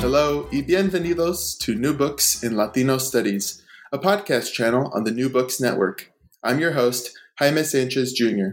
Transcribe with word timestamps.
Hello 0.00 0.48
y 0.52 0.62
bienvenidos 0.62 1.58
to 1.58 1.74
New 1.74 1.92
Books 1.92 2.44
in 2.44 2.56
Latino 2.56 2.98
Studies, 2.98 3.62
a 3.92 3.98
podcast 3.98 4.52
channel 4.52 4.92
on 4.94 5.02
the 5.02 5.10
New 5.10 5.28
Books 5.28 5.60
Network. 5.60 6.12
I'm 6.44 6.60
your 6.60 6.72
host, 6.72 7.18
Jaime 7.40 7.64
Sanchez 7.64 8.12
Jr. 8.12 8.50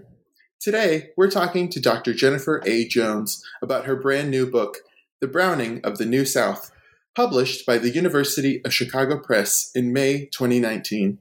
Today, 0.59 1.11
we're 1.15 1.29
talking 1.29 1.69
to 1.69 1.79
Dr. 1.79 2.15
Jennifer 2.15 2.63
A. 2.65 2.87
Jones 2.87 3.43
about 3.61 3.85
her 3.85 3.95
brand 3.95 4.31
new 4.31 4.49
book, 4.49 4.79
The 5.21 5.27
Browning 5.27 5.81
of 5.83 5.99
the 5.99 6.05
New 6.05 6.25
South, 6.25 6.71
published 7.15 7.63
by 7.63 7.77
the 7.77 7.91
University 7.91 8.59
of 8.65 8.73
Chicago 8.73 9.19
Press 9.19 9.69
in 9.75 9.93
May 9.93 10.25
2019. 10.25 11.19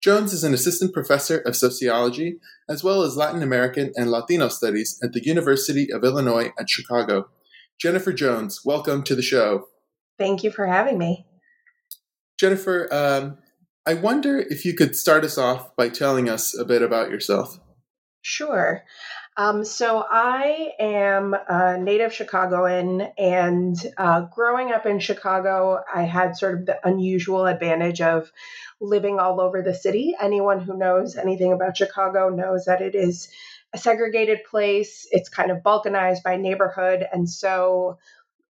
Jones 0.00 0.32
is 0.32 0.44
an 0.44 0.54
assistant 0.54 0.94
professor 0.94 1.38
of 1.38 1.56
sociology 1.56 2.38
as 2.68 2.84
well 2.84 3.02
as 3.02 3.16
Latin 3.16 3.42
American 3.42 3.92
and 3.96 4.08
Latino 4.08 4.46
studies 4.46 5.00
at 5.02 5.12
the 5.12 5.24
University 5.24 5.92
of 5.92 6.04
Illinois 6.04 6.52
at 6.60 6.70
Chicago. 6.70 7.28
Jennifer 7.80 8.12
Jones, 8.12 8.64
welcome 8.64 9.04
to 9.04 9.14
the 9.14 9.22
show. 9.22 9.68
Thank 10.18 10.42
you 10.42 10.50
for 10.50 10.66
having 10.66 10.98
me. 10.98 11.26
Jennifer, 12.38 12.88
um, 12.92 13.38
I 13.86 13.94
wonder 13.94 14.38
if 14.38 14.64
you 14.64 14.74
could 14.74 14.96
start 14.96 15.24
us 15.24 15.38
off 15.38 15.76
by 15.76 15.88
telling 15.88 16.28
us 16.28 16.58
a 16.58 16.64
bit 16.64 16.82
about 16.82 17.10
yourself. 17.10 17.60
Sure. 18.20 18.82
Um, 19.36 19.64
so 19.64 20.04
I 20.10 20.72
am 20.80 21.36
a 21.48 21.78
native 21.78 22.12
Chicagoan, 22.12 23.02
and 23.16 23.76
uh, 23.96 24.22
growing 24.22 24.72
up 24.72 24.84
in 24.84 24.98
Chicago, 24.98 25.78
I 25.94 26.02
had 26.02 26.36
sort 26.36 26.58
of 26.58 26.66
the 26.66 26.84
unusual 26.84 27.46
advantage 27.46 28.00
of 28.00 28.32
living 28.80 29.20
all 29.20 29.40
over 29.40 29.62
the 29.62 29.74
city. 29.74 30.16
Anyone 30.20 30.58
who 30.58 30.76
knows 30.76 31.14
anything 31.16 31.52
about 31.52 31.76
Chicago 31.76 32.28
knows 32.28 32.64
that 32.64 32.82
it 32.82 32.96
is 32.96 33.28
a 33.74 33.78
segregated 33.78 34.40
place. 34.50 35.06
It's 35.10 35.28
kind 35.28 35.50
of 35.50 35.58
balkanized 35.58 36.22
by 36.22 36.36
neighborhood. 36.36 37.06
And 37.12 37.28
so 37.28 37.98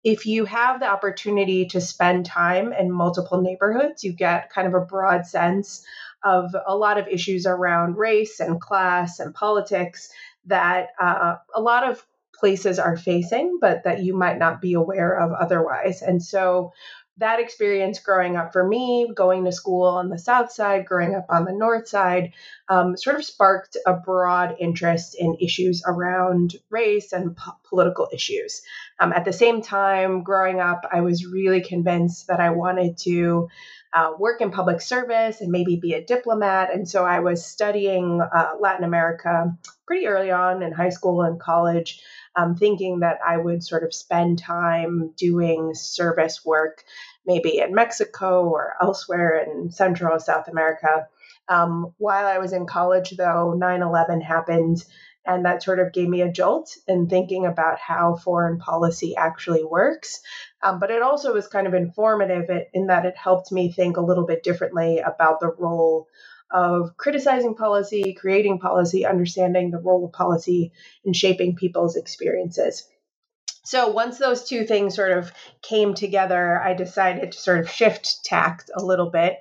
if 0.03 0.25
you 0.25 0.45
have 0.45 0.79
the 0.79 0.87
opportunity 0.87 1.65
to 1.67 1.81
spend 1.81 2.25
time 2.25 2.71
in 2.71 2.91
multiple 2.91 3.41
neighborhoods, 3.41 4.03
you 4.03 4.13
get 4.13 4.51
kind 4.51 4.67
of 4.67 4.73
a 4.73 4.85
broad 4.85 5.25
sense 5.25 5.83
of 6.23 6.55
a 6.65 6.75
lot 6.75 6.97
of 6.97 7.07
issues 7.07 7.45
around 7.45 7.97
race 7.97 8.39
and 8.39 8.61
class 8.61 9.19
and 9.19 9.33
politics 9.33 10.09
that 10.45 10.89
uh, 10.99 11.35
a 11.53 11.61
lot 11.61 11.89
of 11.89 12.05
places 12.33 12.77
are 12.79 12.95
facing, 12.95 13.57
but 13.59 13.83
that 13.83 14.03
you 14.03 14.15
might 14.15 14.37
not 14.37 14.61
be 14.61 14.73
aware 14.73 15.19
of 15.19 15.31
otherwise. 15.31 16.01
And 16.01 16.23
so 16.23 16.73
that 17.17 17.39
experience 17.39 17.99
growing 17.99 18.35
up 18.35 18.53
for 18.53 18.67
me, 18.67 19.09
going 19.13 19.45
to 19.45 19.51
school 19.51 19.87
on 19.87 20.09
the 20.09 20.19
south 20.19 20.51
side, 20.51 20.85
growing 20.85 21.15
up 21.15 21.25
on 21.29 21.45
the 21.45 21.51
north 21.51 21.87
side, 21.87 22.33
um, 22.69 22.95
sort 22.95 23.15
of 23.15 23.25
sparked 23.25 23.77
a 23.85 23.93
broad 23.93 24.55
interest 24.59 25.15
in 25.17 25.35
issues 25.39 25.83
around 25.85 26.55
race 26.69 27.13
and 27.13 27.35
po- 27.35 27.57
political 27.67 28.07
issues. 28.13 28.61
Um, 28.99 29.13
at 29.13 29.25
the 29.25 29.33
same 29.33 29.61
time, 29.61 30.23
growing 30.23 30.59
up, 30.59 30.85
I 30.91 31.01
was 31.01 31.25
really 31.25 31.61
convinced 31.61 32.27
that 32.27 32.39
I 32.39 32.51
wanted 32.51 32.97
to 32.99 33.49
uh, 33.93 34.11
work 34.19 34.41
in 34.41 34.51
public 34.51 34.81
service 34.81 35.41
and 35.41 35.51
maybe 35.51 35.77
be 35.77 35.93
a 35.93 36.03
diplomat. 36.03 36.73
And 36.73 36.87
so 36.87 37.05
I 37.05 37.19
was 37.19 37.45
studying 37.45 38.21
uh, 38.21 38.51
Latin 38.59 38.83
America 38.83 39.57
pretty 39.85 40.07
early 40.07 40.31
on 40.31 40.61
in 40.61 40.71
high 40.71 40.89
school 40.89 41.21
and 41.21 41.39
college 41.39 42.01
um, 42.37 42.55
thinking 42.55 42.99
that 42.99 43.17
I 43.25 43.37
would 43.37 43.63
sort 43.63 43.83
of 43.83 43.93
spend 43.93 44.39
time 44.39 45.11
doing 45.17 45.73
service 45.73 46.45
work, 46.45 46.83
maybe 47.25 47.57
in 47.57 47.73
Mexico 47.73 48.47
or 48.47 48.75
elsewhere 48.81 49.43
in 49.43 49.71
Central 49.71 50.19
South 50.19 50.47
America. 50.47 51.07
Um, 51.49 51.93
while 51.97 52.27
I 52.27 52.37
was 52.37 52.53
in 52.53 52.67
college, 52.67 53.11
though, 53.11 53.53
9 53.53 53.81
11 53.81 54.21
happened, 54.21 54.83
and 55.27 55.45
that 55.45 55.61
sort 55.61 55.79
of 55.79 55.93
gave 55.93 56.07
me 56.07 56.21
a 56.21 56.31
jolt 56.31 56.75
in 56.87 57.07
thinking 57.07 57.45
about 57.45 57.79
how 57.79 58.15
foreign 58.15 58.57
policy 58.57 59.15
actually 59.15 59.63
works. 59.63 60.21
Um, 60.63 60.79
but 60.79 60.89
it 60.89 61.01
also 61.01 61.33
was 61.33 61.47
kind 61.47 61.67
of 61.67 61.73
informative 61.73 62.49
in 62.73 62.87
that 62.87 63.05
it 63.05 63.17
helped 63.17 63.51
me 63.51 63.71
think 63.71 63.97
a 63.97 64.01
little 64.01 64.25
bit 64.25 64.41
differently 64.41 64.99
about 64.99 65.39
the 65.39 65.51
role 65.51 66.07
of 66.49 66.95
criticizing 66.95 67.55
policy, 67.55 68.13
creating 68.13 68.59
policy, 68.59 69.05
understanding 69.05 69.69
the 69.69 69.79
role 69.79 70.05
of 70.05 70.13
policy 70.13 70.71
in 71.03 71.11
shaping 71.11 71.55
people's 71.55 71.97
experiences. 71.97 72.87
So 73.65 73.89
once 73.89 74.17
those 74.17 74.45
two 74.45 74.63
things 74.63 74.95
sort 74.95 75.11
of 75.11 75.29
came 75.61 75.93
together, 75.93 76.57
I 76.61 76.73
decided 76.73 77.33
to 77.33 77.37
sort 77.37 77.59
of 77.59 77.69
shift 77.69 78.23
tact 78.23 78.71
a 78.73 78.81
little 78.81 79.09
bit 79.09 79.39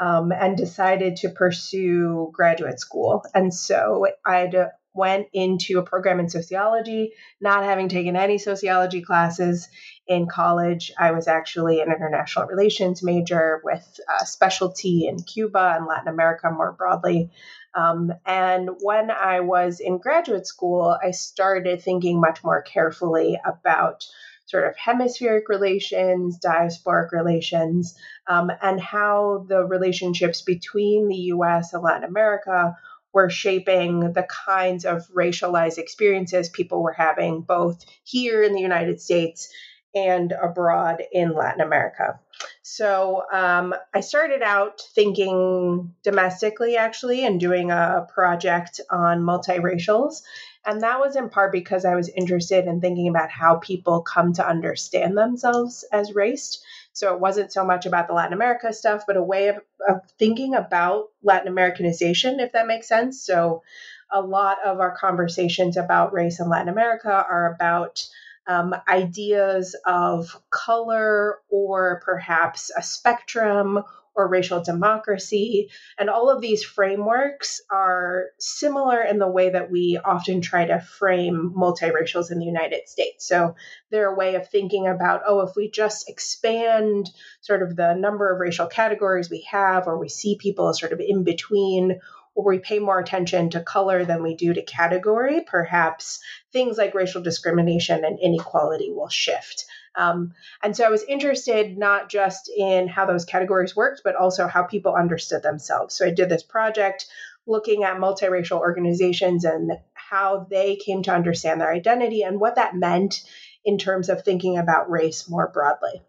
um, 0.00 0.32
and 0.32 0.56
decided 0.56 1.14
to 1.18 1.28
pursue 1.28 2.30
graduate 2.32 2.80
school. 2.80 3.24
And 3.34 3.54
so 3.54 4.08
I 4.26 4.50
went 4.94 5.28
into 5.32 5.78
a 5.78 5.82
program 5.84 6.20
in 6.20 6.28
sociology, 6.28 7.12
not 7.40 7.64
having 7.64 7.88
taken 7.88 8.16
any 8.16 8.38
sociology 8.38 9.02
classes 9.02 9.68
in 10.06 10.26
college. 10.26 10.92
I 10.98 11.12
was 11.12 11.28
actually 11.28 11.80
an 11.80 11.92
international 11.92 12.46
relations 12.46 13.02
major 13.02 13.60
with 13.62 14.00
a 14.20 14.26
specialty 14.26 15.06
in 15.06 15.22
Cuba 15.22 15.74
and 15.76 15.86
Latin 15.86 16.08
America 16.08 16.50
more 16.50 16.72
broadly. 16.72 17.30
Um, 17.74 18.12
and 18.26 18.70
when 18.80 19.10
I 19.10 19.40
was 19.40 19.80
in 19.80 19.98
graduate 19.98 20.46
school, 20.46 20.96
I 21.02 21.12
started 21.12 21.82
thinking 21.82 22.20
much 22.20 22.42
more 22.42 22.62
carefully 22.62 23.38
about 23.44 24.04
sort 24.46 24.66
of 24.66 24.76
hemispheric 24.76 25.50
relations, 25.50 26.38
diasporic 26.38 27.12
relations, 27.12 27.94
um, 28.26 28.50
and 28.62 28.80
how 28.80 29.44
the 29.46 29.62
relationships 29.62 30.40
between 30.40 31.06
the 31.06 31.32
US 31.34 31.74
and 31.74 31.82
Latin 31.82 32.04
America 32.04 32.74
were 33.12 33.30
shaping 33.30 34.12
the 34.12 34.26
kinds 34.46 34.84
of 34.84 35.08
racialized 35.08 35.78
experiences 35.78 36.48
people 36.48 36.82
were 36.82 36.92
having 36.92 37.40
both 37.40 37.84
here 38.04 38.42
in 38.42 38.52
the 38.52 38.60
United 38.60 39.00
States 39.00 39.48
and 39.94 40.32
abroad 40.32 41.02
in 41.12 41.34
Latin 41.34 41.60
America. 41.60 42.20
So 42.62 43.24
um, 43.32 43.74
I 43.94 44.00
started 44.00 44.42
out 44.42 44.82
thinking 44.94 45.94
domestically, 46.02 46.76
actually, 46.76 47.24
and 47.24 47.40
doing 47.40 47.70
a 47.70 48.06
project 48.12 48.80
on 48.90 49.22
multiracials. 49.22 50.22
And 50.66 50.82
that 50.82 51.00
was 51.00 51.16
in 51.16 51.30
part 51.30 51.52
because 51.52 51.84
I 51.84 51.94
was 51.94 52.08
interested 52.08 52.66
in 52.66 52.80
thinking 52.80 53.08
about 53.08 53.30
how 53.30 53.56
people 53.56 54.02
come 54.02 54.34
to 54.34 54.46
understand 54.46 55.16
themselves 55.16 55.84
as 55.92 56.14
raced. 56.14 56.62
So 56.92 57.14
it 57.14 57.20
wasn't 57.20 57.52
so 57.52 57.64
much 57.64 57.86
about 57.86 58.08
the 58.08 58.14
Latin 58.14 58.32
America 58.32 58.72
stuff, 58.72 59.04
but 59.06 59.16
a 59.16 59.22
way 59.22 59.48
of, 59.48 59.56
of 59.88 60.00
thinking 60.18 60.54
about 60.54 61.06
Latin 61.22 61.48
Americanization, 61.48 62.40
if 62.40 62.52
that 62.52 62.66
makes 62.66 62.88
sense. 62.88 63.24
So 63.24 63.62
a 64.10 64.20
lot 64.20 64.58
of 64.64 64.80
our 64.80 64.96
conversations 64.96 65.76
about 65.76 66.12
race 66.12 66.40
in 66.40 66.48
Latin 66.48 66.68
America 66.68 67.10
are 67.12 67.52
about 67.54 68.06
um, 68.46 68.74
ideas 68.88 69.76
of 69.86 70.34
color 70.50 71.38
or 71.50 72.02
perhaps 72.04 72.70
a 72.76 72.82
spectrum 72.82 73.84
or 74.18 74.28
racial 74.28 74.62
democracy. 74.62 75.70
And 75.96 76.10
all 76.10 76.28
of 76.28 76.42
these 76.42 76.64
frameworks 76.64 77.62
are 77.70 78.26
similar 78.38 79.00
in 79.00 79.18
the 79.18 79.28
way 79.28 79.50
that 79.50 79.70
we 79.70 79.98
often 80.04 80.40
try 80.40 80.66
to 80.66 80.80
frame 80.80 81.54
multiracials 81.56 82.30
in 82.32 82.40
the 82.40 82.44
United 82.44 82.88
States. 82.88 83.26
So 83.26 83.54
they're 83.90 84.12
a 84.12 84.16
way 84.16 84.34
of 84.34 84.48
thinking 84.48 84.88
about, 84.88 85.22
oh, 85.26 85.40
if 85.42 85.54
we 85.56 85.70
just 85.70 86.10
expand 86.10 87.08
sort 87.40 87.62
of 87.62 87.76
the 87.76 87.94
number 87.94 88.30
of 88.32 88.40
racial 88.40 88.66
categories 88.66 89.30
we 89.30 89.46
have, 89.50 89.86
or 89.86 89.98
we 89.98 90.08
see 90.08 90.36
people 90.36 90.68
as 90.68 90.80
sort 90.80 90.92
of 90.92 91.00
in 91.00 91.22
between, 91.22 92.00
or 92.34 92.44
we 92.44 92.58
pay 92.58 92.78
more 92.78 92.98
attention 92.98 93.50
to 93.50 93.60
color 93.60 94.04
than 94.04 94.22
we 94.22 94.34
do 94.34 94.52
to 94.52 94.62
category, 94.62 95.42
perhaps 95.46 96.20
things 96.52 96.76
like 96.76 96.94
racial 96.94 97.22
discrimination 97.22 98.04
and 98.04 98.18
inequality 98.20 98.92
will 98.92 99.08
shift. 99.08 99.64
Um, 99.98 100.32
and 100.62 100.76
so 100.76 100.84
I 100.84 100.90
was 100.90 101.02
interested 101.02 101.76
not 101.76 102.08
just 102.08 102.50
in 102.56 102.86
how 102.86 103.04
those 103.04 103.24
categories 103.24 103.74
worked, 103.74 104.02
but 104.04 104.14
also 104.14 104.46
how 104.46 104.62
people 104.62 104.94
understood 104.94 105.42
themselves. 105.42 105.96
So 105.96 106.06
I 106.06 106.10
did 106.10 106.28
this 106.28 106.44
project 106.44 107.06
looking 107.46 107.82
at 107.82 107.96
multiracial 107.96 108.60
organizations 108.60 109.44
and 109.44 109.72
how 109.94 110.46
they 110.48 110.76
came 110.76 111.02
to 111.02 111.12
understand 111.12 111.60
their 111.60 111.72
identity 111.72 112.22
and 112.22 112.38
what 112.38 112.54
that 112.56 112.76
meant 112.76 113.22
in 113.64 113.76
terms 113.76 114.08
of 114.08 114.22
thinking 114.22 114.56
about 114.56 114.90
race 114.90 115.28
more 115.28 115.48
broadly. 115.48 116.02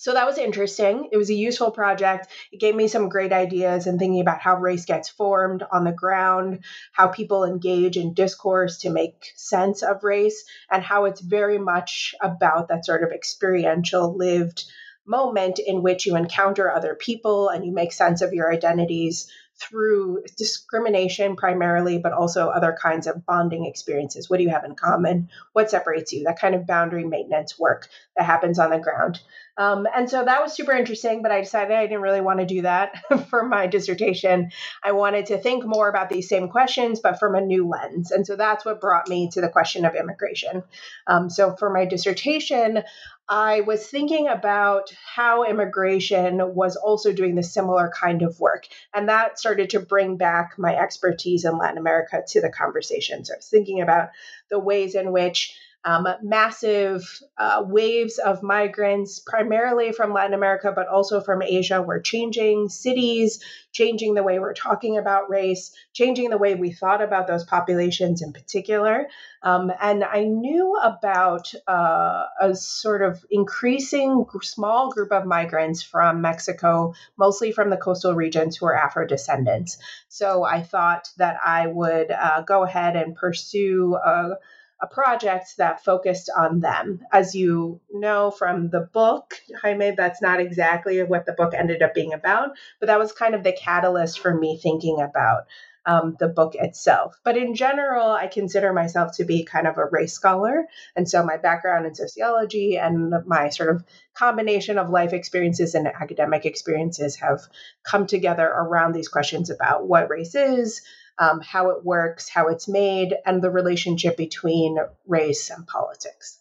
So 0.00 0.14
that 0.14 0.24
was 0.24 0.38
interesting. 0.38 1.10
It 1.12 1.18
was 1.18 1.28
a 1.28 1.34
useful 1.34 1.72
project. 1.72 2.28
It 2.52 2.58
gave 2.58 2.74
me 2.74 2.88
some 2.88 3.10
great 3.10 3.34
ideas 3.34 3.86
and 3.86 3.98
thinking 3.98 4.22
about 4.22 4.40
how 4.40 4.56
race 4.56 4.86
gets 4.86 5.10
formed 5.10 5.62
on 5.70 5.84
the 5.84 5.92
ground, 5.92 6.64
how 6.92 7.08
people 7.08 7.44
engage 7.44 7.98
in 7.98 8.14
discourse 8.14 8.78
to 8.78 8.88
make 8.88 9.30
sense 9.36 9.82
of 9.82 10.02
race, 10.02 10.42
and 10.70 10.82
how 10.82 11.04
it's 11.04 11.20
very 11.20 11.58
much 11.58 12.14
about 12.22 12.68
that 12.68 12.86
sort 12.86 13.02
of 13.02 13.12
experiential, 13.12 14.16
lived 14.16 14.64
moment 15.04 15.58
in 15.58 15.82
which 15.82 16.06
you 16.06 16.16
encounter 16.16 16.70
other 16.70 16.94
people 16.94 17.50
and 17.50 17.66
you 17.66 17.72
make 17.72 17.92
sense 17.92 18.22
of 18.22 18.32
your 18.32 18.50
identities 18.50 19.30
through 19.60 20.22
discrimination 20.38 21.36
primarily, 21.36 21.98
but 21.98 22.12
also 22.12 22.48
other 22.48 22.76
kinds 22.80 23.06
of 23.06 23.26
bonding 23.26 23.66
experiences. 23.66 24.30
What 24.30 24.38
do 24.38 24.44
you 24.44 24.50
have 24.50 24.64
in 24.64 24.74
common? 24.74 25.28
What 25.52 25.70
separates 25.70 26.12
you? 26.12 26.24
That 26.24 26.38
kind 26.38 26.54
of 26.54 26.66
boundary 26.66 27.04
maintenance 27.04 27.58
work 27.58 27.88
that 28.16 28.24
happens 28.24 28.58
on 28.58 28.70
the 28.70 28.78
ground. 28.78 29.20
Um, 29.60 29.86
and 29.94 30.08
so 30.08 30.24
that 30.24 30.40
was 30.40 30.54
super 30.54 30.72
interesting, 30.72 31.20
but 31.20 31.30
I 31.30 31.42
decided 31.42 31.76
I 31.76 31.86
didn't 31.86 32.00
really 32.00 32.22
want 32.22 32.40
to 32.40 32.46
do 32.46 32.62
that 32.62 32.94
for 33.28 33.46
my 33.46 33.66
dissertation. 33.66 34.52
I 34.82 34.92
wanted 34.92 35.26
to 35.26 35.36
think 35.36 35.66
more 35.66 35.90
about 35.90 36.08
these 36.08 36.30
same 36.30 36.48
questions, 36.48 37.00
but 37.00 37.18
from 37.18 37.34
a 37.34 37.42
new 37.42 37.68
lens. 37.68 38.10
And 38.10 38.26
so 38.26 38.36
that's 38.36 38.64
what 38.64 38.80
brought 38.80 39.06
me 39.06 39.28
to 39.34 39.42
the 39.42 39.50
question 39.50 39.84
of 39.84 39.94
immigration. 39.94 40.62
Um, 41.06 41.28
so 41.28 41.54
for 41.56 41.68
my 41.68 41.84
dissertation, 41.84 42.82
I 43.28 43.60
was 43.60 43.86
thinking 43.86 44.28
about 44.28 44.94
how 45.14 45.44
immigration 45.44 46.54
was 46.54 46.76
also 46.76 47.12
doing 47.12 47.34
the 47.34 47.42
similar 47.42 47.92
kind 47.94 48.22
of 48.22 48.40
work. 48.40 48.66
And 48.94 49.10
that 49.10 49.38
started 49.38 49.68
to 49.70 49.80
bring 49.80 50.16
back 50.16 50.54
my 50.56 50.74
expertise 50.74 51.44
in 51.44 51.58
Latin 51.58 51.76
America 51.76 52.22
to 52.28 52.40
the 52.40 52.48
conversation. 52.48 53.26
So 53.26 53.34
I 53.34 53.36
was 53.36 53.48
thinking 53.48 53.82
about 53.82 54.08
the 54.48 54.58
ways 54.58 54.94
in 54.94 55.12
which 55.12 55.54
um, 55.84 56.06
massive 56.22 57.20
uh, 57.38 57.64
waves 57.66 58.18
of 58.18 58.42
migrants, 58.42 59.18
primarily 59.18 59.92
from 59.92 60.12
Latin 60.12 60.34
America, 60.34 60.72
but 60.74 60.88
also 60.88 61.20
from 61.20 61.42
Asia, 61.42 61.80
were 61.80 62.00
changing 62.00 62.68
cities, 62.68 63.42
changing 63.72 64.14
the 64.14 64.22
way 64.22 64.38
we're 64.38 64.52
talking 64.52 64.98
about 64.98 65.30
race, 65.30 65.72
changing 65.94 66.28
the 66.28 66.36
way 66.38 66.54
we 66.54 66.70
thought 66.70 67.02
about 67.02 67.26
those 67.26 67.44
populations 67.44 68.20
in 68.20 68.32
particular. 68.32 69.06
Um, 69.42 69.72
and 69.80 70.04
I 70.04 70.24
knew 70.24 70.76
about 70.76 71.54
uh, 71.66 72.24
a 72.40 72.54
sort 72.54 73.00
of 73.00 73.24
increasing 73.30 74.26
small 74.42 74.90
group 74.90 75.12
of 75.12 75.24
migrants 75.24 75.82
from 75.82 76.20
Mexico, 76.20 76.92
mostly 77.16 77.52
from 77.52 77.70
the 77.70 77.78
coastal 77.78 78.14
regions, 78.14 78.56
who 78.56 78.66
are 78.66 78.76
Afro 78.76 79.06
descendants. 79.06 79.78
So 80.08 80.44
I 80.44 80.62
thought 80.62 81.08
that 81.16 81.36
I 81.42 81.68
would 81.68 82.10
uh, 82.10 82.42
go 82.42 82.64
ahead 82.64 82.96
and 82.96 83.16
pursue 83.16 83.96
a 83.96 84.36
a 84.82 84.86
project 84.86 85.56
that 85.58 85.84
focused 85.84 86.30
on 86.34 86.60
them. 86.60 87.00
As 87.12 87.34
you 87.34 87.80
know 87.92 88.30
from 88.30 88.70
the 88.70 88.80
book, 88.80 89.34
Jaime, 89.62 89.92
that's 89.92 90.22
not 90.22 90.40
exactly 90.40 91.02
what 91.02 91.26
the 91.26 91.32
book 91.32 91.54
ended 91.54 91.82
up 91.82 91.94
being 91.94 92.12
about, 92.12 92.50
but 92.78 92.86
that 92.86 92.98
was 92.98 93.12
kind 93.12 93.34
of 93.34 93.42
the 93.42 93.52
catalyst 93.52 94.20
for 94.20 94.34
me 94.34 94.58
thinking 94.62 95.00
about 95.00 95.44
um, 95.86 96.16
the 96.18 96.28
book 96.28 96.54
itself. 96.54 97.18
But 97.24 97.36
in 97.36 97.54
general, 97.54 98.10
I 98.10 98.26
consider 98.26 98.72
myself 98.72 99.16
to 99.16 99.24
be 99.24 99.44
kind 99.44 99.66
of 99.66 99.78
a 99.78 99.86
race 99.86 100.12
scholar. 100.12 100.66
And 100.94 101.08
so 101.08 101.24
my 101.24 101.36
background 101.36 101.86
in 101.86 101.94
sociology 101.94 102.76
and 102.76 103.14
my 103.26 103.48
sort 103.48 103.74
of 103.74 103.84
combination 104.14 104.78
of 104.78 104.90
life 104.90 105.12
experiences 105.12 105.74
and 105.74 105.86
academic 105.86 106.44
experiences 106.44 107.16
have 107.16 107.40
come 107.82 108.06
together 108.06 108.46
around 108.46 108.92
these 108.92 109.08
questions 109.08 109.50
about 109.50 109.86
what 109.86 110.10
race 110.10 110.34
is, 110.34 110.82
um, 111.20 111.40
how 111.42 111.70
it 111.70 111.84
works, 111.84 112.28
how 112.28 112.48
it's 112.48 112.66
made, 112.66 113.14
and 113.26 113.42
the 113.42 113.50
relationship 113.50 114.16
between 114.16 114.78
race 115.06 115.50
and 115.50 115.66
politics. 115.66 116.38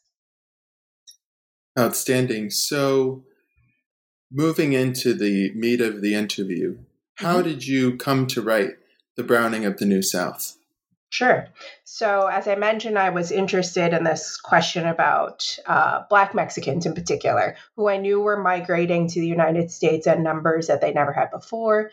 Outstanding. 1.77 2.49
So, 2.49 3.23
moving 4.31 4.73
into 4.73 5.13
the 5.13 5.51
meat 5.53 5.81
of 5.81 6.01
the 6.01 6.15
interview, 6.15 6.77
how 7.15 7.35
mm-hmm. 7.35 7.49
did 7.49 7.67
you 7.67 7.97
come 7.97 8.25
to 8.27 8.41
write 8.41 8.77
The 9.17 9.23
Browning 9.23 9.65
of 9.65 9.77
the 9.77 9.85
New 9.85 10.01
South? 10.01 10.55
Sure. 11.11 11.47
So, 11.83 12.27
as 12.27 12.47
I 12.47 12.55
mentioned, 12.55 12.97
I 12.97 13.09
was 13.09 13.31
interested 13.31 13.93
in 13.93 14.03
this 14.03 14.37
question 14.37 14.85
about 14.85 15.57
uh, 15.65 16.03
Black 16.09 16.35
Mexicans 16.35 16.85
in 16.85 16.93
particular, 16.93 17.55
who 17.75 17.89
I 17.89 17.97
knew 17.97 18.21
were 18.21 18.41
migrating 18.41 19.07
to 19.07 19.19
the 19.19 19.27
United 19.27 19.71
States 19.71 20.05
in 20.05 20.21
numbers 20.21 20.67
that 20.67 20.81
they 20.81 20.93
never 20.93 21.11
had 21.11 21.31
before 21.31 21.89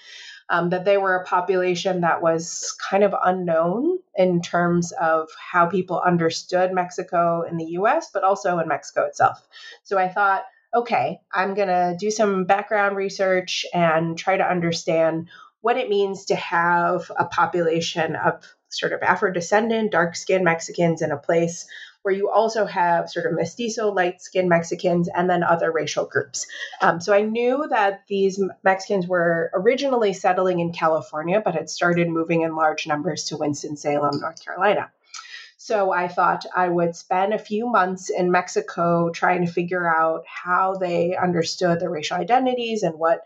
um, 0.49 0.71
that 0.71 0.85
they 0.85 0.97
were 0.97 1.17
a 1.17 1.25
population 1.25 2.03
that 2.03 2.23
was 2.23 2.77
kind 2.91 3.03
of 3.03 3.15
unknown 3.25 3.99
in 4.15 4.41
terms 4.41 4.93
of 4.93 5.29
how 5.39 5.67
people 5.67 6.01
understood 6.01 6.73
Mexico 6.73 7.43
in 7.43 7.57
the 7.57 7.77
US, 7.81 8.11
but 8.12 8.23
also 8.23 8.59
in 8.59 8.69
Mexico 8.69 9.05
itself. 9.05 9.47
So 9.83 9.99
I 9.99 10.09
thought, 10.09 10.45
okay, 10.75 11.21
I'm 11.33 11.55
going 11.55 11.69
to 11.69 11.97
do 11.99 12.11
some 12.11 12.45
background 12.45 12.97
research 12.97 13.67
and 13.73 14.17
try 14.17 14.37
to 14.37 14.49
understand 14.49 15.29
what 15.62 15.77
it 15.77 15.89
means 15.89 16.27
to 16.27 16.37
have 16.37 17.11
a 17.19 17.25
population 17.25 18.15
of 18.15 18.45
sort 18.69 18.93
of 18.93 19.03
Afro 19.03 19.33
descendant, 19.33 19.93
dark 19.93 20.17
skinned 20.17 20.45
Mexicans 20.45 21.03
in 21.03 21.13
a 21.13 21.17
place 21.17 21.67
where 22.03 22.15
you 22.15 22.31
also 22.31 22.67
have 22.67 23.11
sort 23.11 23.27
of 23.27 23.33
mestizo, 23.33 23.93
light 23.93 24.23
skinned 24.23 24.49
Mexicans, 24.49 25.09
and 25.13 25.29
then 25.29 25.43
other 25.43 25.73
racial 25.73 26.07
groups. 26.07 26.47
Um, 26.81 27.01
so 27.01 27.13
I 27.13 27.23
knew 27.23 27.67
that 27.69 28.03
these 28.07 28.41
Mexicans 28.63 29.09
were 29.09 29.51
originally 29.53 30.13
settling 30.13 30.61
in 30.61 30.73
California, 30.73 31.43
but 31.45 31.55
had 31.55 31.69
started 31.69 32.09
moving 32.09 32.43
in 32.43 32.55
large 32.55 32.87
numbers 32.87 33.25
to 33.25 33.37
Winston-Salem, 33.37 34.21
North 34.21 34.45
Carolina. 34.45 34.93
So 35.57 35.91
I 35.91 36.07
thought 36.07 36.47
I 36.55 36.69
would 36.69 36.95
spend 36.95 37.35
a 37.35 37.41
few 37.41 37.67
months 37.67 38.09
in 38.09 38.31
Mexico 38.31 39.11
trying 39.11 39.45
to 39.45 39.51
figure 39.51 39.93
out 39.93 40.23
how 40.29 40.75
they 40.75 41.17
understood 41.17 41.81
their 41.81 41.91
racial 41.91 42.19
identities 42.19 42.85
and 42.85 43.01
what 43.01 43.23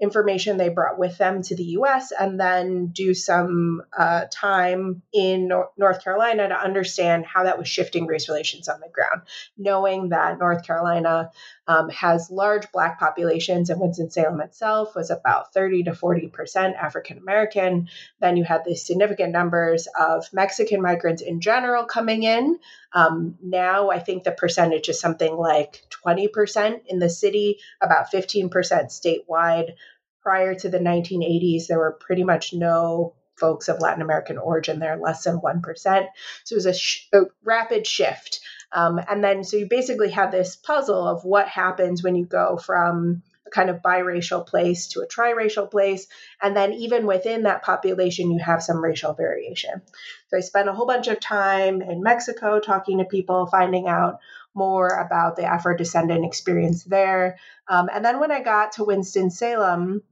information 0.00 0.56
they 0.56 0.68
brought 0.68 0.98
with 0.98 1.16
them 1.18 1.42
to 1.42 1.54
the 1.56 1.64
US 1.78 2.12
and 2.12 2.38
then 2.38 2.88
do 2.88 3.14
some 3.14 3.82
uh, 3.96 4.24
time 4.30 5.02
in 5.12 5.48
Nor- 5.48 5.70
North 5.76 6.02
Carolina 6.02 6.48
to 6.48 6.58
understand 6.58 7.24
how 7.24 7.44
that 7.44 7.58
was 7.58 7.68
shifting 7.68 8.06
race 8.06 8.28
relations 8.28 8.68
on 8.68 8.80
the 8.80 8.88
ground, 8.88 9.22
knowing 9.56 10.08
that 10.08 10.38
North 10.38 10.66
Carolina 10.66 11.30
um, 11.66 11.88
has 11.90 12.30
large 12.30 12.70
Black 12.72 12.98
populations, 12.98 13.70
and 13.70 13.80
Winston-Salem 13.80 14.40
itself 14.40 14.94
was 14.94 15.10
about 15.10 15.54
30 15.54 15.84
to 15.84 15.92
40% 15.92 16.74
African 16.76 17.18
American. 17.18 17.88
Then 18.20 18.36
you 18.36 18.44
had 18.44 18.64
these 18.64 18.84
significant 18.84 19.32
numbers 19.32 19.88
of 19.98 20.26
Mexican 20.32 20.82
migrants 20.82 21.22
in 21.22 21.40
general 21.40 21.84
coming 21.84 22.24
in. 22.24 22.58
Um, 22.94 23.36
now 23.42 23.90
I 23.90 23.98
think 23.98 24.22
the 24.22 24.32
percentage 24.32 24.88
is 24.88 25.00
something 25.00 25.36
like 25.36 25.82
20% 26.06 26.82
in 26.86 27.00
the 27.00 27.10
city, 27.10 27.58
about 27.80 28.12
15% 28.12 28.50
statewide. 28.50 29.74
Prior 30.22 30.54
to 30.54 30.68
the 30.68 30.78
1980s, 30.78 31.66
there 31.66 31.78
were 31.78 31.98
pretty 32.00 32.24
much 32.24 32.54
no 32.54 33.14
folks 33.36 33.68
of 33.68 33.80
Latin 33.80 34.00
American 34.00 34.38
origin 34.38 34.78
there, 34.78 34.96
less 34.96 35.24
than 35.24 35.40
1%. 35.40 36.06
So 36.44 36.54
it 36.54 36.56
was 36.56 36.66
a, 36.66 36.72
sh- 36.72 37.08
a 37.12 37.22
rapid 37.42 37.86
shift. 37.86 38.40
Um, 38.72 39.00
and 39.08 39.22
then, 39.22 39.44
so 39.44 39.56
you 39.56 39.66
basically 39.68 40.10
have 40.10 40.30
this 40.30 40.56
puzzle 40.56 41.06
of 41.06 41.24
what 41.24 41.48
happens 41.48 42.02
when 42.02 42.14
you 42.14 42.24
go 42.24 42.56
from 42.56 43.22
kind 43.50 43.70
of 43.70 43.82
biracial 43.82 44.46
place 44.46 44.88
to 44.88 45.00
a 45.00 45.06
triracial 45.06 45.70
place. 45.70 46.06
And 46.42 46.56
then, 46.56 46.72
even 46.72 47.06
within 47.06 47.42
that 47.44 47.62
population, 47.62 48.30
you 48.30 48.38
have 48.38 48.62
some 48.62 48.82
racial 48.82 49.12
variation. 49.14 49.82
So, 50.28 50.36
I 50.38 50.40
spent 50.40 50.68
a 50.68 50.72
whole 50.72 50.86
bunch 50.86 51.08
of 51.08 51.20
time 51.20 51.82
in 51.82 52.02
Mexico 52.02 52.60
talking 52.60 52.98
to 52.98 53.04
people, 53.04 53.46
finding 53.46 53.86
out 53.88 54.18
more 54.54 54.88
about 54.88 55.36
the 55.36 55.44
Afro 55.44 55.76
descendant 55.76 56.24
experience 56.24 56.84
there. 56.84 57.38
Um, 57.68 57.88
and 57.92 58.04
then, 58.04 58.20
when 58.20 58.32
I 58.32 58.42
got 58.42 58.72
to 58.72 58.84
Winston-Salem, 58.84 60.02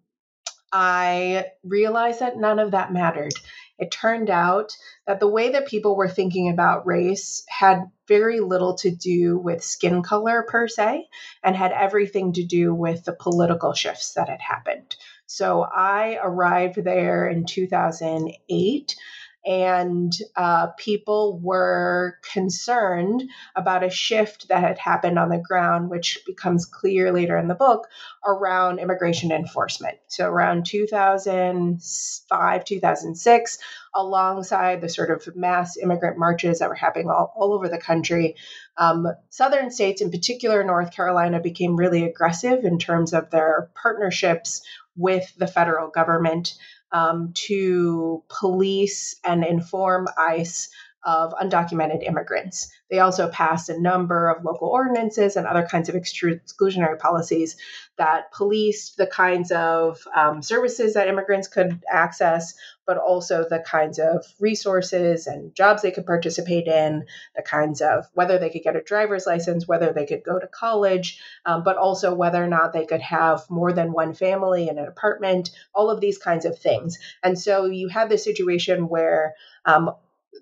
I 0.72 1.46
realized 1.62 2.20
that 2.20 2.38
none 2.38 2.58
of 2.58 2.70
that 2.70 2.92
mattered 2.92 3.34
it 3.82 3.90
turned 3.90 4.30
out 4.30 4.76
that 5.08 5.18
the 5.18 5.28
way 5.28 5.50
that 5.50 5.66
people 5.66 5.96
were 5.96 6.08
thinking 6.08 6.48
about 6.48 6.86
race 6.86 7.44
had 7.48 7.90
very 8.06 8.38
little 8.38 8.76
to 8.76 8.94
do 8.94 9.36
with 9.36 9.64
skin 9.64 10.04
color 10.04 10.46
per 10.48 10.68
se 10.68 11.08
and 11.42 11.56
had 11.56 11.72
everything 11.72 12.32
to 12.32 12.44
do 12.44 12.72
with 12.72 13.04
the 13.04 13.12
political 13.12 13.72
shifts 13.72 14.12
that 14.14 14.28
had 14.28 14.40
happened. 14.40 14.94
So 15.26 15.62
I 15.62 16.20
arrived 16.22 16.76
there 16.84 17.28
in 17.28 17.44
2008 17.44 18.96
and 19.44 20.12
uh, 20.36 20.68
people 20.78 21.40
were 21.42 22.18
concerned 22.32 23.24
about 23.56 23.82
a 23.82 23.90
shift 23.90 24.46
that 24.48 24.62
had 24.62 24.78
happened 24.78 25.18
on 25.18 25.30
the 25.30 25.38
ground, 25.38 25.90
which 25.90 26.20
becomes 26.26 26.64
clear 26.64 27.12
later 27.12 27.36
in 27.36 27.48
the 27.48 27.54
book 27.54 27.88
around 28.24 28.78
immigration 28.78 29.32
enforcement. 29.32 29.98
So, 30.06 30.28
around 30.28 30.66
2005, 30.66 32.64
2006, 32.64 33.58
alongside 33.94 34.80
the 34.80 34.88
sort 34.88 35.10
of 35.10 35.34
mass 35.34 35.76
immigrant 35.76 36.18
marches 36.18 36.60
that 36.60 36.68
were 36.68 36.74
happening 36.76 37.10
all, 37.10 37.32
all 37.36 37.52
over 37.52 37.68
the 37.68 37.78
country, 37.78 38.36
um, 38.76 39.08
southern 39.30 39.72
states, 39.72 40.00
in 40.00 40.10
particular 40.10 40.62
North 40.62 40.92
Carolina, 40.92 41.40
became 41.40 41.76
really 41.76 42.04
aggressive 42.04 42.64
in 42.64 42.78
terms 42.78 43.12
of 43.12 43.30
their 43.30 43.70
partnerships 43.74 44.62
with 44.96 45.32
the 45.36 45.46
federal 45.46 45.88
government 45.88 46.54
um, 46.92 47.32
to 47.34 48.22
police 48.28 49.16
and 49.24 49.44
inform 49.44 50.08
ICE 50.16 50.68
of 51.04 51.32
undocumented 51.32 52.06
immigrants. 52.06 52.72
They 52.90 53.00
also 53.00 53.28
passed 53.28 53.68
a 53.68 53.80
number 53.80 54.28
of 54.28 54.44
local 54.44 54.68
ordinances 54.68 55.36
and 55.36 55.46
other 55.46 55.66
kinds 55.66 55.88
of 55.88 55.94
exclusionary 55.94 56.98
policies 56.98 57.56
that 57.96 58.32
policed 58.32 58.96
the 58.96 59.06
kinds 59.06 59.50
of 59.50 59.98
um, 60.14 60.42
services 60.42 60.94
that 60.94 61.08
immigrants 61.08 61.48
could 61.48 61.82
access, 61.90 62.54
but 62.86 62.98
also 62.98 63.44
the 63.48 63.58
kinds 63.60 63.98
of 63.98 64.24
resources 64.40 65.26
and 65.26 65.54
jobs 65.54 65.82
they 65.82 65.90
could 65.90 66.06
participate 66.06 66.66
in, 66.66 67.04
the 67.36 67.42
kinds 67.42 67.80
of 67.80 68.06
whether 68.14 68.38
they 68.38 68.50
could 68.50 68.62
get 68.62 68.76
a 68.76 68.82
driver's 68.82 69.26
license, 69.26 69.66
whether 69.66 69.92
they 69.92 70.06
could 70.06 70.22
go 70.24 70.38
to 70.38 70.46
college, 70.46 71.20
um, 71.46 71.62
but 71.62 71.76
also 71.76 72.14
whether 72.14 72.42
or 72.42 72.48
not 72.48 72.72
they 72.72 72.86
could 72.86 73.02
have 73.02 73.48
more 73.50 73.72
than 73.72 73.92
one 73.92 74.14
family 74.14 74.68
in 74.68 74.78
an 74.78 74.86
apartment, 74.86 75.50
all 75.74 75.90
of 75.90 76.00
these 76.00 76.18
kinds 76.18 76.44
of 76.44 76.58
things. 76.58 76.98
And 77.22 77.38
so 77.38 77.66
you 77.66 77.88
have 77.88 78.08
this 78.08 78.24
situation 78.24 78.88
where 78.88 79.34
um, 79.64 79.92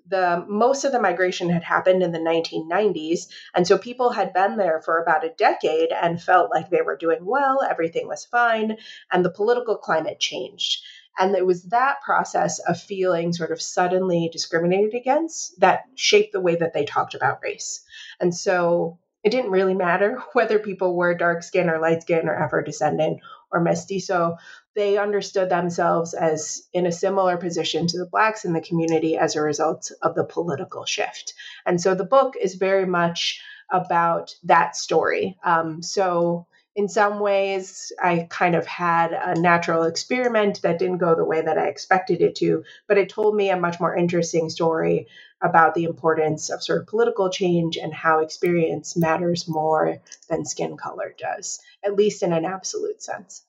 the 0.07 0.45
most 0.47 0.83
of 0.83 0.91
the 0.91 1.01
migration 1.01 1.49
had 1.49 1.63
happened 1.63 2.03
in 2.03 2.11
the 2.11 2.19
1990s 2.19 3.27
and 3.53 3.67
so 3.67 3.77
people 3.77 4.11
had 4.11 4.33
been 4.33 4.57
there 4.57 4.81
for 4.81 5.01
about 5.01 5.25
a 5.25 5.33
decade 5.37 5.89
and 5.91 6.21
felt 6.21 6.51
like 6.53 6.69
they 6.69 6.81
were 6.81 6.97
doing 6.97 7.25
well 7.25 7.59
everything 7.69 8.07
was 8.07 8.25
fine 8.25 8.77
and 9.11 9.23
the 9.23 9.31
political 9.31 9.77
climate 9.77 10.19
changed 10.19 10.83
and 11.17 11.35
it 11.35 11.45
was 11.45 11.63
that 11.63 12.01
process 12.01 12.59
of 12.59 12.79
feeling 12.79 13.33
sort 13.33 13.51
of 13.51 13.61
suddenly 13.61 14.29
discriminated 14.31 14.93
against 14.93 15.59
that 15.59 15.83
shaped 15.95 16.31
the 16.31 16.41
way 16.41 16.55
that 16.55 16.73
they 16.73 16.85
talked 16.85 17.13
about 17.13 17.41
race 17.43 17.83
and 18.19 18.33
so 18.35 18.97
it 19.23 19.29
didn't 19.29 19.51
really 19.51 19.75
matter 19.75 20.21
whether 20.33 20.59
people 20.59 20.95
were 20.95 21.13
dark 21.13 21.43
skin 21.43 21.69
or 21.69 21.79
light 21.79 22.01
skin 22.01 22.27
or 22.27 22.35
Afro 22.35 22.63
descendant 22.63 23.19
or 23.51 23.59
mestizo. 23.59 24.37
They 24.75 24.97
understood 24.97 25.49
themselves 25.49 26.13
as 26.13 26.67
in 26.73 26.85
a 26.85 26.91
similar 26.91 27.37
position 27.37 27.87
to 27.87 27.97
the 27.97 28.05
blacks 28.05 28.45
in 28.45 28.53
the 28.53 28.61
community 28.61 29.17
as 29.17 29.35
a 29.35 29.41
result 29.41 29.91
of 30.01 30.15
the 30.15 30.23
political 30.23 30.85
shift. 30.85 31.33
And 31.65 31.81
so 31.81 31.93
the 31.93 32.05
book 32.05 32.35
is 32.39 32.55
very 32.55 32.85
much 32.85 33.41
about 33.71 34.35
that 34.43 34.75
story. 34.75 35.37
Um, 35.43 35.81
so 35.81 36.47
in 36.73 36.87
some 36.87 37.19
ways, 37.19 37.91
I 38.01 38.27
kind 38.29 38.55
of 38.55 38.65
had 38.65 39.11
a 39.11 39.39
natural 39.39 39.83
experiment 39.83 40.61
that 40.61 40.79
didn't 40.79 40.99
go 40.99 41.15
the 41.15 41.25
way 41.25 41.41
that 41.41 41.57
I 41.57 41.67
expected 41.67 42.21
it 42.21 42.35
to, 42.35 42.63
but 42.87 42.97
it 42.97 43.09
told 43.09 43.35
me 43.35 43.49
a 43.49 43.59
much 43.59 43.79
more 43.79 43.95
interesting 43.95 44.49
story 44.49 45.07
about 45.41 45.75
the 45.75 45.83
importance 45.83 46.49
of 46.49 46.63
sort 46.63 46.79
of 46.79 46.87
political 46.87 47.29
change 47.29 47.75
and 47.75 47.93
how 47.93 48.19
experience 48.19 48.95
matters 48.95 49.49
more 49.49 49.97
than 50.29 50.45
skin 50.45 50.77
color 50.77 51.13
does, 51.17 51.59
at 51.83 51.95
least 51.95 52.23
in 52.23 52.31
an 52.31 52.45
absolute 52.45 53.03
sense. 53.03 53.43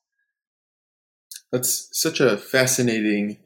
That's 1.53 1.87
such 1.91 2.19
a 2.19 2.35
fascinating 2.35 3.37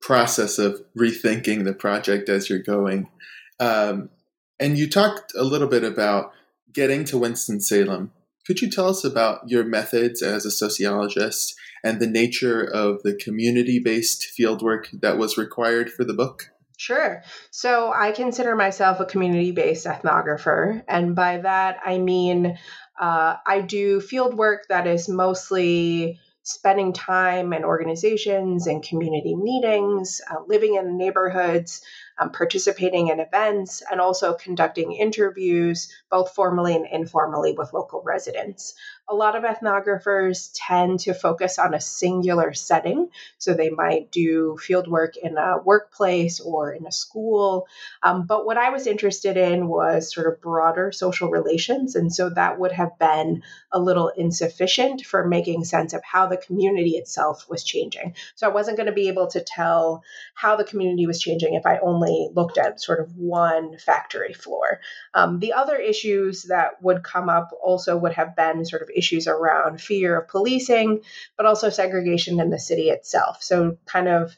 process 0.00 0.58
of 0.58 0.82
rethinking 0.98 1.64
the 1.64 1.74
project 1.74 2.30
as 2.30 2.48
you're 2.48 2.58
going. 2.58 3.10
Um, 3.60 4.08
and 4.58 4.78
you 4.78 4.88
talked 4.88 5.34
a 5.36 5.44
little 5.44 5.68
bit 5.68 5.84
about 5.84 6.32
getting 6.72 7.04
to 7.04 7.18
Winston-Salem. 7.18 8.10
Could 8.46 8.62
you 8.62 8.70
tell 8.70 8.88
us 8.88 9.04
about 9.04 9.50
your 9.50 9.64
methods 9.64 10.22
as 10.22 10.46
a 10.46 10.50
sociologist 10.50 11.54
and 11.84 12.00
the 12.00 12.06
nature 12.06 12.64
of 12.64 13.02
the 13.02 13.14
community 13.14 13.78
based 13.78 14.32
fieldwork 14.36 14.86
that 15.02 15.18
was 15.18 15.36
required 15.36 15.92
for 15.92 16.04
the 16.04 16.14
book? 16.14 16.48
Sure. 16.78 17.22
So 17.50 17.92
I 17.94 18.12
consider 18.12 18.56
myself 18.56 18.98
a 18.98 19.04
community 19.04 19.52
based 19.52 19.84
ethnographer. 19.84 20.82
And 20.88 21.14
by 21.14 21.36
that, 21.36 21.80
I 21.84 21.98
mean 21.98 22.58
uh, 22.98 23.36
I 23.46 23.60
do 23.60 24.00
field 24.00 24.38
work 24.38 24.68
that 24.70 24.86
is 24.86 25.06
mostly 25.06 26.18
spending 26.42 26.92
time 26.92 27.52
in 27.52 27.64
organizations 27.64 28.66
and 28.66 28.82
community 28.82 29.34
meetings, 29.36 30.20
uh, 30.30 30.36
living 30.46 30.74
in 30.74 30.96
neighborhoods, 30.96 31.82
um, 32.18 32.30
participating 32.30 33.08
in 33.08 33.20
events, 33.20 33.82
and 33.90 34.00
also 34.00 34.34
conducting 34.34 34.92
interviews, 34.92 35.92
both 36.10 36.34
formally 36.34 36.74
and 36.74 36.86
informally, 36.90 37.54
with 37.54 37.72
local 37.72 38.02
residents. 38.04 38.74
A 39.08 39.14
lot 39.14 39.36
of 39.36 39.42
ethnographers 39.42 40.50
tend 40.54 41.00
to 41.00 41.12
focus 41.12 41.58
on 41.58 41.74
a 41.74 41.80
singular 41.80 42.54
setting. 42.54 43.08
So 43.36 43.52
they 43.52 43.68
might 43.68 44.10
do 44.10 44.56
field 44.58 44.88
work 44.88 45.16
in 45.16 45.36
a 45.36 45.58
workplace 45.62 46.40
or 46.40 46.72
in 46.72 46.86
a 46.86 46.92
school. 46.92 47.66
Um, 48.02 48.26
but 48.26 48.46
what 48.46 48.56
I 48.56 48.70
was 48.70 48.86
interested 48.86 49.36
in 49.36 49.68
was 49.68 50.14
sort 50.14 50.28
of 50.28 50.40
broader 50.40 50.92
social 50.92 51.30
relations. 51.30 51.94
And 51.94 52.14
so 52.14 52.30
that 52.30 52.58
would 52.58 52.72
have 52.72 52.98
been 52.98 53.42
a 53.70 53.80
little 53.80 54.08
insufficient 54.08 55.04
for 55.04 55.26
making 55.26 55.64
sense 55.64 55.92
of 55.92 56.02
how 56.04 56.26
the 56.26 56.36
community 56.36 56.92
itself 56.92 57.46
was 57.50 57.64
changing. 57.64 58.14
So 58.34 58.46
I 58.46 58.52
wasn't 58.52 58.76
going 58.76 58.86
to 58.86 58.92
be 58.92 59.08
able 59.08 59.26
to 59.28 59.40
tell 59.40 60.04
how 60.34 60.56
the 60.56 60.64
community 60.64 61.06
was 61.06 61.20
changing 61.20 61.54
if 61.54 61.66
I 61.66 61.78
only 61.78 62.30
looked 62.34 62.56
at 62.56 62.80
sort 62.80 63.00
of 63.00 63.16
one 63.16 63.76
factory 63.78 64.32
floor. 64.32 64.80
Um, 65.14 65.38
the 65.40 65.52
other 65.54 65.76
issues 65.76 66.44
that 66.44 66.82
would 66.82 67.02
come 67.02 67.28
up 67.28 67.50
also 67.62 67.96
would 67.96 68.12
have 68.12 68.36
been 68.36 68.64
sort 68.64 68.82
of 68.82 68.90
issues 69.02 69.26
around 69.26 69.80
fear 69.80 70.20
of 70.20 70.28
policing, 70.28 71.00
but 71.36 71.46
also 71.46 71.70
segregation 71.70 72.38
in 72.38 72.50
the 72.50 72.58
city 72.58 72.88
itself. 72.90 73.42
So, 73.42 73.78
kind 73.86 74.06
of 74.06 74.36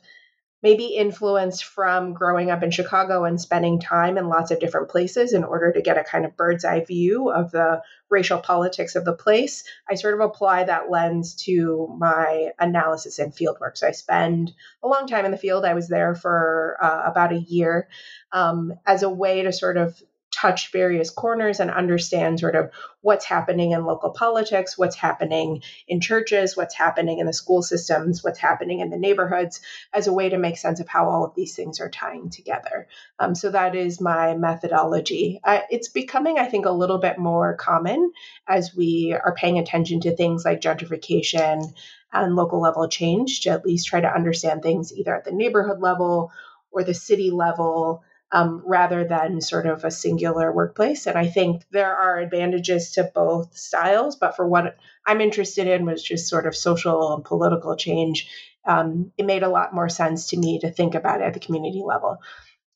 maybe 0.65 0.87
influence 0.87 1.61
from 1.61 2.15
growing 2.15 2.51
up 2.51 2.63
in 2.63 2.71
Chicago 2.71 3.25
and 3.25 3.39
spending 3.39 3.79
time 3.79 4.17
in 4.17 4.31
lots 4.31 4.51
of 4.51 4.59
different 4.59 4.89
places 4.89 5.35
in 5.35 5.45
order 5.45 5.71
to 5.71 5.83
get 5.83 5.99
a 5.99 6.03
kind 6.03 6.25
of 6.25 6.39
bird's 6.39 6.65
eye 6.65 6.83
view 6.83 7.31
of 7.31 7.51
the 7.51 7.83
racial 8.09 8.39
politics 8.39 8.97
of 8.97 9.05
the 9.05 9.13
place. 9.13 9.65
I 9.91 9.97
sort 9.97 10.15
of 10.15 10.21
apply 10.21 10.65
that 10.65 10.91
lens 10.91 11.35
to 11.45 11.95
my 11.99 12.53
analysis 12.59 13.19
and 13.19 13.31
fieldwork. 13.31 13.77
So 13.77 13.87
I 13.87 13.91
spend 13.91 14.55
a 14.83 14.89
long 14.89 15.07
time 15.07 15.27
in 15.27 15.33
the 15.33 15.37
field. 15.37 15.67
I 15.67 15.75
was 15.75 15.87
there 15.87 16.15
for 16.15 16.79
uh, 16.81 17.03
about 17.05 17.33
a 17.33 17.41
year 17.41 17.87
um, 18.33 18.73
as 18.87 19.03
a 19.03 19.11
way 19.11 19.43
to 19.43 19.53
sort 19.53 19.77
of 19.77 20.03
touch 20.35 20.73
various 20.73 21.11
corners 21.11 21.61
and 21.61 21.71
understand 21.71 22.41
sort 22.41 22.57
of 22.57 22.71
what's 23.01 23.25
happening 23.25 23.73
in 23.73 23.85
local 23.85 24.11
politics, 24.11 24.77
what's 24.77 24.97
happening 24.97 25.63
in 25.87 26.01
churches, 26.01 26.57
what's 26.57 26.75
happening 26.75 27.19
in 27.19 27.27
the 27.27 27.33
school 27.33 27.63
systems, 27.63 28.25
what's 28.25 28.39
happening 28.39 28.81
in 28.81 28.91
the 28.91 28.97
neighborhoods, 28.97 29.61
as 29.93 30.07
a 30.07 30.13
way 30.13 30.29
to 30.29 30.39
make 30.39 30.57
sense 30.57 30.81
of 30.81 30.89
how 30.89 31.09
all 31.09 31.25
of 31.25 31.35
these 31.35 31.55
things 31.55 31.81
are 31.81 31.91
tying 31.91 32.31
together. 32.31 32.89
Um, 33.19 33.35
so 33.35 33.51
that 33.51 33.75
is 33.75 34.01
my 34.01 34.35
methodology. 34.35 35.41
Uh, 35.45 35.61
it's 35.71 35.89
becoming, 35.89 36.39
I 36.39 36.47
think, 36.47 36.67
a 36.67 36.71
little 36.71 36.99
bit 36.99 37.19
more 37.19 37.57
common 37.57 38.13
as 38.49 38.75
we 38.75 39.15
are 39.15 39.35
paying 39.35 39.59
attention 39.59 40.01
to 40.01 40.17
things 40.17 40.45
like 40.45 40.61
gentrification 40.61 41.73
and 42.13 42.37
local 42.37 42.61
level 42.61 42.89
change 42.89 43.43
to 43.43 43.51
at 43.51 43.67
least 43.67 43.89
try 43.89 44.01
to 44.01 44.15
understand 44.15 44.63
things 44.63 44.93
either 44.93 45.15
at 45.15 45.25
the 45.25 45.33
neighborhood 45.33 45.81
level 45.81 46.33
or 46.71 46.85
the 46.85 46.95
city 46.95 47.31
level 47.31 48.03
um, 48.35 48.63
rather 48.67 49.05
than 49.05 49.41
sort 49.41 49.65
of 49.65 49.85
a 49.85 49.93
singular 49.93 50.53
workplace. 50.53 51.07
And 51.07 51.17
I 51.17 51.29
think 51.29 51.63
there 51.71 51.97
are 51.97 52.19
advantages 52.19 52.91
to 52.93 53.09
both 53.15 53.57
styles, 53.57 54.17
but 54.17 54.35
for 54.35 54.47
what 54.47 54.77
I'm 55.07 55.21
interested 55.21 55.69
in 55.69 55.87
was 55.87 56.03
just 56.03 56.29
sort 56.29 56.47
of 56.47 56.57
social 56.57 57.15
and 57.15 57.25
political 57.25 57.77
change. 57.77 58.29
Um, 58.67 59.13
it 59.17 59.25
made 59.25 59.45
a 59.45 59.49
lot 59.49 59.73
more 59.73 59.89
sense 59.89 60.31
to 60.31 60.37
me 60.37 60.59
to 60.59 60.73
think 60.73 60.97
about 60.97 61.21
it 61.21 61.25
at 61.25 61.35
the 61.35 61.41
community 61.41 61.85
level. 61.87 62.19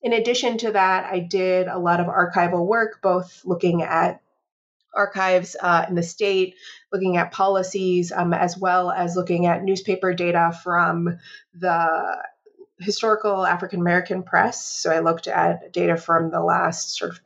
In 0.00 0.12
addition 0.12 0.58
to 0.58 0.72
that, 0.72 1.12
I 1.12 1.18
did 1.18 1.66
a 1.66 1.78
lot 1.78 1.98
of 1.98 2.06
archival 2.06 2.64
work, 2.64 3.02
both 3.02 3.42
looking 3.44 3.82
at 3.82 4.20
archives 4.94 5.56
uh, 5.60 5.86
in 5.88 5.96
the 5.96 6.04
state, 6.04 6.54
looking 6.92 7.16
at 7.16 7.32
policies, 7.32 8.12
um, 8.12 8.32
as 8.32 8.56
well 8.56 8.92
as 8.92 9.16
looking 9.16 9.46
at 9.46 9.64
newspaper 9.64 10.14
data 10.14 10.56
from 10.62 11.18
the 11.52 12.22
historical 12.80 13.44
African 13.44 13.80
American 13.80 14.22
press. 14.22 14.64
So 14.66 14.90
I 14.90 15.00
looked 15.00 15.26
at 15.26 15.72
data 15.72 15.96
from 15.96 16.30
the 16.30 16.40
last 16.40 16.96
sort 16.96 17.12
of 17.12 17.20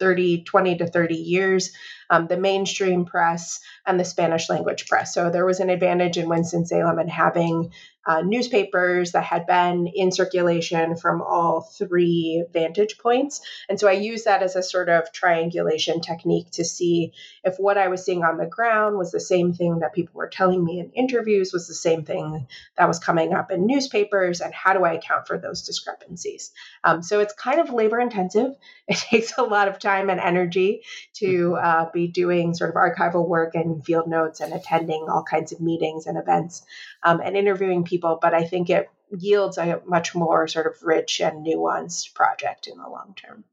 30, 0.00 0.42
20 0.42 0.78
to 0.78 0.86
30 0.86 1.14
years, 1.14 1.70
um, 2.10 2.26
the 2.26 2.36
mainstream 2.36 3.04
press, 3.04 3.60
and 3.86 4.00
the 4.00 4.04
Spanish 4.04 4.50
language 4.50 4.88
press. 4.88 5.14
So 5.14 5.30
there 5.30 5.46
was 5.46 5.60
an 5.60 5.70
advantage 5.70 6.18
in 6.18 6.28
Winston-Salem 6.28 6.98
in 6.98 7.08
having 7.08 7.72
uh, 8.04 8.22
newspapers 8.22 9.12
that 9.12 9.24
had 9.24 9.46
been 9.46 9.86
in 9.86 10.10
circulation 10.10 10.96
from 10.96 11.22
all 11.22 11.60
three 11.60 12.44
vantage 12.52 12.98
points. 12.98 13.40
And 13.68 13.78
so 13.78 13.88
I 13.88 13.92
used 13.92 14.24
that 14.24 14.42
as 14.42 14.56
a 14.56 14.62
sort 14.62 14.88
of 14.88 15.12
triangulation 15.12 16.00
technique 16.00 16.50
to 16.52 16.64
see 16.64 17.12
if 17.44 17.56
what 17.58 17.78
I 17.78 17.88
was 17.88 18.04
seeing 18.04 18.24
on 18.24 18.38
the 18.38 18.46
ground 18.46 18.98
was 18.98 19.12
the 19.12 19.20
same 19.20 19.52
thing 19.52 19.80
that 19.80 19.94
people 19.94 20.14
were 20.14 20.28
telling 20.28 20.64
me 20.64 20.80
in 20.80 20.90
interviews, 20.90 21.52
was 21.52 21.68
the 21.68 21.74
same 21.74 22.04
thing 22.04 22.46
that 22.76 22.88
was 22.88 22.98
coming 22.98 23.32
up 23.32 23.50
in 23.50 23.66
newspapers, 23.66 24.40
and 24.40 24.52
how 24.52 24.72
do 24.72 24.84
I 24.84 24.94
account 24.94 25.26
for 25.26 25.38
those 25.38 25.62
discrepancies? 25.62 26.52
Um, 26.84 27.02
so 27.02 27.20
it's 27.20 27.34
kind 27.34 27.60
of 27.60 27.70
labor 27.70 28.00
intensive. 28.00 28.52
It 28.88 28.98
takes 28.98 29.38
a 29.38 29.42
lot 29.42 29.68
of 29.68 29.78
time 29.78 30.10
and 30.10 30.20
energy 30.20 30.82
to 31.14 31.26
mm-hmm. 31.26 31.64
uh, 31.64 31.90
be 31.92 32.08
doing 32.08 32.52
sort 32.52 32.70
of 32.70 32.76
archival 32.76 33.26
work 33.26 33.54
and 33.54 33.82
field 33.82 34.06
notes 34.06 34.40
and 34.40 34.52
attending 34.52 35.06
all 35.08 35.22
kinds 35.22 35.52
of 35.52 35.60
meetings 35.60 36.06
and 36.06 36.18
events 36.18 36.62
um, 37.02 37.20
and 37.20 37.36
interviewing 37.36 37.84
people, 37.92 38.18
but 38.20 38.32
I 38.34 38.44
think 38.44 38.70
it 38.70 38.88
yields 39.10 39.58
a 39.58 39.82
much 39.86 40.14
more 40.14 40.48
sort 40.48 40.66
of 40.66 40.82
rich 40.82 41.20
and 41.20 41.46
nuanced 41.46 42.14
project 42.14 42.66
in 42.66 42.78
the 42.78 42.88
long 42.88 43.14
term. 43.14 43.44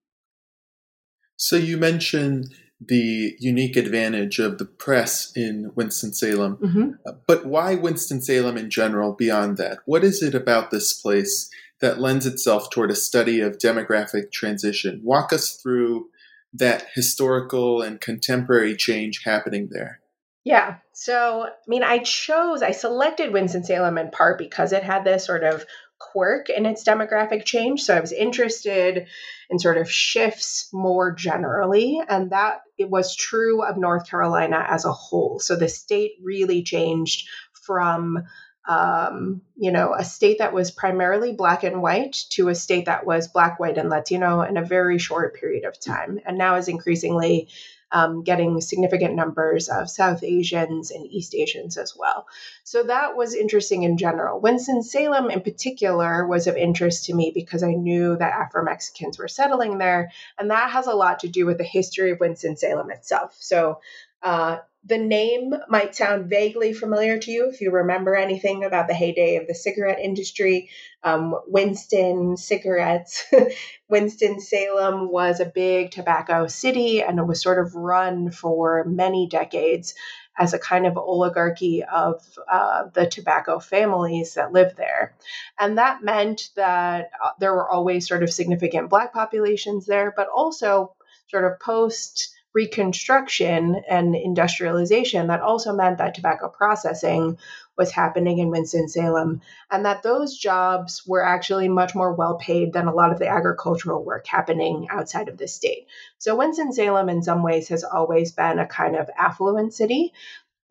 So 1.35 1.55
you 1.57 1.77
mentioned 1.77 2.55
the 2.79 3.35
unique 3.39 3.75
advantage 3.75 4.39
of 4.39 4.57
the 4.57 4.65
press 4.65 5.33
in 5.35 5.71
Winston-Salem. 5.75 6.57
Mm-hmm. 6.57 6.89
Uh, 7.05 7.11
but 7.27 7.45
why 7.45 7.75
Winston-Salem 7.75 8.57
in 8.57 8.69
general 8.69 9.13
beyond 9.13 9.57
that? 9.57 9.79
What 9.85 10.03
is 10.03 10.23
it 10.23 10.33
about 10.33 10.71
this 10.71 10.93
place 10.93 11.49
that 11.81 11.99
lends 11.99 12.25
itself 12.25 12.69
toward 12.69 12.91
a 12.91 12.95
study 12.95 13.41
of 13.41 13.57
demographic 13.57 14.31
transition? 14.31 15.01
Walk 15.03 15.33
us 15.33 15.55
through 15.61 16.07
that 16.53 16.85
historical 16.95 17.81
and 17.81 17.99
contemporary 17.99 18.75
change 18.77 19.21
happening 19.25 19.67
there. 19.71 19.99
Yeah. 20.45 20.77
So, 21.01 21.45
I 21.45 21.51
mean, 21.65 21.81
I 21.81 21.99
chose, 21.99 22.61
I 22.61 22.71
selected 22.71 23.31
Winston-Salem 23.31 23.97
in 23.97 24.11
part 24.11 24.37
because 24.37 24.73
it 24.73 24.83
had 24.83 25.05
this 25.05 25.25
sort 25.25 25.45
of 25.45 25.65
quirk 25.97 26.49
in 26.49 26.65
its 26.65 26.83
demographic 26.83 27.45
change. 27.45 27.83
So 27.83 27.95
I 27.95 28.01
was 28.01 28.11
interested 28.11 29.07
in 29.49 29.59
sort 29.59 29.77
of 29.77 29.89
shifts 29.89 30.67
more 30.73 31.13
generally. 31.13 32.01
And 32.05 32.31
that 32.31 32.63
it 32.77 32.89
was 32.89 33.15
true 33.15 33.63
of 33.63 33.77
North 33.77 34.09
Carolina 34.09 34.61
as 34.67 34.83
a 34.83 34.91
whole. 34.91 35.39
So 35.39 35.55
the 35.55 35.69
state 35.69 36.15
really 36.21 36.63
changed 36.63 37.29
from 37.53 38.25
um, 38.67 39.41
you 39.55 39.71
know, 39.71 39.95
a 39.97 40.03
state 40.03 40.39
that 40.39 40.53
was 40.53 40.69
primarily 40.69 41.31
black 41.31 41.63
and 41.63 41.81
white 41.81 42.17
to 42.31 42.49
a 42.49 42.55
state 42.55 42.85
that 42.85 43.05
was 43.05 43.29
black, 43.29 43.57
white, 43.57 43.77
and 43.77 43.89
Latino 43.89 44.41
in 44.41 44.57
a 44.57 44.65
very 44.65 44.99
short 44.99 45.39
period 45.39 45.63
of 45.63 45.79
time, 45.79 46.19
and 46.23 46.37
now 46.37 46.55
is 46.57 46.67
increasingly 46.67 47.47
um, 47.91 48.23
getting 48.23 48.61
significant 48.61 49.15
numbers 49.15 49.67
of 49.69 49.89
South 49.89 50.23
Asians 50.23 50.91
and 50.91 51.05
East 51.05 51.33
Asians 51.35 51.77
as 51.77 51.95
well. 51.97 52.27
So 52.63 52.83
that 52.83 53.15
was 53.15 53.33
interesting 53.33 53.83
in 53.83 53.97
general. 53.97 54.39
Winston-Salem, 54.39 55.31
in 55.31 55.41
particular, 55.41 56.27
was 56.27 56.47
of 56.47 56.55
interest 56.55 57.05
to 57.05 57.13
me 57.13 57.31
because 57.33 57.63
I 57.63 57.73
knew 57.73 58.15
that 58.17 58.33
Afro 58.33 58.63
Mexicans 58.63 59.17
were 59.17 59.27
settling 59.27 59.77
there, 59.77 60.11
and 60.37 60.51
that 60.51 60.71
has 60.71 60.87
a 60.87 60.93
lot 60.93 61.19
to 61.19 61.27
do 61.27 61.45
with 61.45 61.57
the 61.57 61.63
history 61.63 62.11
of 62.11 62.19
Winston-Salem 62.19 62.91
itself. 62.91 63.35
So 63.39 63.79
uh, 64.21 64.57
the 64.85 64.97
name 64.97 65.53
might 65.67 65.95
sound 65.95 66.29
vaguely 66.29 66.73
familiar 66.73 67.19
to 67.19 67.31
you 67.31 67.49
if 67.49 67.59
you 67.59 67.71
remember 67.71 68.15
anything 68.15 68.63
about 68.63 68.87
the 68.87 68.93
heyday 68.93 69.35
of 69.35 69.45
the 69.45 69.53
cigarette 69.53 69.99
industry. 69.99 70.69
Um, 71.03 71.35
Winston 71.47 72.37
cigarettes, 72.37 73.25
Winston-Salem 73.89 75.11
was 75.11 75.39
a 75.39 75.45
big 75.45 75.91
tobacco 75.91 76.47
city 76.47 77.01
and 77.01 77.19
it 77.19 77.27
was 77.27 77.41
sort 77.41 77.59
of 77.59 77.75
run 77.75 78.31
for 78.31 78.85
many 78.85 79.27
decades 79.27 79.95
as 80.37 80.53
a 80.53 80.59
kind 80.59 80.87
of 80.87 80.97
oligarchy 80.97 81.83
of 81.83 82.23
uh, 82.49 82.85
the 82.93 83.05
tobacco 83.05 83.59
families 83.59 84.35
that 84.35 84.53
lived 84.53 84.77
there. 84.77 85.13
And 85.59 85.77
that 85.77 86.01
meant 86.01 86.49
that 86.55 87.11
uh, 87.23 87.31
there 87.39 87.53
were 87.53 87.69
always 87.69 88.07
sort 88.07 88.23
of 88.23 88.31
significant 88.31 88.89
black 88.89 89.13
populations 89.13 89.85
there, 89.85 90.13
but 90.15 90.29
also 90.33 90.95
sort 91.27 91.43
of 91.43 91.59
post 91.59 92.33
Reconstruction 92.59 93.81
and 93.87 94.15
industrialization, 94.15 95.27
that 95.27 95.39
also 95.39 95.71
meant 95.71 95.99
that 95.99 96.13
tobacco 96.13 96.49
processing 96.49 97.37
was 97.77 97.89
happening 97.89 98.39
in 98.39 98.49
Winston-Salem, 98.49 99.39
and 99.71 99.85
that 99.85 100.03
those 100.03 100.37
jobs 100.37 101.03
were 101.07 101.23
actually 101.23 101.69
much 101.69 101.95
more 101.95 102.13
well 102.13 102.37
paid 102.37 102.73
than 102.73 102.87
a 102.87 102.93
lot 102.93 103.13
of 103.13 103.19
the 103.19 103.29
agricultural 103.29 104.03
work 104.03 104.27
happening 104.27 104.87
outside 104.89 105.29
of 105.29 105.37
the 105.37 105.47
state. 105.47 105.87
So 106.17 106.35
Winston-Salem, 106.35 107.07
in 107.07 107.23
some 107.23 107.43
ways, 107.43 107.69
has 107.69 107.85
always 107.85 108.33
been 108.33 108.59
a 108.59 108.67
kind 108.67 108.97
of 108.97 109.09
affluent 109.17 109.73
city, 109.73 110.11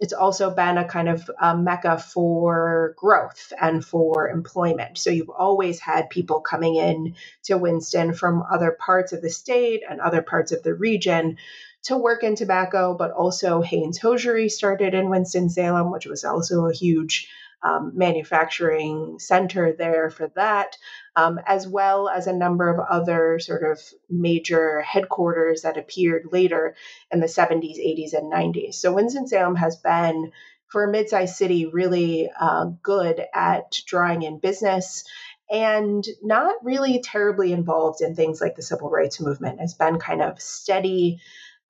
it's 0.01 0.13
also 0.13 0.51
been 0.51 0.79
a 0.79 0.87
kind 0.87 1.09
of 1.09 1.29
a 1.41 1.57
mecca 1.57 1.99
for 1.99 2.95
growth 2.97 3.53
and 3.61 3.85
for 3.85 4.29
employment. 4.29 4.97
So 4.97 5.11
you've 5.11 5.31
always 5.31 5.81
had 5.81 6.11
people 6.11 6.41
coming 6.41 6.77
in 6.77 7.17
to 7.45 7.59
Winston 7.59 8.15
from 8.15 8.45
other 8.49 8.77
parts 8.79 9.13
of 9.13 9.23
the 9.23 9.31
state 9.31 9.83
and 9.89 10.01
other 10.01 10.23
parts 10.23 10.53
of 10.53 10.63
the 10.63 10.75
region 10.75 11.39
to 11.85 11.97
work 11.97 12.23
in 12.23 12.35
tobacco, 12.35 12.95
but 12.95 13.13
also 13.13 13.61
Hanes 13.61 13.99
Hosiery 13.99 14.49
started 14.49 14.95
in 14.95 15.11
Winston-Salem, 15.11 15.91
which 15.91 16.07
was 16.07 16.25
also 16.25 16.67
a 16.67 16.75
huge 16.75 17.29
um, 17.63 17.93
manufacturing 17.95 19.19
center 19.19 19.73
there 19.73 20.11
for 20.11 20.31
that, 20.37 20.77
um, 21.17 21.41
as 21.47 21.67
well 21.67 22.09
as 22.09 22.27
a 22.27 22.33
number 22.33 22.73
of 22.73 22.79
other 22.79 23.39
sort 23.41 23.65
of 23.65 23.81
major 24.09 24.81
headquarters 24.83 25.63
that 25.63 25.77
appeared 25.77 26.29
later 26.31 26.77
in 27.11 27.21
the 27.21 27.27
70s, 27.27 27.79
80s, 27.79 28.13
and 28.13 28.33
90s. 28.33 28.75
So 28.75 28.93
Winston-Salem 28.93 29.57
has 29.57 29.77
been, 29.77 30.31
for 30.69 30.85
a 30.85 30.91
mid-sized 30.91 31.35
city, 31.35 31.67
really 31.67 32.31
uh, 32.39 32.67
good 32.83 33.25
at 33.35 33.81
drawing 33.87 34.23
in 34.23 34.39
business 34.39 35.05
and 35.51 36.05
not 36.23 36.57
really 36.63 37.01
terribly 37.01 37.53
involved 37.53 38.03
in 38.03 38.15
things 38.15 38.41
like 38.41 38.55
the 38.55 38.63
civil 38.63 38.91
rights 38.91 39.21
movement. 39.21 39.61
Has 39.61 39.75
been 39.75 39.99
kind 39.99 40.23
of 40.23 40.41
steady. 40.41 41.21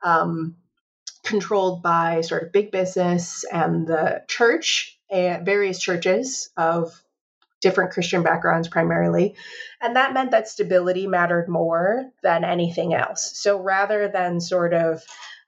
Um, 0.03 0.57
controlled 1.25 1.83
by 1.83 2.23
sort 2.23 2.43
of 2.43 2.53
big 2.53 2.71
business 2.71 3.45
and 3.45 3.87
the 3.87 4.23
church 4.29 4.99
and 5.11 5.45
various 5.45 5.79
churches 5.79 6.51
of 6.57 7.03
different 7.61 7.93
Christian 7.93 8.23
backgrounds 8.23 8.69
primarily. 8.69 9.35
And 9.81 9.97
that 9.97 10.15
meant 10.15 10.31
that 10.31 10.49
stability 10.49 11.07
mattered 11.07 11.49
more 11.49 12.11
than 12.23 12.45
anything 12.45 12.95
else. 12.95 13.33
So 13.37 13.61
rather 13.61 14.09
than 14.09 14.41
sort 14.41 14.73
of 14.73 15.03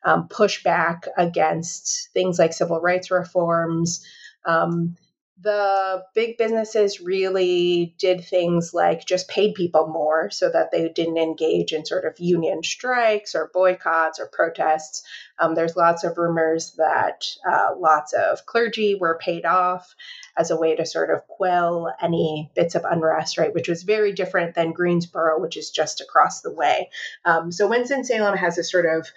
um, 0.05 0.29
push 0.29 0.63
back 0.63 1.07
against 1.17 2.11
things 2.13 2.39
like 2.39 2.53
civil 2.53 2.81
rights 2.81 3.11
reforms, 3.11 4.05
um, 4.45 4.97
the 5.43 6.05
big 6.15 6.37
businesses 6.37 7.01
really 7.01 7.95
did 7.99 8.25
things 8.25 8.75
like 8.75 9.07
just 9.07 9.29
paid 9.29 9.55
people 9.55 9.87
more 9.87 10.31
so 10.31 10.51
that 10.51 10.71
they 10.71 10.89
didn't 10.89 11.17
engage 11.17 11.73
in 11.73 11.87
sort 11.87 12.05
of 12.05 12.21
union 12.21 12.63
strikes 12.63 13.35
or 13.35 13.51
boycotts 13.55 14.21
or 14.21 14.29
protests. 14.29 15.03
Um, 15.39 15.55
there's 15.55 15.77
lots 15.77 16.05
of 16.05 16.19
rumors 16.19 16.73
that 16.77 17.27
uh, 17.49 17.71
lots 17.79 18.13
of 18.13 18.45
clergy 18.45 18.95
were 18.95 19.19
paid 19.19 19.47
off 19.47 19.95
as 20.37 20.51
a 20.51 20.57
way 20.57 20.77
to 20.77 20.85
sort 20.85 21.11
of 21.11 21.27
quell 21.27 21.95
any 22.03 22.51
bits 22.55 22.75
of 22.75 22.85
unrest, 22.85 23.39
right? 23.39 23.55
Which 23.55 23.69
was 23.69 23.83
very 23.83 24.13
different 24.13 24.55
than 24.55 24.73
Greensboro, 24.73 25.41
which 25.41 25.57
is 25.57 25.71
just 25.71 26.03
across 26.03 26.43
the 26.43 26.53
way. 26.53 26.91
Um, 27.25 27.51
so 27.51 27.69
Winston-Salem 27.69 28.37
has 28.37 28.59
a 28.59 28.65
sort 28.65 28.87
of 28.87 29.09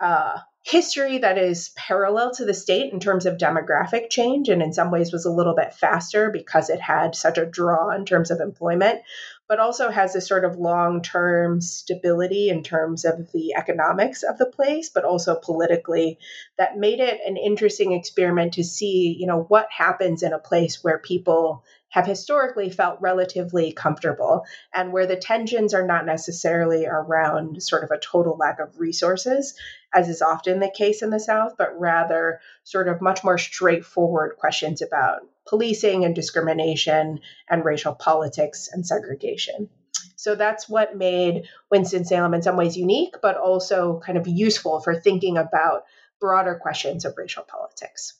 uh, 0.00 0.38
history 0.64 1.18
that 1.18 1.36
is 1.36 1.68
parallel 1.76 2.32
to 2.32 2.46
the 2.46 2.54
state 2.54 2.90
in 2.90 2.98
terms 2.98 3.26
of 3.26 3.36
demographic 3.36 4.08
change 4.08 4.48
and 4.48 4.62
in 4.62 4.72
some 4.72 4.90
ways 4.90 5.12
was 5.12 5.26
a 5.26 5.30
little 5.30 5.54
bit 5.54 5.74
faster 5.74 6.30
because 6.30 6.70
it 6.70 6.80
had 6.80 7.14
such 7.14 7.36
a 7.36 7.44
draw 7.44 7.90
in 7.90 8.06
terms 8.06 8.30
of 8.30 8.40
employment 8.40 9.02
but 9.46 9.60
also 9.60 9.90
has 9.90 10.14
this 10.14 10.26
sort 10.26 10.42
of 10.42 10.56
long-term 10.56 11.60
stability 11.60 12.48
in 12.48 12.62
terms 12.62 13.04
of 13.04 13.30
the 13.32 13.52
economics 13.54 14.22
of 14.22 14.38
the 14.38 14.46
place 14.46 14.88
but 14.88 15.04
also 15.04 15.34
politically 15.34 16.18
that 16.56 16.78
made 16.78 16.98
it 16.98 17.20
an 17.26 17.36
interesting 17.36 17.92
experiment 17.92 18.54
to 18.54 18.64
see 18.64 19.14
you 19.18 19.26
know 19.26 19.42
what 19.42 19.68
happens 19.70 20.22
in 20.22 20.32
a 20.32 20.38
place 20.38 20.82
where 20.82 20.98
people 20.98 21.62
have 21.94 22.06
historically 22.06 22.70
felt 22.70 23.00
relatively 23.00 23.72
comfortable 23.72 24.44
and 24.74 24.92
where 24.92 25.06
the 25.06 25.14
tensions 25.14 25.72
are 25.72 25.86
not 25.86 26.04
necessarily 26.04 26.86
around 26.86 27.62
sort 27.62 27.84
of 27.84 27.92
a 27.92 28.00
total 28.00 28.36
lack 28.36 28.58
of 28.58 28.80
resources, 28.80 29.54
as 29.94 30.08
is 30.08 30.20
often 30.20 30.58
the 30.58 30.68
case 30.76 31.02
in 31.02 31.10
the 31.10 31.20
South, 31.20 31.52
but 31.56 31.78
rather 31.78 32.40
sort 32.64 32.88
of 32.88 33.00
much 33.00 33.22
more 33.22 33.38
straightforward 33.38 34.34
questions 34.36 34.82
about 34.82 35.20
policing 35.46 36.04
and 36.04 36.16
discrimination 36.16 37.20
and 37.48 37.64
racial 37.64 37.94
politics 37.94 38.68
and 38.72 38.84
segregation. 38.84 39.68
So 40.16 40.34
that's 40.34 40.68
what 40.68 40.96
made 40.96 41.44
Winston-Salem 41.70 42.34
in 42.34 42.42
some 42.42 42.56
ways 42.56 42.76
unique, 42.76 43.14
but 43.22 43.36
also 43.36 44.00
kind 44.04 44.18
of 44.18 44.26
useful 44.26 44.80
for 44.80 44.98
thinking 44.98 45.36
about 45.38 45.84
broader 46.18 46.58
questions 46.60 47.04
of 47.04 47.14
racial 47.16 47.44
politics. 47.44 48.14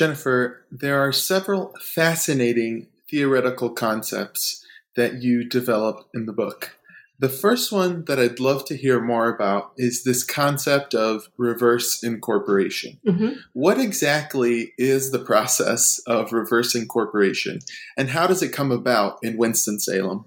Jennifer, 0.00 0.64
there 0.72 0.98
are 0.98 1.12
several 1.12 1.74
fascinating 1.78 2.86
theoretical 3.10 3.68
concepts 3.68 4.64
that 4.96 5.20
you 5.22 5.46
develop 5.46 6.08
in 6.14 6.24
the 6.24 6.32
book. 6.32 6.78
The 7.18 7.28
first 7.28 7.70
one 7.70 8.06
that 8.06 8.18
I'd 8.18 8.40
love 8.40 8.64
to 8.64 8.78
hear 8.78 8.98
more 8.98 9.28
about 9.28 9.72
is 9.76 10.02
this 10.02 10.24
concept 10.24 10.94
of 10.94 11.28
reverse 11.36 12.02
incorporation. 12.02 12.98
Mm-hmm. 13.06 13.40
What 13.52 13.78
exactly 13.78 14.72
is 14.78 15.10
the 15.10 15.18
process 15.18 16.00
of 16.06 16.32
reverse 16.32 16.74
incorporation, 16.74 17.58
and 17.94 18.08
how 18.08 18.26
does 18.26 18.42
it 18.42 18.54
come 18.54 18.72
about 18.72 19.18
in 19.22 19.36
Winston-Salem? 19.36 20.24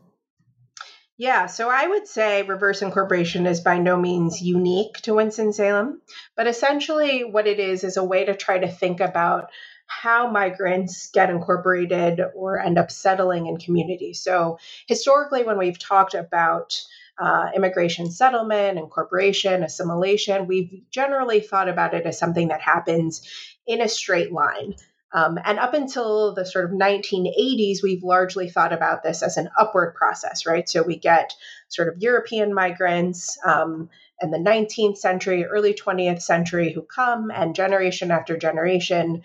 Yeah, 1.18 1.46
so 1.46 1.70
I 1.70 1.88
would 1.88 2.08
say 2.08 2.42
reverse 2.42 2.82
incorporation 2.82 3.46
is 3.46 3.62
by 3.62 3.78
no 3.78 3.96
means 3.96 4.42
unique 4.42 4.98
to 5.04 5.14
Winston-Salem, 5.14 6.02
but 6.36 6.48
essentially 6.48 7.24
what 7.24 7.46
it 7.46 7.60
is 7.60 7.84
is 7.84 7.98
a 7.98 8.04
way 8.04 8.26
to 8.26 8.36
try 8.36 8.58
to 8.58 8.68
think 8.68 9.00
about 9.00 9.52
how 9.86 10.32
migrants 10.32 11.12
get 11.12 11.30
incorporated 11.30 12.20
or 12.34 12.60
end 12.60 12.80
up 12.80 12.90
settling 12.90 13.46
in 13.46 13.58
communities. 13.58 14.22
So, 14.22 14.58
historically, 14.88 15.44
when 15.44 15.60
we've 15.60 15.78
talked 15.78 16.16
about 16.16 16.82
uh, 17.20 17.52
immigration 17.56 18.10
settlement, 18.10 18.80
incorporation, 18.80 19.62
assimilation, 19.62 20.48
we've 20.48 20.82
generally 20.90 21.42
thought 21.42 21.70
about 21.70 21.94
it 21.94 22.08
as 22.08 22.18
something 22.18 22.48
that 22.48 22.62
happens 22.62 23.22
in 23.68 23.82
a 23.82 23.88
straight 23.88 24.32
line. 24.32 24.74
Um, 25.14 25.38
and 25.44 25.60
up 25.60 25.76
until 25.76 26.34
the 26.34 26.46
sort 26.46 26.66
of 26.66 26.72
1980s, 26.72 27.84
we've 27.84 28.04
largely 28.04 28.50
thought 28.50 28.74
about 28.74 29.04
this 29.04 29.22
as 29.22 29.38
an 29.38 29.50
upward 29.58 29.94
process, 29.94 30.48
right? 30.48 30.68
So 30.68 30.82
we 30.82 30.98
get 30.98 31.34
sort 31.70 31.88
of 31.88 32.02
European 32.02 32.54
migrants 32.54 33.38
um, 33.46 33.90
in 34.22 34.32
the 34.32 34.40
19th 34.40 34.98
century, 34.98 35.46
early 35.46 35.76
20th 35.76 36.22
century 36.22 36.74
who 36.74 36.82
come, 36.82 37.30
and 37.30 37.56
generation 37.56 38.10
after 38.10 38.38
generation 38.38 39.22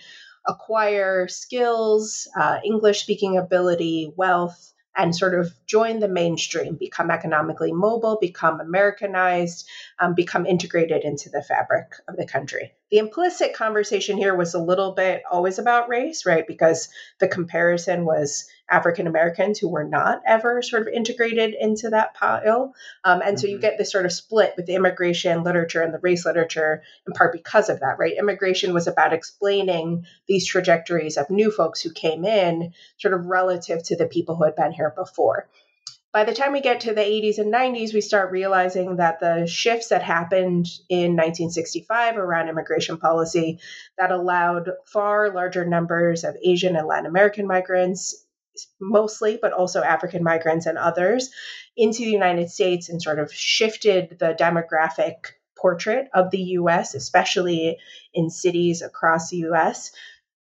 acquire 0.46 1.26
skills, 1.28 2.28
uh, 2.38 2.58
English 2.64 3.02
speaking 3.02 3.38
ability, 3.38 4.12
wealth, 4.16 4.72
and 4.96 5.14
sort 5.14 5.38
of 5.38 5.54
join 5.66 6.00
the 6.00 6.08
mainstream, 6.08 6.74
become 6.74 7.10
economically 7.10 7.72
mobile, 7.72 8.18
become 8.20 8.60
Americanized, 8.60 9.66
um, 10.00 10.14
become 10.14 10.46
integrated 10.46 11.04
into 11.04 11.28
the 11.28 11.42
fabric 11.42 11.92
of 12.06 12.16
the 12.16 12.26
country. 12.26 12.74
the 12.90 12.98
implicit 12.98 13.52
conversation 13.52 14.16
here 14.16 14.34
was 14.34 14.54
a 14.54 14.62
little 14.62 14.92
bit 14.92 15.22
always 15.30 15.58
about 15.58 15.88
race, 15.90 16.24
right? 16.24 16.46
Because 16.46 16.88
the 17.18 17.28
comparison 17.28 18.04
was 18.06 18.48
African 18.70 19.06
Americans 19.06 19.58
who 19.58 19.68
were 19.68 19.84
not 19.84 20.22
ever 20.26 20.62
sort 20.62 20.82
of 20.82 20.88
integrated 20.88 21.54
into 21.58 21.90
that 21.90 22.14
pile. 22.14 22.74
Um, 23.04 23.20
and 23.20 23.22
mm-hmm. 23.22 23.36
so 23.36 23.46
you 23.46 23.54
mm-hmm. 23.54 23.62
get 23.62 23.78
this 23.78 23.92
sort 23.92 24.06
of 24.06 24.12
split 24.12 24.54
with 24.56 24.66
the 24.66 24.74
immigration 24.74 25.42
literature 25.42 25.82
and 25.82 25.92
the 25.92 25.98
race 25.98 26.24
literature, 26.24 26.82
in 27.06 27.12
part 27.12 27.32
because 27.32 27.68
of 27.68 27.80
that, 27.80 27.98
right? 27.98 28.16
Immigration 28.18 28.72
was 28.72 28.86
about 28.86 29.12
explaining 29.12 30.06
these 30.26 30.46
trajectories 30.46 31.16
of 31.16 31.28
new 31.28 31.50
folks 31.50 31.82
who 31.82 31.92
came 31.92 32.24
in, 32.24 32.72
sort 32.98 33.14
of 33.14 33.26
relative 33.26 33.82
to 33.84 33.96
the 33.96 34.06
people 34.06 34.36
who 34.36 34.44
had 34.44 34.56
been 34.56 34.72
here 34.72 34.92
before 34.96 35.48
by 36.12 36.24
the 36.24 36.34
time 36.34 36.52
we 36.52 36.60
get 36.60 36.80
to 36.80 36.94
the 36.94 37.02
80s 37.02 37.38
and 37.38 37.52
90s, 37.52 37.92
we 37.92 38.00
start 38.00 38.32
realizing 38.32 38.96
that 38.96 39.20
the 39.20 39.46
shifts 39.46 39.88
that 39.88 40.02
happened 40.02 40.66
in 40.88 41.16
1965 41.16 42.16
around 42.16 42.48
immigration 42.48 42.96
policy 42.96 43.60
that 43.98 44.10
allowed 44.10 44.70
far 44.86 45.30
larger 45.30 45.66
numbers 45.66 46.24
of 46.24 46.36
Asian 46.42 46.76
and 46.76 46.86
Latin 46.86 47.06
American 47.06 47.46
migrants, 47.46 48.24
mostly, 48.80 49.38
but 49.40 49.52
also 49.52 49.82
African 49.82 50.24
migrants 50.24 50.66
and 50.66 50.78
others, 50.78 51.30
into 51.76 51.98
the 51.98 52.10
United 52.10 52.50
States 52.50 52.88
and 52.88 53.02
sort 53.02 53.18
of 53.18 53.32
shifted 53.32 54.16
the 54.18 54.34
demographic 54.38 55.32
portrait 55.58 56.08
of 56.14 56.30
the 56.30 56.42
US, 56.42 56.94
especially 56.94 57.76
in 58.14 58.30
cities 58.30 58.80
across 58.80 59.28
the 59.28 59.38
US, 59.48 59.92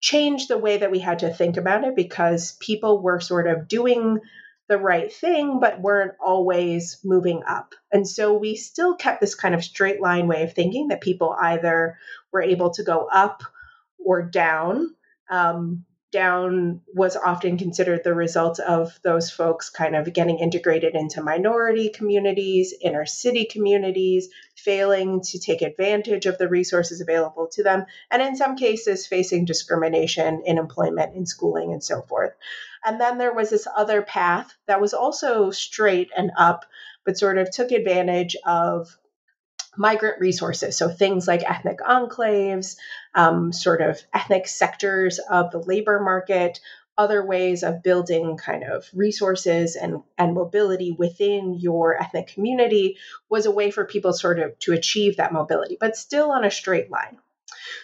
changed 0.00 0.48
the 0.48 0.58
way 0.58 0.76
that 0.76 0.90
we 0.90 0.98
had 0.98 1.20
to 1.20 1.32
think 1.32 1.56
about 1.56 1.84
it 1.84 1.96
because 1.96 2.52
people 2.60 3.00
were 3.00 3.20
sort 3.20 3.46
of 3.46 3.66
doing 3.66 4.20
the 4.68 4.78
right 4.78 5.12
thing, 5.12 5.60
but 5.60 5.80
weren't 5.80 6.14
always 6.24 6.98
moving 7.04 7.42
up. 7.46 7.74
And 7.92 8.08
so 8.08 8.34
we 8.34 8.56
still 8.56 8.96
kept 8.96 9.20
this 9.20 9.34
kind 9.34 9.54
of 9.54 9.62
straight 9.62 10.00
line 10.00 10.26
way 10.26 10.42
of 10.42 10.54
thinking 10.54 10.88
that 10.88 11.02
people 11.02 11.36
either 11.38 11.98
were 12.32 12.42
able 12.42 12.70
to 12.70 12.82
go 12.82 13.06
up 13.12 13.42
or 14.04 14.22
down. 14.22 14.94
Um, 15.30 15.84
down 16.14 16.80
was 16.94 17.16
often 17.16 17.58
considered 17.58 18.04
the 18.04 18.14
result 18.14 18.60
of 18.60 19.00
those 19.02 19.32
folks 19.32 19.68
kind 19.68 19.96
of 19.96 20.12
getting 20.12 20.38
integrated 20.38 20.94
into 20.94 21.20
minority 21.20 21.88
communities, 21.88 22.72
inner 22.80 23.04
city 23.04 23.44
communities, 23.44 24.28
failing 24.54 25.20
to 25.22 25.40
take 25.40 25.60
advantage 25.60 26.26
of 26.26 26.38
the 26.38 26.48
resources 26.48 27.00
available 27.00 27.48
to 27.48 27.64
them, 27.64 27.84
and 28.12 28.22
in 28.22 28.36
some 28.36 28.54
cases, 28.54 29.08
facing 29.08 29.44
discrimination 29.44 30.44
in 30.46 30.56
employment, 30.56 31.16
in 31.16 31.26
schooling, 31.26 31.72
and 31.72 31.82
so 31.82 32.00
forth. 32.02 32.32
And 32.86 33.00
then 33.00 33.18
there 33.18 33.34
was 33.34 33.50
this 33.50 33.66
other 33.76 34.00
path 34.00 34.54
that 34.66 34.80
was 34.80 34.94
also 34.94 35.50
straight 35.50 36.10
and 36.16 36.30
up, 36.38 36.64
but 37.04 37.18
sort 37.18 37.38
of 37.38 37.50
took 37.50 37.72
advantage 37.72 38.36
of 38.46 38.96
migrant 39.76 40.20
resources. 40.20 40.76
So 40.76 40.88
things 40.88 41.26
like 41.26 41.42
ethnic 41.42 41.78
enclaves, 41.78 42.76
um, 43.14 43.52
sort 43.52 43.80
of 43.80 44.00
ethnic 44.12 44.46
sectors 44.48 45.18
of 45.18 45.50
the 45.50 45.58
labor 45.58 46.00
market, 46.00 46.60
other 46.96 47.24
ways 47.24 47.62
of 47.62 47.82
building 47.82 48.36
kind 48.36 48.64
of 48.64 48.88
resources 48.94 49.74
and, 49.76 50.02
and 50.16 50.34
mobility 50.34 50.92
within 50.92 51.54
your 51.54 52.00
ethnic 52.00 52.28
community 52.28 52.98
was 53.28 53.46
a 53.46 53.50
way 53.50 53.70
for 53.70 53.84
people 53.84 54.12
sort 54.12 54.38
of 54.38 54.56
to 54.60 54.72
achieve 54.72 55.16
that 55.16 55.32
mobility, 55.32 55.76
but 55.78 55.96
still 55.96 56.30
on 56.30 56.44
a 56.44 56.50
straight 56.50 56.90
line. 56.90 57.18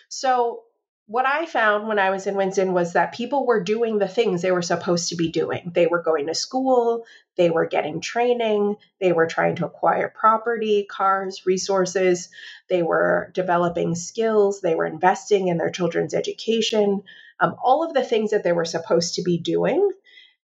So 0.08 0.62
what 1.10 1.26
I 1.26 1.44
found 1.44 1.88
when 1.88 1.98
I 1.98 2.10
was 2.10 2.28
in 2.28 2.36
Winston 2.36 2.72
was 2.72 2.92
that 2.92 3.14
people 3.14 3.44
were 3.44 3.64
doing 3.64 3.98
the 3.98 4.06
things 4.06 4.42
they 4.42 4.52
were 4.52 4.62
supposed 4.62 5.08
to 5.08 5.16
be 5.16 5.28
doing. 5.28 5.72
They 5.74 5.88
were 5.88 6.04
going 6.04 6.28
to 6.28 6.36
school, 6.36 7.04
they 7.36 7.50
were 7.50 7.66
getting 7.66 8.00
training, 8.00 8.76
they 9.00 9.10
were 9.10 9.26
trying 9.26 9.56
to 9.56 9.66
acquire 9.66 10.08
property, 10.08 10.86
cars, 10.88 11.42
resources, 11.44 12.28
they 12.68 12.84
were 12.84 13.32
developing 13.34 13.96
skills, 13.96 14.60
they 14.60 14.76
were 14.76 14.86
investing 14.86 15.48
in 15.48 15.58
their 15.58 15.70
children's 15.70 16.14
education, 16.14 17.02
um, 17.40 17.56
all 17.60 17.82
of 17.84 17.92
the 17.92 18.04
things 18.04 18.30
that 18.30 18.44
they 18.44 18.52
were 18.52 18.64
supposed 18.64 19.16
to 19.16 19.22
be 19.22 19.36
doing. 19.36 19.90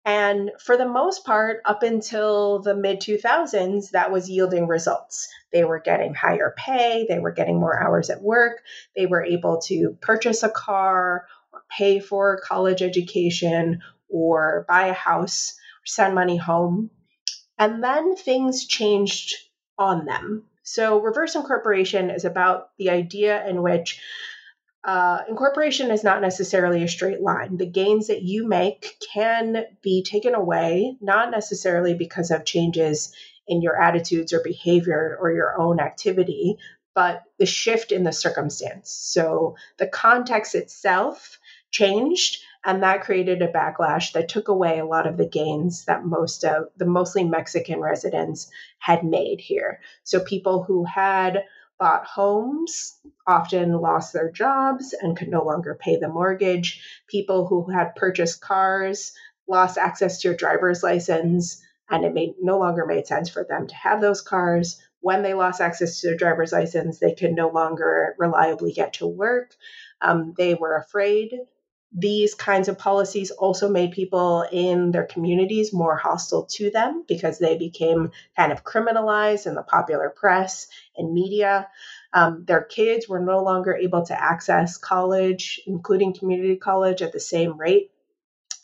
And 0.05 0.51
for 0.59 0.77
the 0.77 0.87
most 0.87 1.25
part, 1.25 1.61
up 1.65 1.81
until 1.81 2.59
the 2.59 2.75
mid 2.75 2.99
2000s, 3.01 3.89
that 3.91 4.11
was 4.11 4.29
yielding 4.29 4.67
results. 4.67 5.27
They 5.51 5.63
were 5.63 5.79
getting 5.79 6.13
higher 6.13 6.53
pay, 6.55 7.07
they 7.09 7.17
were 7.17 7.31
getting 7.31 7.59
more 7.59 7.81
hours 7.81 8.11
at 8.11 8.21
work, 8.21 8.61
they 8.95 9.07
were 9.07 9.23
able 9.23 9.61
to 9.61 9.97
purchase 10.01 10.43
a 10.43 10.49
car 10.49 11.25
or 11.51 11.63
pay 11.75 11.99
for 11.99 12.39
college 12.39 12.83
education 12.83 13.81
or 14.07 14.65
buy 14.67 14.87
a 14.87 14.93
house 14.93 15.53
or 15.53 15.85
send 15.85 16.13
money 16.13 16.37
home. 16.37 16.91
And 17.57 17.83
then 17.83 18.15
things 18.15 18.67
changed 18.67 19.35
on 19.77 20.05
them. 20.05 20.43
So, 20.61 20.99
reverse 20.99 21.35
incorporation 21.35 22.09
is 22.09 22.25
about 22.25 22.69
the 22.77 22.89
idea 22.89 23.47
in 23.47 23.61
which 23.61 24.01
uh, 24.85 25.23
incorporation 25.27 25.89
is 25.89 26.03
not 26.03 26.21
necessarily 26.21 26.83
a 26.83 26.87
straight 26.87 27.19
line. 27.19 27.57
The 27.57 27.65
gains 27.65 28.07
that 28.07 28.21
you 28.21 28.47
make 28.47 28.97
can 29.13 29.65
be 29.81 30.03
taken 30.03 30.35
away, 30.35 30.95
not 31.01 31.31
necessarily 31.31 31.95
because 31.95 32.29
of 32.29 32.45
changes 32.45 33.11
in 33.47 33.61
your 33.61 33.81
attitudes 33.81 34.31
or 34.31 34.41
behavior 34.43 35.17
or 35.19 35.31
your 35.31 35.59
own 35.59 35.79
activity, 35.79 36.57
but 36.93 37.23
the 37.39 37.47
shift 37.47 37.91
in 37.91 38.03
the 38.03 38.11
circumstance. 38.11 38.91
So 38.91 39.55
the 39.77 39.87
context 39.87 40.53
itself 40.53 41.39
changed, 41.71 42.41
and 42.63 42.83
that 42.83 43.01
created 43.01 43.41
a 43.41 43.51
backlash 43.51 44.13
that 44.13 44.29
took 44.29 44.47
away 44.47 44.79
a 44.79 44.85
lot 44.85 45.07
of 45.07 45.17
the 45.17 45.27
gains 45.27 45.85
that 45.85 46.05
most 46.05 46.43
of 46.43 46.69
the 46.77 46.85
mostly 46.85 47.23
Mexican 47.23 47.79
residents 47.79 48.49
had 48.77 49.03
made 49.03 49.41
here. 49.41 49.81
So 50.03 50.19
people 50.19 50.63
who 50.63 50.85
had 50.85 51.43
bought 51.79 52.05
homes 52.05 52.99
often 53.27 53.73
lost 53.73 54.13
their 54.13 54.31
jobs 54.31 54.93
and 54.93 55.17
could 55.17 55.29
no 55.29 55.43
longer 55.43 55.75
pay 55.75 55.97
the 55.97 56.07
mortgage. 56.07 56.81
People 57.07 57.47
who 57.47 57.69
had 57.69 57.95
purchased 57.95 58.41
cars 58.41 59.13
lost 59.47 59.77
access 59.77 60.21
to 60.21 60.29
a 60.29 60.35
driver's 60.35 60.83
license, 60.83 61.61
and 61.89 62.05
it 62.05 62.13
made 62.13 62.35
no 62.41 62.57
longer 62.59 62.85
made 62.85 63.07
sense 63.07 63.29
for 63.29 63.43
them 63.43 63.67
to 63.67 63.75
have 63.75 64.01
those 64.01 64.21
cars. 64.21 64.81
When 65.01 65.21
they 65.21 65.33
lost 65.33 65.61
access 65.61 66.01
to 66.01 66.07
their 66.07 66.17
driver's 66.17 66.51
license, 66.51 66.99
they 66.99 67.13
could 67.13 67.33
no 67.33 67.49
longer 67.49 68.15
reliably 68.17 68.71
get 68.71 68.93
to 68.93 69.07
work. 69.07 69.51
Um, 70.01 70.33
they 70.37 70.55
were 70.55 70.77
afraid 70.77 71.33
these 71.97 72.35
kinds 72.35 72.67
of 72.67 72.77
policies 72.77 73.31
also 73.31 73.69
made 73.69 73.91
people 73.91 74.45
in 74.51 74.91
their 74.91 75.05
communities 75.05 75.71
more 75.71 75.95
hostile 75.95 76.43
to 76.43 76.69
them 76.69 77.05
because 77.07 77.39
they 77.39 77.57
became 77.57 78.11
kind 78.35 78.51
of 78.51 78.65
criminalized 78.65 79.47
in 79.47 79.55
the 79.55 79.63
popular 79.63 80.09
press 80.09 80.67
and 80.97 81.13
media. 81.13 81.69
Um, 82.11 82.43
their 82.45 82.61
kids 82.61 83.07
were 83.07 83.21
no 83.21 83.39
longer 83.39 83.73
able 83.73 84.05
to 84.07 84.21
access 84.21 84.77
college, 84.77 85.61
including 85.65 86.13
community 86.13 86.57
college, 86.57 87.01
at 87.01 87.13
the 87.13 87.19
same 87.19 87.57
rate. 87.57 87.91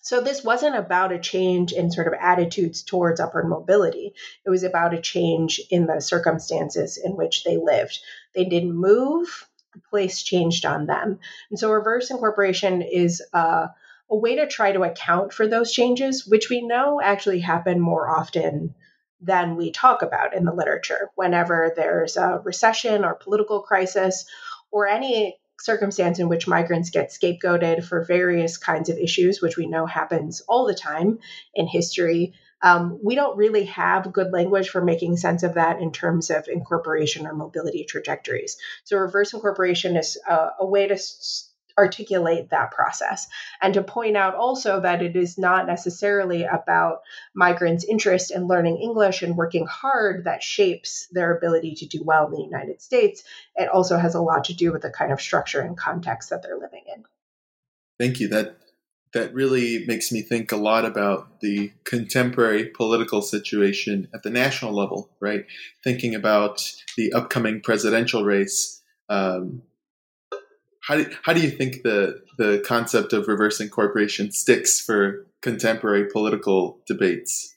So, 0.02 0.20
this 0.20 0.44
wasn't 0.44 0.76
about 0.76 1.14
a 1.14 1.20
change 1.20 1.72
in 1.72 1.92
sort 1.92 2.08
of 2.08 2.14
attitudes 2.20 2.84
towards 2.84 3.22
upward 3.22 3.48
mobility. 3.48 4.14
It 4.46 4.50
was 4.50 4.64
about 4.64 4.94
a 4.94 5.00
change 5.00 5.62
in 5.70 5.86
the 5.86 6.02
circumstances 6.02 6.98
in 6.98 7.16
which 7.16 7.46
they 7.46 7.56
lived. 7.56 8.00
They 8.34 8.44
didn't 8.44 8.74
move, 8.74 9.48
the 9.74 9.82
place 9.90 10.22
changed 10.24 10.66
on 10.66 10.86
them. 10.86 11.20
And 11.50 11.60
so 11.60 11.72
reverse 11.72 12.12
incorporation 12.12 12.82
is 12.82 13.22
uh, 13.34 13.68
a 14.10 14.16
way 14.16 14.36
to 14.36 14.48
try 14.48 14.72
to 14.72 14.84
account 14.84 15.34
for 15.34 15.48
those 15.48 15.72
changes, 15.72 16.28
which 16.28 16.50
we 16.50 16.62
know 16.62 17.02
actually 17.02 17.40
happen 17.40 17.80
more 17.80 18.10
often 18.10 18.76
than 19.22 19.56
we 19.56 19.72
talk 19.72 20.02
about 20.02 20.36
in 20.36 20.46
the 20.46 20.54
literature. 20.54 21.12
Whenever 21.16 21.72
there's 21.76 22.18
a 22.18 22.42
recession 22.44 23.06
or 23.06 23.16
political 23.16 23.62
crisis 23.62 24.26
or 24.72 24.88
any 24.88 25.38
circumstance 25.62 26.20
in 26.20 26.30
which 26.30 26.48
migrants 26.48 26.90
get 26.90 27.12
scapegoated 27.12 27.84
for 27.84 28.04
various 28.04 28.58
kinds 28.58 28.90
of 28.90 28.98
issues, 28.98 29.42
which 29.42 29.58
we 29.58 29.68
know 29.68 29.86
happens 29.86 30.42
all 30.48 30.66
the 30.66 30.74
time 30.74 31.20
in 31.54 31.68
history, 31.68 32.34
um, 32.62 33.00
we 33.04 33.16
don't 33.16 33.38
really 33.38 33.66
have 33.66 34.14
good 34.14 34.32
language 34.32 34.70
for 34.70 34.84
making 34.84 35.18
sense 35.18 35.44
of 35.44 35.56
that 35.56 35.82
in 35.82 35.92
terms 35.92 36.30
of 36.30 36.48
incorporation 36.48 37.26
or 37.26 37.34
mobility 37.34 37.86
trajectories. 37.86 38.58
So, 38.84 38.98
reverse 38.98 39.34
incorporation 39.34 39.98
is 39.98 40.18
a, 40.28 40.50
a 40.60 40.66
way 40.66 40.88
to 40.88 40.98
articulate 41.78 42.50
that 42.50 42.72
process 42.72 43.28
and 43.62 43.74
to 43.74 43.84
point 43.84 44.18
out 44.18 44.36
also 44.36 44.82
that 44.82 45.02
it 45.02 45.16
is 45.16 45.38
not 45.38 45.68
necessarily 45.68 46.44
about 46.44 47.02
migrants' 47.34 47.86
interest 47.86 48.32
in 48.32 48.48
learning 48.48 48.78
English 48.78 49.22
and 49.22 49.36
working 49.36 49.66
hard 49.66 50.26
that 50.26 50.44
shapes 50.44 51.08
their 51.12 51.36
ability 51.36 51.76
to 51.76 51.86
do 51.88 52.04
well 52.04 52.28
in 52.28 52.32
the 52.34 52.44
United 52.44 52.82
States. 52.82 53.24
It 53.56 53.70
also 53.70 53.98
has 53.98 54.16
a 54.16 54.22
lot 54.22 54.46
to 54.46 54.54
do 54.54 54.72
with 54.72 54.82
the 54.82 54.90
kind 54.90 55.12
of 55.12 55.22
structure 55.22 55.62
and 55.62 55.78
context 55.78 56.30
that 56.30 56.44
they're 56.44 56.58
living 56.58 56.84
in. 56.94 57.04
Thank 58.00 58.20
you. 58.20 58.28
That 58.30 58.58
that 59.14 59.34
really 59.34 59.86
makes 59.88 60.12
me 60.12 60.22
think 60.22 60.52
a 60.52 60.58
lot 60.58 60.86
about 60.86 61.42
the 61.42 61.72
contemporary 61.84 62.66
political 62.66 63.22
situation 63.22 64.08
at 64.14 64.24
the 64.24 64.30
national 64.30 64.74
level, 64.74 65.10
right? 65.20 65.46
Thinking 65.84 66.16
about 66.16 66.62
the 66.98 67.12
upcoming 67.14 67.62
presidential 67.62 68.24
race. 68.24 68.82
Um, 69.10 69.64
how 70.82 70.98
do, 70.98 71.10
how 71.24 71.34
do 71.34 71.42
you 71.42 71.52
think 71.52 71.84
the, 71.84 72.22
the 72.38 72.64
concept 72.66 73.14
of 73.14 73.28
reverse 73.28 73.60
incorporation 73.60 74.32
sticks 74.32 74.80
for 74.82 75.26
contemporary 75.42 76.08
political 76.12 76.80
debates? 76.88 77.56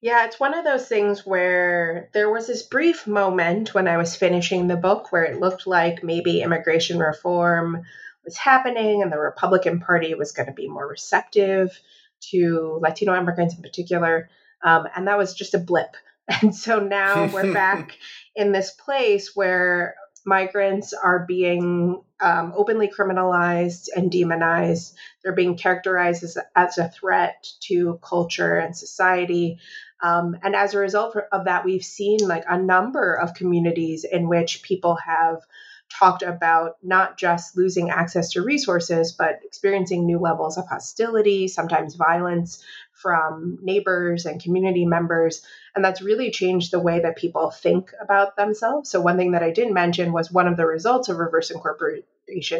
Yeah, 0.00 0.26
it's 0.26 0.38
one 0.38 0.52
of 0.52 0.64
those 0.64 0.86
things 0.86 1.24
where 1.24 2.10
there 2.12 2.30
was 2.30 2.46
this 2.46 2.62
brief 2.62 3.06
moment 3.06 3.72
when 3.72 3.88
I 3.88 3.96
was 3.96 4.14
finishing 4.14 4.66
the 4.66 4.76
book 4.76 5.10
where 5.10 5.24
it 5.24 5.40
looked 5.40 5.66
like 5.66 6.04
maybe 6.04 6.42
immigration 6.42 6.98
reform 6.98 7.82
was 8.22 8.36
happening 8.36 9.02
and 9.02 9.10
the 9.10 9.18
Republican 9.18 9.80
Party 9.80 10.14
was 10.14 10.32
going 10.32 10.46
to 10.46 10.52
be 10.52 10.68
more 10.68 10.86
receptive 10.86 11.78
to 12.30 12.78
Latino 12.82 13.16
immigrants 13.16 13.54
in 13.54 13.62
particular. 13.62 14.28
Um, 14.62 14.86
and 14.94 15.08
that 15.08 15.18
was 15.18 15.34
just 15.34 15.54
a 15.54 15.58
blip. 15.58 15.96
And 16.42 16.56
so 16.56 16.80
now 16.80 17.26
we're 17.26 17.52
back 17.54 17.98
in 18.34 18.50
this 18.50 18.70
place 18.70 19.32
where 19.34 19.94
migrants 20.24 20.92
are 20.92 21.24
being 21.26 22.02
um, 22.20 22.52
openly 22.56 22.88
criminalized 22.88 23.88
and 23.94 24.10
demonized. 24.10 24.94
They're 25.22 25.34
being 25.34 25.56
characterized 25.56 26.22
as, 26.22 26.38
as 26.56 26.78
a 26.78 26.88
threat 26.88 27.46
to 27.64 27.98
culture 28.02 28.56
and 28.56 28.76
society. 28.76 29.58
Um, 30.02 30.36
and 30.42 30.54
as 30.54 30.74
a 30.74 30.78
result 30.78 31.16
of 31.32 31.44
that, 31.44 31.64
we've 31.64 31.84
seen 31.84 32.18
like 32.26 32.44
a 32.48 32.58
number 32.58 33.14
of 33.14 33.34
communities 33.34 34.04
in 34.04 34.28
which 34.28 34.62
people 34.62 34.96
have 34.96 35.40
talked 35.98 36.22
about 36.22 36.76
not 36.82 37.18
just 37.18 37.56
losing 37.56 37.90
access 37.90 38.30
to 38.32 38.42
resources, 38.42 39.12
but 39.12 39.40
experiencing 39.44 40.06
new 40.06 40.18
levels 40.18 40.56
of 40.56 40.66
hostility, 40.66 41.46
sometimes 41.48 41.94
violence 41.94 42.64
from 43.04 43.58
neighbors 43.60 44.24
and 44.24 44.42
community 44.42 44.86
members. 44.86 45.42
And 45.76 45.84
that's 45.84 46.00
really 46.00 46.30
changed 46.30 46.70
the 46.70 46.80
way 46.80 47.00
that 47.00 47.16
people 47.16 47.50
think 47.50 47.92
about 48.00 48.34
themselves. 48.34 48.88
So, 48.88 49.02
one 49.02 49.18
thing 49.18 49.32
that 49.32 49.42
I 49.42 49.50
didn't 49.50 49.74
mention 49.74 50.12
was 50.12 50.32
one 50.32 50.48
of 50.48 50.56
the 50.56 50.64
results 50.64 51.10
of 51.10 51.18
reverse 51.18 51.50
incorporation 51.50 52.06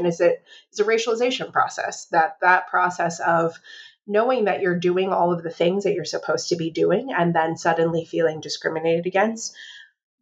is 0.04 0.20
it 0.20 0.42
is 0.70 0.80
a 0.80 0.84
racialization 0.84 1.50
process, 1.50 2.04
that 2.12 2.36
that 2.42 2.68
process 2.68 3.20
of 3.20 3.58
knowing 4.06 4.44
that 4.44 4.60
you're 4.60 4.78
doing 4.78 5.14
all 5.14 5.32
of 5.32 5.42
the 5.42 5.50
things 5.50 5.84
that 5.84 5.94
you're 5.94 6.04
supposed 6.04 6.50
to 6.50 6.56
be 6.56 6.70
doing 6.70 7.08
and 7.16 7.34
then 7.34 7.56
suddenly 7.56 8.04
feeling 8.04 8.40
discriminated 8.40 9.06
against 9.06 9.56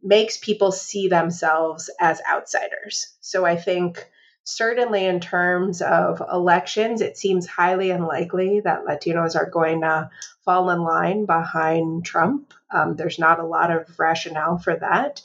makes 0.00 0.37
people 0.37 0.70
see 0.70 1.08
themselves 1.08 1.90
as 1.98 2.20
outsiders. 2.30 3.16
So 3.20 3.44
I 3.44 3.56
think 3.56 4.08
certainly 4.44 5.07
in 5.07 5.20
terms 5.20 5.83
of 5.83 6.22
elections, 6.33 7.00
it 7.00 7.16
seems 7.16 7.46
highly 7.46 7.90
unlikely 7.90 8.61
that 8.61 8.85
Latinos 8.85 9.37
are 9.37 9.48
going 9.48 9.83
to 9.83 10.11
fall 10.44 10.70
in 10.70 10.83
line 10.83 11.26
behind 11.26 12.05
Trump. 12.05 12.52
Um, 12.70 12.96
there's 12.96 13.18
not 13.18 13.38
a 13.38 13.46
lot 13.46 13.70
of 13.70 13.98
rationale 13.98 14.59
for 14.59 14.76
that. 14.76 15.22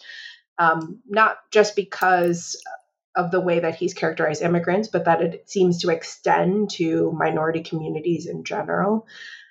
Um, 0.60 1.00
not 1.08 1.38
just 1.52 1.76
because 1.76 2.62
of 3.16 3.32
the 3.32 3.42
way 3.42 3.60
that 3.60 3.76
he's 3.76 3.96
characterized 3.96 4.44
immigrants, 4.44 4.88
but 4.88 5.06
that 5.06 5.22
it 5.22 5.50
seems 5.50 5.82
to 5.82 5.90
extend 5.90 6.70
to 6.72 7.12
minority 7.12 7.64
communities 7.64 8.28
in 8.28 8.44
general. 8.44 9.08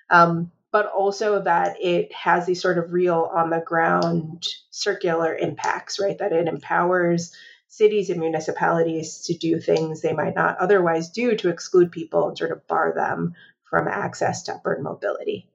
Um, 0.09 0.53
but 0.71 0.87
also 0.87 1.43
that 1.43 1.77
it 1.81 2.13
has 2.13 2.47
these 2.47 2.61
sort 2.61 2.79
of 2.79 2.93
real 2.93 3.31
on 3.35 3.51
the 3.51 3.61
ground 3.61 4.47
circular 4.71 5.35
impacts, 5.35 5.99
right? 5.99 6.19
That 6.19 6.33
it 6.33 6.49
empowers 6.49 7.35
cities 7.77 8.09
and 8.09 8.19
municipalities 8.19 9.19
to 9.27 9.35
do 9.35 9.61
things 9.61 10.01
they 10.01 10.15
might 10.15 10.35
not 10.35 10.57
otherwise 10.59 11.11
do 11.11 11.37
to 11.37 11.51
exclude 11.51 11.93
people 11.93 12.27
and 12.27 12.39
sort 12.39 12.51
of 12.51 12.67
bar 12.67 12.95
them 12.95 13.35
from 13.69 13.87
access 13.87 14.43
to 14.45 14.55
upward 14.55 14.83
mobility. 14.83 15.47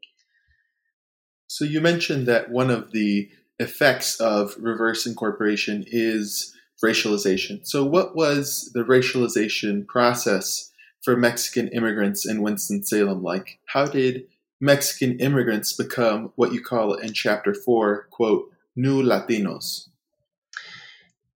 So 1.47 1.65
you 1.65 1.81
mentioned 1.81 2.27
that 2.27 2.51
one 2.51 2.69
of 2.69 2.91
the 2.91 3.29
effects 3.57 4.19
of 4.19 4.55
reverse 4.59 5.07
incorporation 5.07 5.83
is 5.87 6.55
racialization. 6.83 7.65
So, 7.65 7.83
what 7.83 8.15
was 8.15 8.71
the 8.73 8.83
racialization 8.83 9.87
process 9.87 10.71
for 11.03 11.17
Mexican 11.17 11.69
immigrants 11.69 12.27
in 12.27 12.41
Winston-Salem 12.41 13.23
like? 13.23 13.59
How 13.65 13.85
did 13.85 14.27
Mexican 14.59 15.19
immigrants 15.19 15.73
become 15.73 16.31
what 16.35 16.53
you 16.53 16.61
call 16.61 16.93
in 16.93 17.13
chapter 17.13 17.53
four, 17.53 18.07
quote, 18.11 18.51
new 18.75 19.01
Latinos? 19.01 19.90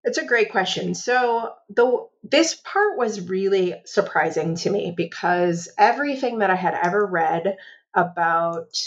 It's 0.06 0.18
a 0.18 0.24
great 0.24 0.52
question. 0.52 0.94
So 0.94 1.52
the 1.68 2.06
this 2.22 2.54
part 2.54 2.96
was 2.96 3.28
really 3.28 3.74
surprising 3.84 4.54
to 4.56 4.70
me 4.70 4.94
because 4.96 5.68
everything 5.76 6.38
that 6.38 6.50
I 6.50 6.54
had 6.54 6.74
ever 6.80 7.04
read 7.04 7.56
about 7.92 8.78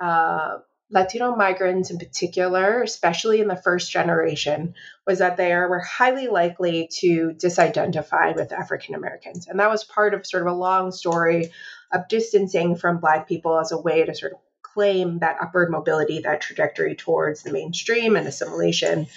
uh, 0.00 0.58
Latino 0.90 1.36
migrants 1.36 1.90
in 1.90 1.98
particular, 1.98 2.82
especially 2.82 3.42
in 3.42 3.48
the 3.48 3.56
first 3.56 3.92
generation, 3.92 4.72
was 5.06 5.18
that 5.18 5.36
they 5.36 5.52
are, 5.52 5.68
were 5.68 5.80
highly 5.80 6.28
likely 6.28 6.88
to 7.00 7.34
disidentify 7.36 8.34
with 8.34 8.50
African 8.50 8.94
Americans. 8.94 9.48
And 9.48 9.60
that 9.60 9.70
was 9.70 9.84
part 9.84 10.14
of 10.14 10.26
sort 10.26 10.46
of 10.46 10.52
a 10.52 10.56
long 10.56 10.92
story 10.92 11.52
of 11.92 12.08
distancing 12.08 12.74
from 12.74 13.00
Black 13.00 13.28
people 13.28 13.58
as 13.58 13.70
a 13.70 13.78
way 13.78 14.02
to 14.02 14.14
sort 14.14 14.32
of 14.32 14.38
claim 14.62 15.18
that 15.18 15.36
upward 15.42 15.70
mobility, 15.70 16.20
that 16.20 16.40
trajectory 16.40 16.94
towards 16.94 17.42
the 17.42 17.52
mainstream 17.52 18.16
and 18.16 18.26
assimilation. 18.26 19.08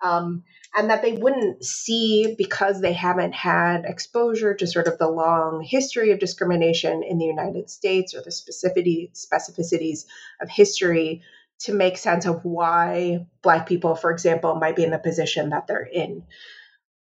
Um, 0.00 0.44
and 0.76 0.90
that 0.90 1.00
they 1.00 1.12
wouldn't 1.12 1.64
see 1.64 2.34
because 2.36 2.82
they 2.82 2.92
haven't 2.92 3.32
had 3.34 3.86
exposure 3.86 4.54
to 4.54 4.66
sort 4.66 4.86
of 4.86 4.98
the 4.98 5.08
long 5.08 5.62
history 5.62 6.10
of 6.10 6.18
discrimination 6.18 7.02
in 7.02 7.16
the 7.16 7.24
United 7.24 7.70
States 7.70 8.14
or 8.14 8.20
the 8.20 8.30
specificity, 8.30 9.10
specificities 9.16 10.04
of 10.40 10.50
history 10.50 11.22
to 11.60 11.72
make 11.72 11.96
sense 11.96 12.26
of 12.26 12.44
why 12.44 13.26
Black 13.42 13.66
people, 13.66 13.94
for 13.94 14.10
example, 14.10 14.54
might 14.56 14.76
be 14.76 14.84
in 14.84 14.90
the 14.90 14.98
position 14.98 15.50
that 15.50 15.66
they're 15.66 15.88
in. 15.90 16.24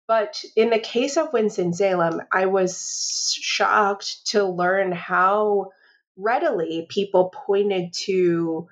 But 0.09 0.45
in 0.57 0.71
the 0.71 0.81
case 0.81 1.17
of 1.17 1.33
Winston-Salem, 1.33 2.23
I 2.33 2.47
was 2.47 3.39
shocked 3.41 4.27
to 4.31 4.45
learn 4.45 4.91
how 4.91 5.71
readily 6.17 6.89
people 6.91 7.33
pointed 7.47 7.93
to 7.93 8.67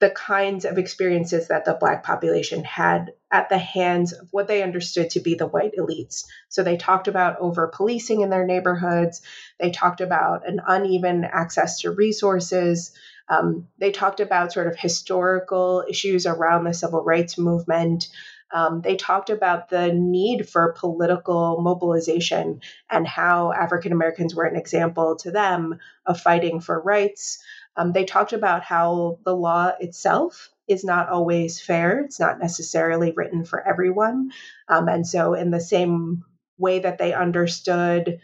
the 0.00 0.08
kinds 0.08 0.64
of 0.64 0.78
experiences 0.78 1.48
that 1.48 1.66
the 1.66 1.76
Black 1.78 2.02
population 2.02 2.64
had 2.64 3.12
at 3.32 3.48
the 3.48 3.58
hands 3.58 4.12
of 4.12 4.28
what 4.30 4.46
they 4.46 4.62
understood 4.62 5.08
to 5.10 5.20
be 5.20 5.34
the 5.34 5.46
white 5.46 5.74
elites. 5.78 6.26
So 6.50 6.62
they 6.62 6.76
talked 6.76 7.08
about 7.08 7.38
over 7.40 7.66
policing 7.66 8.20
in 8.20 8.28
their 8.28 8.46
neighborhoods, 8.46 9.22
they 9.58 9.70
talked 9.70 10.02
about 10.02 10.46
an 10.46 10.60
uneven 10.66 11.24
access 11.24 11.80
to 11.80 11.90
resources. 11.90 12.92
Um, 13.28 13.68
they 13.78 13.90
talked 13.90 14.20
about 14.20 14.52
sort 14.52 14.66
of 14.66 14.76
historical 14.76 15.84
issues 15.88 16.26
around 16.26 16.64
the 16.64 16.74
civil 16.74 17.02
rights 17.02 17.38
movement. 17.38 18.08
Um, 18.52 18.82
they 18.82 18.96
talked 18.96 19.30
about 19.30 19.70
the 19.70 19.94
need 19.94 20.46
for 20.46 20.74
political 20.78 21.62
mobilization 21.62 22.60
and 22.90 23.06
how 23.06 23.52
African 23.52 23.92
Americans 23.92 24.34
were 24.34 24.44
an 24.44 24.56
example 24.56 25.16
to 25.20 25.30
them 25.30 25.78
of 26.04 26.20
fighting 26.20 26.60
for 26.60 26.78
rights. 26.78 27.42
Um, 27.76 27.92
they 27.92 28.04
talked 28.04 28.34
about 28.34 28.62
how 28.62 29.18
the 29.24 29.34
law 29.34 29.72
itself 29.80 30.50
is 30.72 30.84
not 30.84 31.08
always 31.08 31.60
fair. 31.60 32.00
It's 32.00 32.20
not 32.20 32.40
necessarily 32.40 33.12
written 33.12 33.44
for 33.44 33.66
everyone. 33.66 34.32
Um, 34.68 34.88
and 34.88 35.06
so, 35.06 35.34
in 35.34 35.50
the 35.50 35.60
same 35.60 36.24
way 36.58 36.80
that 36.80 36.98
they 36.98 37.12
understood 37.12 38.20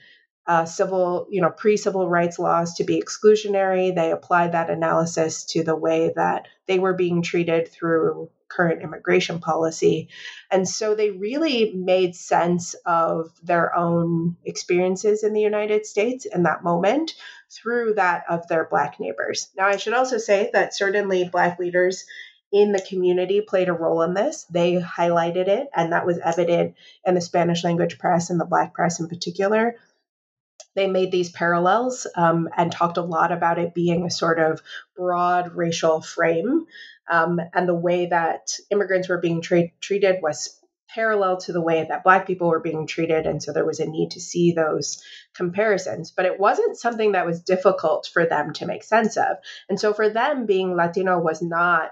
uh, 0.47 0.65
civil, 0.65 1.27
you 1.31 1.43
know, 1.43 1.51
pre 1.51 1.77
civil 1.77 2.09
rights 2.09 2.39
laws 2.39 2.75
to 2.75 2.85
be 2.85 3.01
exclusionary, 3.01 3.95
they 3.95 4.11
applied 4.11 4.53
that 4.53 4.71
analysis 4.71 5.45
to 5.45 5.63
the 5.63 5.77
way 5.77 6.13
that 6.17 6.49
they 6.67 6.79
were 6.79 6.95
being 6.95 7.23
treated 7.23 7.69
through 7.69 8.31
current 8.49 8.83
immigration 8.83 9.41
policy. 9.41 10.09
And 10.51 10.67
so 10.67 10.95
they 10.95 11.11
really 11.11 11.73
made 11.75 12.17
sense 12.17 12.75
of 12.87 13.31
their 13.43 13.77
own 13.77 14.37
experiences 14.45 15.23
in 15.23 15.35
the 15.35 15.41
United 15.41 15.85
States 15.85 16.25
in 16.25 16.45
that 16.45 16.65
moment 16.65 17.15
through 17.51 17.95
that 17.95 18.25
of 18.29 18.49
their 18.49 18.65
Black 18.65 18.99
neighbors. 18.99 19.49
Now, 19.57 19.69
I 19.69 19.77
should 19.77 19.93
also 19.93 20.19
say 20.19 20.51
that 20.55 20.75
certainly 20.75 21.29
Black 21.29 21.59
leaders 21.59 22.07
in 22.53 22.73
the 22.73 22.85
community 22.89 23.41
played 23.41 23.69
a 23.69 23.73
role 23.73 24.03
in 24.03 24.15
this. 24.15 24.45
They 24.45 24.81
highlighted 24.81 25.49
it, 25.49 25.69
and 25.75 25.93
that 25.93 26.07
was 26.07 26.19
evident 26.19 26.77
in 27.07 27.15
the 27.15 27.21
Spanish 27.21 27.65
language 27.65 27.99
press 27.99 28.31
and 28.31 28.41
the 28.41 28.47
Black 28.47 28.75
press 28.75 29.01
in 29.01 29.09
particular. 29.09 29.77
They 30.75 30.87
made 30.87 31.11
these 31.11 31.31
parallels 31.31 32.07
um, 32.15 32.49
and 32.57 32.71
talked 32.71 32.99
a 32.99 33.03
lot 33.03 33.33
about 33.33 33.59
it 33.59 33.75
being 33.75 34.05
a 34.05 34.11
sort 34.11 34.39
of 34.39 34.63
broad 34.97 35.57
racial 35.57 36.01
frame. 36.01 36.67
Um, 37.11 37.41
and 37.55 37.69
the 37.69 37.75
way 37.75 38.07
that 38.07 38.53
immigrants 38.71 39.09
were 39.09 39.19
being 39.19 39.41
tra- 39.41 39.71
treated 39.81 40.23
was 40.23 40.59
parallel 40.89 41.39
to 41.39 41.53
the 41.53 41.61
way 41.61 41.85
that 41.89 42.05
Black 42.05 42.27
people 42.27 42.49
were 42.49 42.61
being 42.61 42.87
treated. 42.87 43.27
And 43.27 43.43
so 43.43 43.53
there 43.53 43.65
was 43.65 43.81
a 43.81 43.87
need 43.87 44.13
to 44.13 44.21
see 44.21 44.53
those 44.53 45.03
comparisons. 45.35 46.13
But 46.13 46.27
it 46.27 46.39
wasn't 46.39 46.79
something 46.79 47.13
that 47.13 47.27
was 47.27 47.43
difficult 47.43 48.09
for 48.13 48.25
them 48.27 48.53
to 48.55 48.67
make 48.67 48.85
sense 48.85 49.17
of. 49.17 49.37
And 49.69 49.79
so 49.81 49.93
for 49.93 50.09
them, 50.09 50.47
being 50.47 50.77
Latino 50.77 51.19
was 51.19 51.43
not 51.43 51.91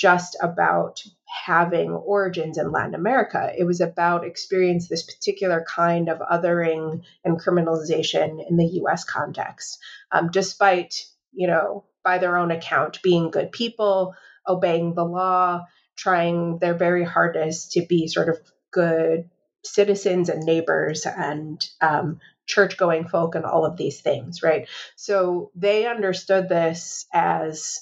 just 0.00 0.34
about 0.40 1.02
having 1.26 1.90
origins 1.90 2.56
in 2.56 2.72
Latin 2.72 2.94
America. 2.94 3.52
It 3.56 3.64
was 3.64 3.82
about 3.82 4.24
experience 4.24 4.88
this 4.88 5.02
particular 5.02 5.62
kind 5.68 6.08
of 6.08 6.20
othering 6.20 7.02
and 7.22 7.38
criminalization 7.38 8.38
in 8.48 8.56
the 8.56 8.64
U.S. 8.80 9.04
context, 9.04 9.78
um, 10.10 10.30
despite 10.32 11.04
you 11.32 11.48
know 11.48 11.84
by 12.02 12.16
their 12.16 12.38
own 12.38 12.50
account 12.50 13.02
being 13.02 13.30
good 13.30 13.52
people, 13.52 14.14
obeying 14.48 14.94
the 14.94 15.04
law, 15.04 15.66
trying 15.96 16.58
their 16.60 16.74
very 16.74 17.04
hardest 17.04 17.72
to 17.72 17.84
be 17.84 18.08
sort 18.08 18.30
of 18.30 18.38
good 18.70 19.28
citizens 19.66 20.30
and 20.30 20.44
neighbors 20.44 21.04
and 21.04 21.62
um, 21.82 22.20
church 22.46 22.78
going 22.78 23.06
folk 23.06 23.34
and 23.34 23.44
all 23.44 23.66
of 23.66 23.76
these 23.76 24.00
things, 24.00 24.42
right? 24.42 24.66
So 24.96 25.50
they 25.54 25.86
understood 25.86 26.48
this 26.48 27.04
as 27.12 27.80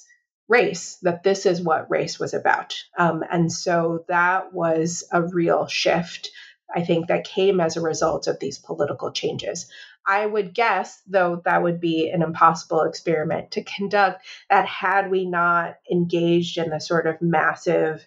race, 0.49 0.97
that 1.03 1.23
this 1.23 1.45
is 1.45 1.61
what 1.61 1.89
race 1.89 2.19
was 2.19 2.33
about. 2.33 2.83
Um, 2.97 3.23
and 3.31 3.51
so 3.51 4.03
that 4.09 4.51
was 4.51 5.05
a 5.11 5.21
real 5.21 5.67
shift, 5.67 6.31
I 6.75 6.83
think, 6.83 7.07
that 7.07 7.23
came 7.23 7.61
as 7.61 7.77
a 7.77 7.81
result 7.81 8.27
of 8.27 8.39
these 8.39 8.57
political 8.57 9.11
changes. 9.11 9.69
I 10.05 10.25
would 10.25 10.55
guess, 10.55 11.01
though 11.07 11.41
that 11.45 11.61
would 11.61 11.79
be 11.79 12.09
an 12.09 12.23
impossible 12.23 12.81
experiment 12.81 13.51
to 13.51 13.63
conduct, 13.63 14.25
that 14.49 14.65
had 14.65 15.11
we 15.11 15.25
not 15.25 15.75
engaged 15.89 16.57
in 16.57 16.71
the 16.71 16.79
sort 16.79 17.05
of 17.05 17.21
massive 17.21 18.03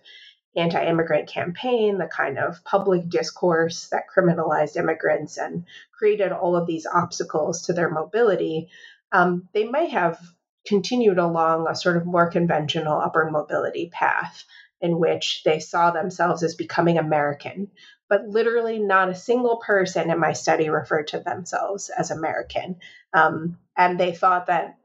anti 0.56 0.84
immigrant 0.84 1.28
campaign, 1.28 1.98
the 1.98 2.06
kind 2.06 2.38
of 2.38 2.64
public 2.64 3.08
discourse 3.08 3.88
that 3.90 4.04
criminalized 4.14 4.76
immigrants 4.76 5.38
and 5.38 5.64
created 5.96 6.32
all 6.32 6.56
of 6.56 6.66
these 6.66 6.86
obstacles 6.86 7.62
to 7.62 7.72
their 7.72 7.88
mobility, 7.88 8.68
um, 9.12 9.48
they 9.54 9.64
may 9.64 9.88
have 9.88 10.18
continued 10.66 11.18
along 11.18 11.66
a 11.68 11.74
sort 11.74 11.96
of 11.96 12.06
more 12.06 12.30
conventional 12.30 13.00
upper 13.00 13.30
mobility 13.30 13.90
path 13.92 14.44
in 14.80 14.98
which 14.98 15.42
they 15.44 15.60
saw 15.60 15.90
themselves 15.90 16.42
as 16.42 16.54
becoming 16.54 16.98
American. 16.98 17.68
But 18.08 18.26
literally, 18.26 18.78
not 18.78 19.08
a 19.08 19.14
single 19.14 19.56
person 19.56 20.10
in 20.10 20.18
my 20.18 20.34
study 20.34 20.68
referred 20.68 21.08
to 21.08 21.20
themselves 21.20 21.88
as 21.88 22.10
American. 22.10 22.76
Um, 23.14 23.58
and 23.76 23.98
they 23.98 24.12
thought 24.12 24.46
that 24.46 24.76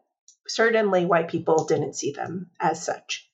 certainly 0.47 1.05
white 1.05 1.27
people 1.27 1.65
didn't 1.65 1.95
see 1.95 2.11
them 2.11 2.51
as 2.59 2.81
such. 2.83 3.29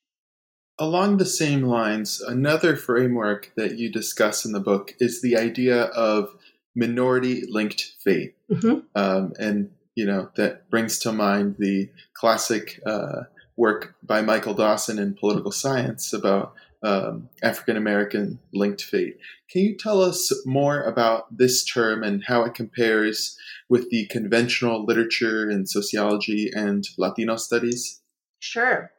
Along 0.79 1.17
the 1.17 1.25
same 1.25 1.63
lines, 1.63 2.19
another 2.21 2.75
framework 2.75 3.51
that 3.56 3.77
you 3.77 3.91
discuss 3.91 4.43
in 4.45 4.53
the 4.53 4.60
book 4.60 4.95
is 4.99 5.21
the 5.21 5.38
idea 5.38 5.84
of 5.84 6.36
minority 6.75 7.43
linked 7.47 7.93
fate. 7.99 8.36
Mm-hmm. 8.49 8.79
Um, 8.95 9.34
and 9.38 9.69
you 9.95 10.06
know, 10.06 10.29
that 10.36 10.69
brings 10.69 10.99
to 10.99 11.12
mind 11.12 11.56
the 11.60 11.89
classic 12.13 12.79
uh, 12.86 13.23
work 13.56 13.95
by 14.03 14.21
Michael 14.21 14.53
Dawson 14.53 14.99
in 14.99 15.15
political 15.15 15.51
science 15.51 16.13
about 16.13 16.53
um, 16.84 17.29
African 17.41 17.77
American 17.77 18.39
linked 18.53 18.84
fate. 18.84 19.17
Can 19.49 19.62
you 19.62 19.77
tell 19.77 20.01
us 20.01 20.34
more 20.45 20.82
about 20.82 21.36
this 21.36 21.63
term 21.63 22.03
and 22.03 22.23
how 22.25 22.43
it 22.43 22.56
compares 22.56 23.38
with 23.69 23.89
the 23.89 24.06
conventional 24.08 24.86
literature 24.86 25.49
in 25.49 25.65
sociology 25.65 26.51
and 26.53 26.84
Latino 26.97 27.38
studies? 27.38 28.01
Sure. 28.39 28.91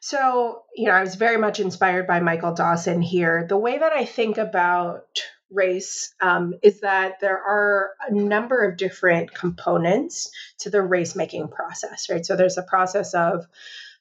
So, 0.00 0.64
you 0.76 0.86
know, 0.86 0.92
I 0.92 1.00
was 1.00 1.14
very 1.14 1.38
much 1.38 1.58
inspired 1.58 2.06
by 2.06 2.20
Michael 2.20 2.52
Dawson 2.52 3.00
here. 3.00 3.46
The 3.48 3.56
way 3.56 3.78
that 3.78 3.92
I 3.92 4.04
think 4.04 4.36
about 4.36 5.06
race 5.52 6.14
um, 6.20 6.54
is 6.62 6.80
that 6.80 7.20
there 7.20 7.38
are 7.38 7.90
a 8.08 8.12
number 8.12 8.64
of 8.64 8.76
different 8.76 9.34
components 9.34 10.30
to 10.58 10.70
the 10.70 10.82
race 10.82 11.14
making 11.14 11.48
process, 11.48 12.08
right? 12.10 12.24
So 12.24 12.36
there's 12.36 12.58
a 12.58 12.62
process 12.62 13.14
of 13.14 13.46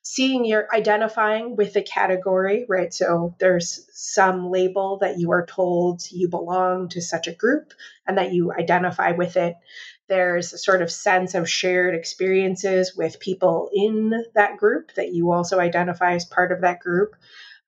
seeing 0.04 0.46
your 0.46 0.68
identifying 0.74 1.56
with 1.56 1.76
a 1.76 1.82
category, 1.82 2.66
right? 2.68 2.94
So 2.94 3.36
there's 3.40 3.88
some 3.94 4.50
label 4.50 4.98
that 5.00 5.20
you 5.20 5.32
are 5.32 5.46
told 5.46 6.02
you 6.12 6.28
belong 6.28 6.90
to 6.90 7.02
such 7.02 7.28
a 7.28 7.36
group 7.36 7.74
and 8.08 8.18
that 8.18 8.34
you 8.34 8.52
identify 8.52 9.12
with 9.12 9.38
it. 9.38 9.56
There's 10.08 10.54
a 10.54 10.58
sort 10.58 10.82
of 10.82 10.92
sense 10.92 11.36
of 11.36 11.50
shared 11.50 11.96
experiences 11.96 12.96
with 12.96 13.20
people 13.20 13.70
in 13.74 14.12
that 14.34 14.58
group 14.58 14.94
that 14.96 15.14
you 15.14 15.32
also 15.32 15.60
identify 15.60 16.16
as 16.16 16.26
part 16.26 16.52
of 16.52 16.62
that 16.62 16.80
group. 16.80 17.16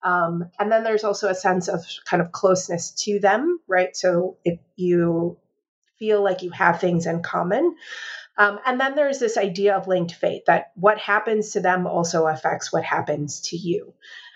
Um, 0.03 0.49
and 0.59 0.71
then 0.71 0.83
there's 0.83 1.03
also 1.03 1.29
a 1.29 1.35
sense 1.35 1.67
of 1.67 1.85
kind 2.05 2.21
of 2.21 2.31
closeness 2.31 2.91
to 3.03 3.19
them, 3.19 3.59
right? 3.67 3.95
So 3.95 4.37
if 4.43 4.59
you 4.75 5.37
feel 5.97 6.21
like 6.21 6.41
you 6.41 6.51
have 6.51 6.81
things 6.81 7.05
in 7.05 7.23
common. 7.23 7.75
Um, 8.37 8.59
and 8.65 8.79
then 8.79 8.95
there's 8.95 9.19
this 9.19 9.37
idea 9.37 9.77
of 9.77 9.87
linked 9.87 10.13
fate 10.13 10.47
that 10.47 10.71
what 10.75 10.97
happens 10.97 11.51
to 11.51 11.61
them 11.61 11.87
also 11.87 12.27
affects 12.27 12.73
what 12.73 12.83
happens 12.83 13.41
to 13.49 13.57
you. 13.57 13.93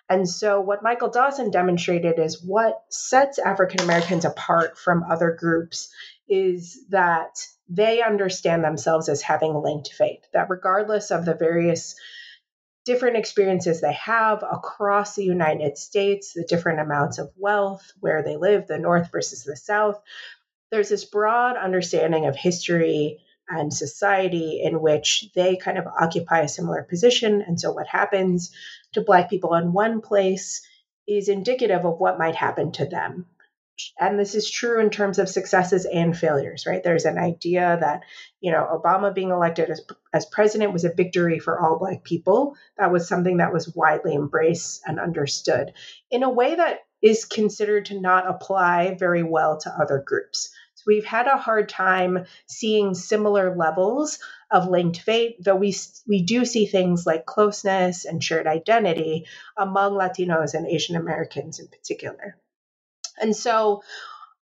And 0.10 0.30
so, 0.30 0.62
what 0.62 0.84
Michael 0.84 1.10
Dawson 1.10 1.51
demonstrated 1.51 2.17
is 2.17 2.41
what 2.41 2.84
sets 2.89 3.39
African 3.39 3.82
Americans 3.82 4.23
apart 4.23 4.77
from 4.77 5.03
other 5.03 5.36
groups 5.38 5.89
is 6.30 6.80
that 6.89 7.45
they 7.67 8.01
understand 8.01 8.63
themselves 8.63 9.10
as 9.10 9.21
having 9.21 9.53
linked 9.53 9.91
fate, 9.91 10.25
that 10.32 10.49
regardless 10.49 11.12
of 11.12 11.25
the 11.25 11.34
various 11.34 11.95
different 12.88 13.17
experiences 13.17 13.82
they 13.82 13.93
have 13.93 14.43
across 14.43 15.15
the 15.15 15.26
United 15.26 15.78
States, 15.78 16.32
the 16.34 16.45
different 16.45 16.80
amounts 16.80 17.17
of 17.19 17.30
wealth, 17.36 17.91
where 18.00 18.23
they 18.23 18.38
live, 18.38 18.65
the 18.65 18.80
North 18.80 19.12
versus 19.12 19.43
the 19.43 19.58
South. 19.58 20.02
There's 20.71 20.88
this 20.88 21.04
broad 21.04 21.58
understanding 21.58 22.28
of 22.28 22.38
history 22.38 23.19
and 23.50 23.73
society 23.73 24.62
in 24.63 24.82
which 24.82 25.30
they 25.36 25.58
kind 25.58 25.78
of 25.78 25.86
occupy 25.86 26.39
a 26.39 26.47
similar 26.47 26.82
position. 26.82 27.41
And 27.45 27.60
so, 27.60 27.73
what 27.73 27.88
happens 27.88 28.52
to 28.93 29.02
Black 29.02 29.30
people 29.30 29.54
in 29.56 29.73
one 29.73 30.00
place 30.00 30.65
is 31.06 31.28
indicative 31.28 31.86
of 31.86 32.00
what 32.00 32.17
might 32.17 32.36
happen 32.36 32.71
to 32.73 32.86
them 32.86 33.26
and 33.99 34.19
this 34.19 34.35
is 34.35 34.49
true 34.49 34.79
in 34.79 34.89
terms 34.89 35.19
of 35.19 35.29
successes 35.29 35.85
and 35.85 36.17
failures, 36.17 36.65
right? 36.65 36.83
There's 36.83 37.05
an 37.05 37.17
idea 37.17 37.77
that, 37.79 38.01
you 38.39 38.51
know, 38.51 38.67
Obama 38.71 39.13
being 39.13 39.31
elected 39.31 39.69
as, 39.69 39.81
as 40.13 40.25
president 40.25 40.73
was 40.73 40.83
a 40.83 40.93
victory 40.93 41.39
for 41.39 41.59
all 41.59 41.79
Black 41.79 42.03
people. 42.03 42.55
That 42.77 42.91
was 42.91 43.07
something 43.07 43.37
that 43.37 43.53
was 43.53 43.73
widely 43.75 44.15
embraced 44.15 44.81
and 44.85 44.99
understood 44.99 45.73
in 46.11 46.23
a 46.23 46.29
way 46.29 46.55
that 46.55 46.79
is 47.01 47.25
considered 47.25 47.85
to 47.85 47.99
not 47.99 48.27
apply 48.27 48.95
very 48.95 49.23
well 49.23 49.59
to 49.59 49.69
other 49.69 50.03
groups. 50.05 50.49
So 50.75 50.83
we've 50.87 51.05
had 51.05 51.27
a 51.27 51.37
hard 51.37 51.69
time 51.69 52.25
seeing 52.47 52.95
similar 52.95 53.55
levels 53.55 54.19
of 54.49 54.69
linked 54.69 55.01
fate, 55.01 55.43
though 55.43 55.55
we 55.55 55.75
we 56.07 56.23
do 56.23 56.45
see 56.45 56.65
things 56.65 57.05
like 57.05 57.25
closeness 57.25 58.05
and 58.05 58.23
shared 58.23 58.47
identity 58.47 59.25
among 59.57 59.93
Latinos 59.93 60.53
and 60.53 60.65
Asian 60.65 60.95
Americans 60.95 61.59
in 61.59 61.67
particular. 61.67 62.37
And 63.19 63.36
so 63.36 63.84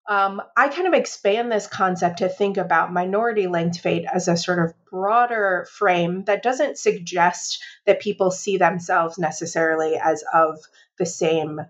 um, 0.08 0.40
I 0.56 0.68
kind 0.68 0.86
of 0.86 0.94
expand 0.94 1.50
this 1.50 1.66
concept 1.66 2.18
to 2.18 2.28
think 2.28 2.56
about 2.56 2.92
minority 2.92 3.48
linked 3.48 3.80
fate 3.80 4.04
as 4.12 4.28
a 4.28 4.36
sort 4.36 4.60
of 4.60 4.74
broader 4.88 5.66
frame 5.72 6.24
that 6.24 6.42
doesn't 6.42 6.78
suggest 6.78 7.62
that 7.86 8.00
people 8.00 8.30
see 8.30 8.56
themselves 8.56 9.18
necessarily 9.18 9.96
as 9.96 10.22
of 10.32 10.58
the 10.98 11.06
same 11.06 11.60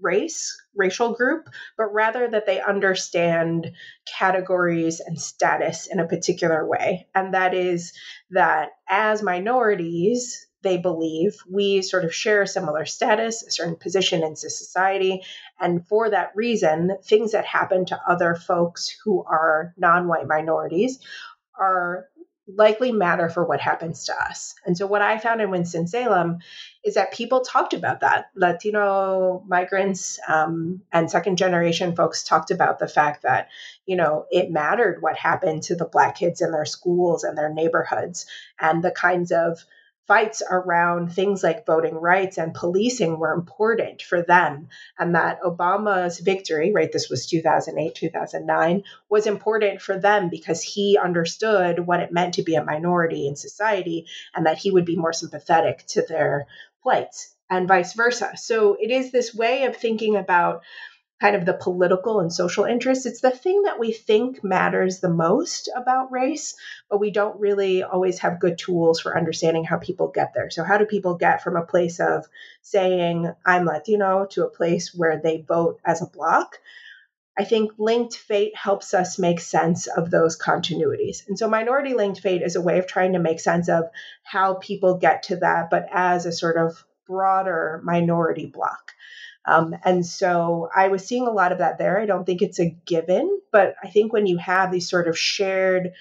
race, 0.00 0.56
racial 0.76 1.14
group, 1.14 1.48
but 1.76 1.92
rather 1.92 2.28
that 2.28 2.46
they 2.46 2.60
understand 2.60 3.72
categories 4.18 5.00
and 5.00 5.20
status 5.20 5.88
in 5.88 5.98
a 5.98 6.06
particular 6.06 6.66
way. 6.66 7.08
And 7.14 7.34
that 7.34 7.54
is 7.54 7.92
that 8.30 8.70
as 8.88 9.22
minorities, 9.22 10.46
they 10.62 10.76
believe 10.76 11.36
we 11.48 11.82
sort 11.82 12.04
of 12.04 12.14
share 12.14 12.42
a 12.42 12.46
similar 12.46 12.84
status, 12.84 13.42
a 13.42 13.50
certain 13.50 13.76
position 13.76 14.22
in 14.22 14.36
society. 14.36 15.22
And 15.60 15.86
for 15.86 16.10
that 16.10 16.32
reason, 16.34 16.96
things 17.04 17.32
that 17.32 17.44
happen 17.44 17.86
to 17.86 18.00
other 18.06 18.34
folks 18.34 18.88
who 19.04 19.24
are 19.24 19.74
non 19.76 20.08
white 20.08 20.26
minorities 20.26 20.98
are 21.58 22.08
likely 22.48 22.92
matter 22.92 23.28
for 23.28 23.44
what 23.44 23.60
happens 23.60 24.06
to 24.06 24.14
us. 24.14 24.54
And 24.64 24.76
so, 24.76 24.86
what 24.86 25.02
I 25.02 25.18
found 25.18 25.40
in 25.40 25.50
Winston-Salem 25.50 26.38
is 26.82 26.94
that 26.94 27.12
people 27.12 27.40
talked 27.40 27.74
about 27.74 28.00
that. 28.00 28.30
Latino 28.34 29.44
migrants 29.46 30.18
um, 30.26 30.80
and 30.92 31.10
second 31.10 31.36
generation 31.36 31.94
folks 31.94 32.24
talked 32.24 32.50
about 32.50 32.78
the 32.78 32.88
fact 32.88 33.22
that, 33.22 33.48
you 33.84 33.96
know, 33.96 34.24
it 34.30 34.50
mattered 34.50 35.02
what 35.02 35.16
happened 35.16 35.64
to 35.64 35.76
the 35.76 35.84
Black 35.84 36.16
kids 36.16 36.40
in 36.40 36.50
their 36.50 36.64
schools 36.64 37.24
and 37.24 37.36
their 37.36 37.52
neighborhoods 37.52 38.26
and 38.58 38.82
the 38.82 38.90
kinds 38.90 39.30
of 39.30 39.64
fights 40.08 40.42
around 40.50 41.12
things 41.12 41.42
like 41.42 41.66
voting 41.66 41.94
rights 41.94 42.38
and 42.38 42.54
policing 42.54 43.18
were 43.18 43.34
important 43.34 44.02
for 44.02 44.22
them 44.22 44.68
and 44.98 45.14
that 45.14 45.42
Obama's 45.42 46.18
victory 46.18 46.72
right 46.72 46.90
this 46.90 47.10
was 47.10 47.26
2008 47.26 47.94
2009 47.94 48.82
was 49.10 49.26
important 49.26 49.82
for 49.82 49.98
them 49.98 50.30
because 50.30 50.62
he 50.62 50.98
understood 50.98 51.78
what 51.78 52.00
it 52.00 52.10
meant 52.10 52.34
to 52.34 52.42
be 52.42 52.54
a 52.54 52.64
minority 52.64 53.28
in 53.28 53.36
society 53.36 54.06
and 54.34 54.46
that 54.46 54.58
he 54.58 54.70
would 54.70 54.86
be 54.86 54.96
more 54.96 55.12
sympathetic 55.12 55.84
to 55.86 56.02
their 56.02 56.46
plights 56.82 57.34
and 57.50 57.68
vice 57.68 57.92
versa. 57.94 58.32
So 58.36 58.76
it 58.80 58.90
is 58.90 59.10
this 59.10 59.34
way 59.34 59.64
of 59.64 59.76
thinking 59.76 60.16
about 60.16 60.62
kind 61.20 61.34
of 61.34 61.44
the 61.44 61.54
political 61.54 62.20
and 62.20 62.32
social 62.32 62.64
interests. 62.64 63.06
It's 63.06 63.20
the 63.20 63.30
thing 63.30 63.62
that 63.62 63.78
we 63.78 63.92
think 63.92 64.44
matters 64.44 65.00
the 65.00 65.08
most 65.08 65.68
about 65.74 66.12
race, 66.12 66.56
but 66.88 67.00
we 67.00 67.10
don't 67.10 67.40
really 67.40 67.82
always 67.82 68.20
have 68.20 68.40
good 68.40 68.58
tools 68.58 69.00
for 69.00 69.16
understanding 69.16 69.64
how 69.64 69.78
people 69.78 70.08
get 70.08 70.32
there. 70.34 70.50
So, 70.50 70.62
how 70.64 70.78
do 70.78 70.84
people 70.84 71.16
get 71.16 71.42
from 71.42 71.56
a 71.56 71.66
place 71.66 71.98
of 72.00 72.26
saying, 72.62 73.32
I'm 73.44 73.64
Latino, 73.64 74.26
to 74.30 74.46
a 74.46 74.50
place 74.50 74.94
where 74.94 75.20
they 75.20 75.40
vote 75.40 75.80
as 75.84 76.02
a 76.02 76.06
block? 76.06 76.58
I 77.36 77.44
think 77.44 77.72
linked 77.78 78.16
fate 78.16 78.56
helps 78.56 78.94
us 78.94 79.18
make 79.18 79.38
sense 79.38 79.86
of 79.86 80.10
those 80.10 80.36
continuities. 80.36 81.26
And 81.28 81.38
so, 81.38 81.48
minority 81.48 81.94
linked 81.94 82.20
fate 82.20 82.42
is 82.42 82.56
a 82.56 82.60
way 82.60 82.78
of 82.78 82.86
trying 82.86 83.14
to 83.14 83.18
make 83.18 83.40
sense 83.40 83.68
of 83.68 83.84
how 84.22 84.54
people 84.54 84.98
get 84.98 85.24
to 85.24 85.36
that, 85.36 85.70
but 85.70 85.88
as 85.92 86.26
a 86.26 86.32
sort 86.32 86.56
of 86.56 86.84
broader 87.08 87.80
minority 87.82 88.46
block. 88.46 88.92
Um, 89.48 89.74
and 89.84 90.04
so 90.04 90.68
I 90.74 90.88
was 90.88 91.06
seeing 91.06 91.26
a 91.26 91.32
lot 91.32 91.52
of 91.52 91.58
that 91.58 91.78
there. 91.78 91.98
I 91.98 92.06
don't 92.06 92.24
think 92.24 92.42
it's 92.42 92.60
a 92.60 92.76
given, 92.84 93.40
but 93.50 93.74
I 93.82 93.88
think 93.88 94.12
when 94.12 94.26
you 94.26 94.36
have 94.36 94.70
these 94.70 94.90
sort 94.90 95.08
of 95.08 95.18
shared 95.18 95.92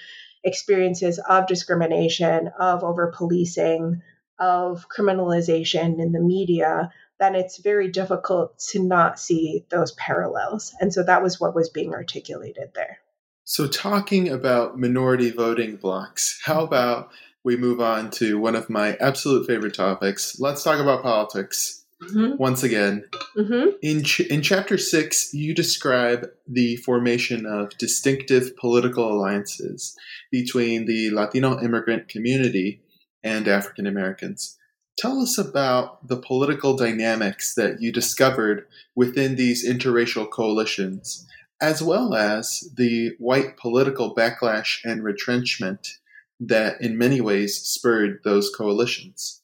experiences 0.44 1.20
of 1.20 1.48
discrimination, 1.48 2.50
of 2.60 2.84
over 2.84 3.14
policing, 3.16 4.02
of 4.40 4.86
criminalization 4.90 6.00
in 6.00 6.12
the 6.12 6.20
media, 6.20 6.92
then 7.20 7.36
it's 7.36 7.58
very 7.58 7.90
difficult 7.90 8.60
to 8.72 8.84
not 8.84 9.20
see 9.20 9.66
those 9.70 9.94
parallels. 9.94 10.76
And 10.80 10.94
so 10.94 11.04
that 11.04 11.24
was 11.24 11.40
what 11.40 11.56
was 11.56 11.70
being 11.70 11.94
articulated 11.94 12.72
there. 12.76 13.00
So, 13.46 13.66
talking 13.66 14.28
about 14.28 14.78
minority 14.78 15.32
voting 15.32 15.78
blocks, 15.78 16.42
how 16.44 16.66
about 16.66 17.12
we 17.46 17.56
move 17.56 17.80
on 17.80 18.12
to 18.12 18.38
one 18.38 18.56
of 18.56 18.70
my 18.70 18.98
absolute 18.98 19.48
favorite 19.48 19.74
topics? 19.74 20.38
Let's 20.38 20.64
talk 20.64 20.82
about 20.82 21.02
politics. 21.02 21.86
Mm-hmm. 22.02 22.38
Once 22.38 22.62
again, 22.62 23.06
mm-hmm. 23.36 23.70
in 23.82 24.04
ch- 24.04 24.20
in 24.20 24.44
chapter 24.44 24.78
six, 24.78 25.34
you 25.34 25.56
describe 25.56 26.30
the 26.48 26.76
formation 26.78 27.48
of 27.48 27.76
distinctive 27.80 28.56
political 28.56 29.12
alliances 29.12 29.98
between 30.32 30.86
the 30.86 31.10
Latino 31.10 31.60
immigrant 31.60 32.08
community 32.08 32.82
and 33.24 33.48
African 33.48 33.88
Americans. 33.88 34.58
Tell 35.00 35.20
us 35.20 35.40
about 35.40 36.08
the 36.08 36.18
political 36.18 36.76
dynamics 36.76 37.56
that 37.56 37.82
you 37.82 37.92
discovered 37.92 38.68
within 38.96 39.36
these 39.36 39.68
interracial 39.68 40.30
coalitions, 40.30 41.26
as 41.60 41.82
well 41.82 42.14
as 42.14 42.72
the 42.76 43.16
white 43.18 43.58
political 43.58 44.14
backlash 44.14 44.80
and 44.84 45.04
retrenchment 45.04 45.98
that 46.40 46.80
in 46.80 46.98
many 46.98 47.22
ways 47.22 47.58
spurred 47.58 48.20
those 48.24 48.52
coalitions. 48.56 49.42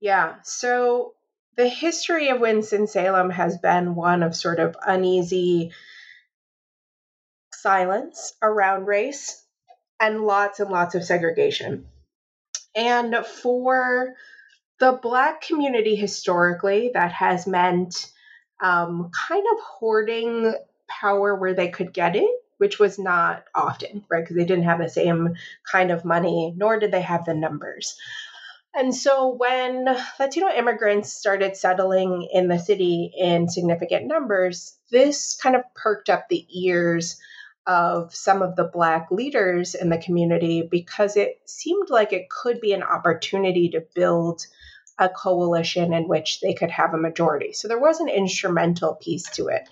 Yeah, 0.00 0.34
so 0.42 1.14
the 1.56 1.68
history 1.68 2.28
of 2.28 2.40
Winston-Salem 2.40 3.30
has 3.30 3.58
been 3.58 3.94
one 3.94 4.22
of 4.22 4.34
sort 4.34 4.58
of 4.58 4.76
uneasy 4.84 5.72
silence 7.52 8.34
around 8.42 8.86
race 8.86 9.42
and 10.00 10.22
lots 10.22 10.60
and 10.60 10.70
lots 10.70 10.94
of 10.94 11.04
segregation. 11.04 11.86
And 12.74 13.24
for 13.24 14.14
the 14.80 14.92
Black 14.92 15.42
community 15.42 15.94
historically, 15.94 16.90
that 16.94 17.12
has 17.12 17.46
meant 17.46 18.10
um, 18.62 19.10
kind 19.28 19.44
of 19.52 19.60
hoarding 19.60 20.54
power 20.88 21.34
where 21.36 21.54
they 21.54 21.68
could 21.68 21.92
get 21.92 22.16
it, 22.16 22.28
which 22.58 22.78
was 22.78 22.98
not 22.98 23.44
often, 23.54 24.04
right? 24.10 24.22
Because 24.22 24.36
they 24.36 24.44
didn't 24.44 24.64
have 24.64 24.80
the 24.80 24.88
same 24.88 25.34
kind 25.70 25.90
of 25.90 26.04
money, 26.04 26.52
nor 26.56 26.78
did 26.78 26.90
they 26.90 27.02
have 27.02 27.24
the 27.24 27.34
numbers. 27.34 27.96
And 28.76 28.94
so 28.94 29.28
when 29.28 29.86
Latino 30.18 30.48
immigrants 30.48 31.12
started 31.12 31.56
settling 31.56 32.28
in 32.32 32.48
the 32.48 32.58
city 32.58 33.12
in 33.16 33.48
significant 33.48 34.06
numbers, 34.06 34.76
this 34.90 35.38
kind 35.40 35.54
of 35.54 35.62
perked 35.74 36.10
up 36.10 36.28
the 36.28 36.44
ears 36.50 37.16
of 37.66 38.14
some 38.14 38.42
of 38.42 38.56
the 38.56 38.64
Black 38.64 39.10
leaders 39.10 39.74
in 39.74 39.88
the 39.88 39.98
community 39.98 40.66
because 40.68 41.16
it 41.16 41.40
seemed 41.46 41.88
like 41.88 42.12
it 42.12 42.28
could 42.28 42.60
be 42.60 42.72
an 42.72 42.82
opportunity 42.82 43.70
to 43.70 43.86
build 43.94 44.44
a 44.98 45.08
coalition 45.08 45.92
in 45.92 46.08
which 46.08 46.40
they 46.40 46.52
could 46.52 46.70
have 46.70 46.94
a 46.94 46.98
majority. 46.98 47.52
So 47.52 47.68
there 47.68 47.80
was 47.80 48.00
an 48.00 48.08
instrumental 48.08 48.94
piece 48.94 49.30
to 49.30 49.48
it. 49.48 49.68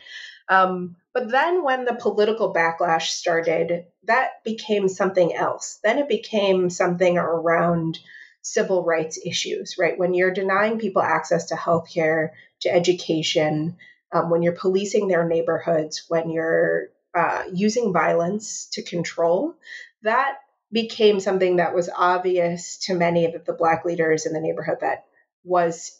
Um, 0.49 0.97
but 1.13 1.31
then 1.31 1.63
when 1.63 1.85
the 1.85 1.95
political 1.95 2.53
backlash 2.53 3.09
started, 3.09 3.85
that 4.05 4.43
became 4.45 4.89
something 4.89 5.35
else. 5.35 5.79
Then 5.85 5.99
it 5.99 6.09
became 6.09 6.71
something 6.71 7.19
around 7.19 7.99
civil 8.43 8.85
rights 8.85 9.19
issues, 9.25 9.77
right? 9.79 9.99
When 9.99 10.15
you're 10.15 10.33
denying 10.33 10.79
people 10.79 11.03
access 11.03 11.47
to 11.47 11.55
healthcare, 11.55 12.31
to 12.63 12.73
education, 12.73 13.77
um, 14.13 14.31
when 14.31 14.43
you're 14.43 14.53
policing 14.53 15.09
their 15.09 15.27
neighborhoods, 15.27 16.05
when 16.09 16.31
you're 16.31 16.89
uh, 17.15 17.45
using 17.53 17.93
violence 17.93 18.67
to 18.73 18.83
control, 18.83 19.55
that 20.03 20.39
became 20.71 21.21
something 21.21 21.57
that 21.57 21.75
was 21.75 21.91
obvious 21.95 22.79
to 22.79 22.95
many 22.95 23.27
of 23.27 23.45
the 23.45 23.53
Black 23.53 23.85
leaders 23.85 24.27
in 24.27 24.33
the 24.33 24.41
neighborhood 24.41 24.79
that 24.81 25.05
was 25.45 25.99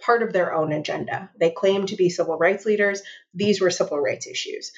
part 0.00 0.22
of 0.22 0.32
their 0.32 0.54
own 0.54 0.72
agenda. 0.72 1.30
They 1.38 1.50
claimed 1.50 1.88
to 1.88 1.96
be 1.96 2.08
civil 2.08 2.36
rights 2.36 2.64
leaders, 2.64 3.02
these 3.34 3.60
were 3.60 3.70
civil 3.70 4.00
rights 4.00 4.26
issues. 4.26 4.72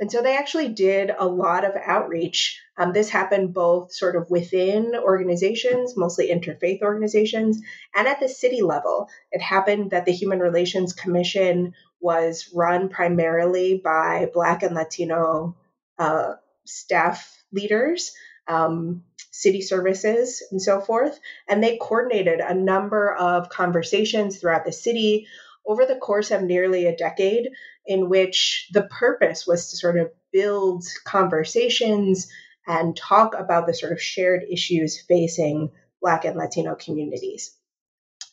And 0.00 0.10
so 0.10 0.22
they 0.22 0.36
actually 0.36 0.68
did 0.68 1.12
a 1.16 1.26
lot 1.26 1.64
of 1.64 1.76
outreach. 1.76 2.60
Um, 2.76 2.92
this 2.92 3.08
happened 3.08 3.54
both 3.54 3.92
sort 3.92 4.16
of 4.16 4.30
within 4.30 4.94
organizations, 4.96 5.96
mostly 5.96 6.28
interfaith 6.28 6.82
organizations, 6.82 7.60
and 7.94 8.08
at 8.08 8.18
the 8.18 8.28
city 8.28 8.62
level. 8.62 9.08
It 9.30 9.40
happened 9.40 9.90
that 9.90 10.04
the 10.04 10.12
Human 10.12 10.40
Relations 10.40 10.92
Commission 10.92 11.74
was 12.00 12.50
run 12.52 12.88
primarily 12.88 13.80
by 13.82 14.28
Black 14.32 14.62
and 14.62 14.74
Latino 14.74 15.56
uh, 15.98 16.34
staff 16.64 17.44
leaders, 17.52 18.12
um, 18.48 19.04
city 19.30 19.60
services, 19.60 20.42
and 20.50 20.60
so 20.60 20.80
forth. 20.80 21.18
And 21.48 21.62
they 21.62 21.78
coordinated 21.78 22.40
a 22.40 22.54
number 22.54 23.14
of 23.14 23.50
conversations 23.50 24.38
throughout 24.38 24.64
the 24.64 24.72
city 24.72 25.28
over 25.66 25.86
the 25.86 25.96
course 25.96 26.30
of 26.30 26.42
nearly 26.42 26.86
a 26.86 26.96
decade, 26.96 27.50
in 27.86 28.08
which 28.08 28.68
the 28.72 28.82
purpose 28.82 29.46
was 29.46 29.70
to 29.70 29.76
sort 29.76 29.98
of 29.98 30.10
build 30.32 30.84
conversations 31.04 32.28
and 32.66 32.96
talk 32.96 33.34
about 33.34 33.66
the 33.66 33.74
sort 33.74 33.92
of 33.92 34.00
shared 34.00 34.44
issues 34.50 35.00
facing 35.00 35.70
Black 36.00 36.24
and 36.24 36.36
Latino 36.36 36.74
communities. 36.74 37.54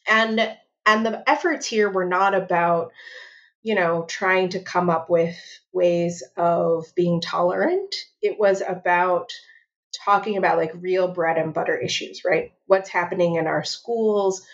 And 0.08 0.56
and 0.86 1.06
the 1.06 1.30
efforts 1.30 1.68
here 1.68 1.90
were 1.90 2.06
not 2.06 2.34
about 2.34 2.92
you 3.62 3.76
know, 3.76 4.06
trying 4.08 4.50
to 4.50 4.62
come 4.62 4.90
up 4.90 5.10
with 5.10 5.36
ways 5.74 6.24
of 6.38 6.86
being 6.96 7.22
tolerant. 7.22 7.94
It 8.22 8.40
was 8.40 8.62
about 8.62 9.32
talking 10.06 10.38
about 10.38 10.58
like 10.58 10.72
real 10.76 11.10
bread 11.10 11.38
and 11.38 11.54
butter 11.54 11.78
issues, 11.78 12.24
right? 12.24 12.54
What's 12.68 12.90
happening 12.90 13.36
in 13.36 13.48
our 13.48 13.64
schools? 13.64 14.46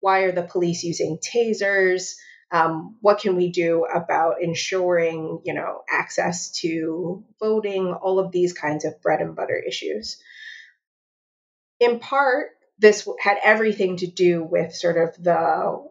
Why 0.00 0.20
are 0.20 0.32
the 0.32 0.42
police 0.42 0.84
using 0.84 1.18
tasers? 1.18 2.14
Um, 2.50 2.96
what 3.00 3.20
can 3.20 3.36
we 3.36 3.50
do 3.50 3.84
about 3.84 4.40
ensuring, 4.40 5.40
you 5.44 5.54
know, 5.54 5.82
access 5.90 6.50
to 6.60 7.24
voting? 7.40 7.92
All 7.92 8.18
of 8.18 8.32
these 8.32 8.52
kinds 8.52 8.84
of 8.84 9.00
bread 9.02 9.20
and 9.20 9.34
butter 9.34 9.56
issues. 9.56 10.18
In 11.80 11.98
part, 11.98 12.50
this 12.78 13.08
had 13.20 13.38
everything 13.42 13.96
to 13.98 14.06
do 14.06 14.42
with 14.44 14.74
sort 14.74 14.96
of 14.96 15.22
the 15.22 15.86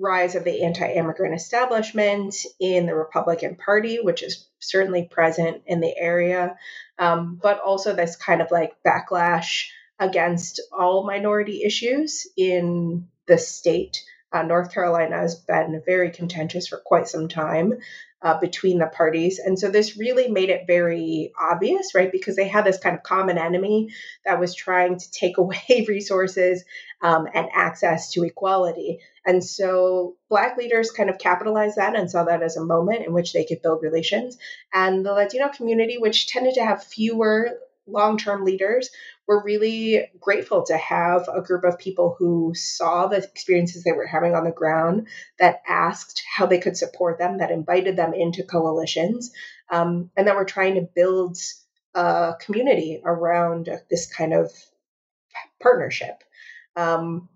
rise 0.00 0.34
of 0.34 0.44
the 0.44 0.62
anti 0.64 0.92
immigrant 0.92 1.34
establishment 1.34 2.34
in 2.58 2.86
the 2.86 2.94
Republican 2.94 3.56
Party, 3.56 3.98
which 4.00 4.22
is 4.22 4.46
certainly 4.58 5.08
present 5.10 5.62
in 5.66 5.80
the 5.80 5.94
area, 5.96 6.56
um, 6.98 7.38
but 7.42 7.60
also 7.60 7.94
this 7.94 8.16
kind 8.16 8.40
of 8.40 8.50
like 8.50 8.72
backlash 8.86 9.66
against 9.98 10.60
all 10.72 11.06
minority 11.06 11.62
issues 11.62 12.26
in 12.36 13.08
the 13.26 13.38
state. 13.38 14.02
Uh, 14.32 14.42
North 14.42 14.72
Carolina 14.72 15.16
has 15.16 15.34
been 15.34 15.82
very 15.84 16.10
contentious 16.10 16.68
for 16.68 16.78
quite 16.78 17.08
some 17.08 17.28
time 17.28 17.74
uh, 18.22 18.38
between 18.38 18.78
the 18.78 18.86
parties. 18.86 19.38
And 19.38 19.58
so 19.58 19.70
this 19.70 19.96
really 19.96 20.28
made 20.28 20.50
it 20.50 20.66
very 20.66 21.32
obvious, 21.40 21.94
right? 21.94 22.12
Because 22.12 22.36
they 22.36 22.48
had 22.48 22.64
this 22.64 22.78
kind 22.78 22.94
of 22.94 23.02
common 23.02 23.38
enemy 23.38 23.90
that 24.24 24.38
was 24.38 24.54
trying 24.54 24.98
to 24.98 25.10
take 25.10 25.38
away 25.38 25.86
resources 25.88 26.64
um, 27.02 27.26
and 27.32 27.48
access 27.54 28.12
to 28.12 28.24
equality. 28.24 28.98
And 29.24 29.42
so 29.42 30.16
Black 30.28 30.56
leaders 30.56 30.90
kind 30.90 31.10
of 31.10 31.18
capitalized 31.18 31.76
that 31.76 31.96
and 31.96 32.10
saw 32.10 32.24
that 32.24 32.42
as 32.42 32.56
a 32.56 32.64
moment 32.64 33.06
in 33.06 33.12
which 33.12 33.32
they 33.32 33.44
could 33.44 33.62
build 33.62 33.82
relations. 33.82 34.36
And 34.72 35.04
the 35.04 35.12
Latino 35.12 35.48
community, 35.48 35.98
which 35.98 36.26
tended 36.26 36.54
to 36.54 36.64
have 36.64 36.84
fewer 36.84 37.58
long 37.86 38.18
term 38.18 38.44
leaders, 38.44 38.90
were 39.30 39.44
really 39.44 40.08
grateful 40.18 40.64
to 40.64 40.76
have 40.76 41.28
a 41.28 41.40
group 41.40 41.62
of 41.62 41.78
people 41.78 42.16
who 42.18 42.52
saw 42.56 43.06
the 43.06 43.18
experiences 43.18 43.84
they 43.84 43.92
were 43.92 44.04
having 44.04 44.34
on 44.34 44.42
the 44.42 44.50
ground, 44.50 45.06
that 45.38 45.62
asked 45.68 46.24
how 46.36 46.46
they 46.46 46.58
could 46.58 46.76
support 46.76 47.16
them, 47.16 47.38
that 47.38 47.52
invited 47.52 47.94
them 47.94 48.12
into 48.12 48.42
coalitions, 48.42 49.30
um, 49.70 50.10
and 50.16 50.26
that 50.26 50.34
were 50.34 50.44
trying 50.44 50.74
to 50.74 50.80
build 50.80 51.38
a 51.94 52.34
community 52.40 53.00
around 53.04 53.68
this 53.88 54.12
kind 54.12 54.34
of 54.34 54.50
partnership. 55.62 56.24
Um, 56.74 57.28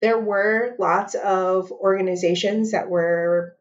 there 0.00 0.18
were 0.18 0.74
lots 0.78 1.14
of 1.14 1.70
organizations 1.72 2.72
that 2.72 2.88
were 2.88 3.54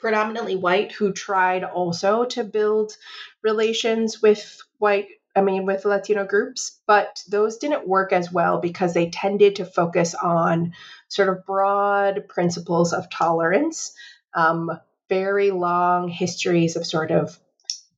predominantly 0.00 0.56
white 0.56 0.92
who 0.92 1.12
tried 1.12 1.62
also 1.62 2.24
to 2.24 2.42
build 2.42 2.96
relations 3.42 4.22
with 4.22 4.62
white 4.78 5.08
I 5.34 5.40
mean, 5.40 5.64
with 5.64 5.84
Latino 5.84 6.26
groups, 6.26 6.78
but 6.86 7.22
those 7.28 7.56
didn't 7.56 7.88
work 7.88 8.12
as 8.12 8.30
well 8.30 8.60
because 8.60 8.92
they 8.92 9.08
tended 9.10 9.56
to 9.56 9.64
focus 9.64 10.14
on 10.14 10.74
sort 11.08 11.28
of 11.28 11.46
broad 11.46 12.28
principles 12.28 12.92
of 12.92 13.08
tolerance, 13.08 13.94
um, 14.34 14.70
very 15.08 15.50
long 15.50 16.08
histories 16.08 16.76
of 16.76 16.86
sort 16.86 17.10
of 17.10 17.38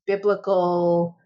biblical 0.06 1.16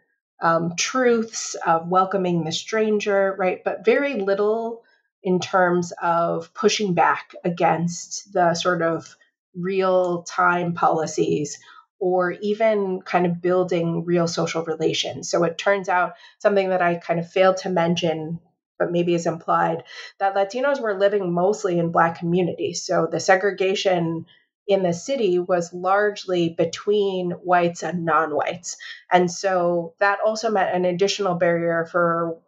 um, 0.41 0.75
truths 0.77 1.57
of 1.67 1.89
welcoming 1.89 2.45
the 2.45 2.53
stranger, 2.53 3.35
right? 3.39 3.63
But 3.65 3.85
very 3.85 4.15
little 4.15 4.83
in 5.23 5.41
terms 5.41 5.93
of 6.01 6.55
pushing 6.55 6.95
back 6.95 7.35
against 7.45 8.33
the 8.33 8.55
sort 8.55 8.83
of 8.83 9.17
real 9.55 10.23
time 10.23 10.75
policies 10.75 11.59
or 12.01 12.33
even 12.33 13.03
kind 13.03 13.27
of 13.27 13.43
building 13.43 14.05
real 14.05 14.29
social 14.29 14.65
relations. 14.65 15.31
So 15.31 15.45
it 15.45 15.59
turns 15.59 15.89
out 15.89 16.15
something 16.39 16.71
that 16.71 16.83
I 16.83 16.97
kind 16.97 17.19
of 17.19 17.31
failed 17.31 17.59
to 17.59 17.71
mention 17.71 18.41
but 18.79 18.93
maybe 18.93 19.15
is 19.15 19.27
implied, 19.27 19.85
that 20.21 20.35
Latinos 20.35 20.81
were 20.81 20.99
living 20.99 21.33
mostly 21.33 21.79
in 21.79 21.91
Black 21.91 22.19
communities. 22.19 22.85
So 22.85 23.09
the 23.11 23.21
segregation 23.21 24.27
in 24.69 24.83
the 24.83 24.93
city 24.93 25.39
was 25.39 25.73
largely 25.73 26.51
between 26.51 27.33
whites 27.33 27.83
and 27.83 28.05
non 28.05 28.35
whites. 28.35 28.77
And 29.11 29.31
so 29.31 29.95
that 29.99 30.19
also 30.25 30.51
meant 30.51 30.75
an 30.75 30.85
additional 30.85 31.35
barrier 31.35 31.87
for 31.91 32.39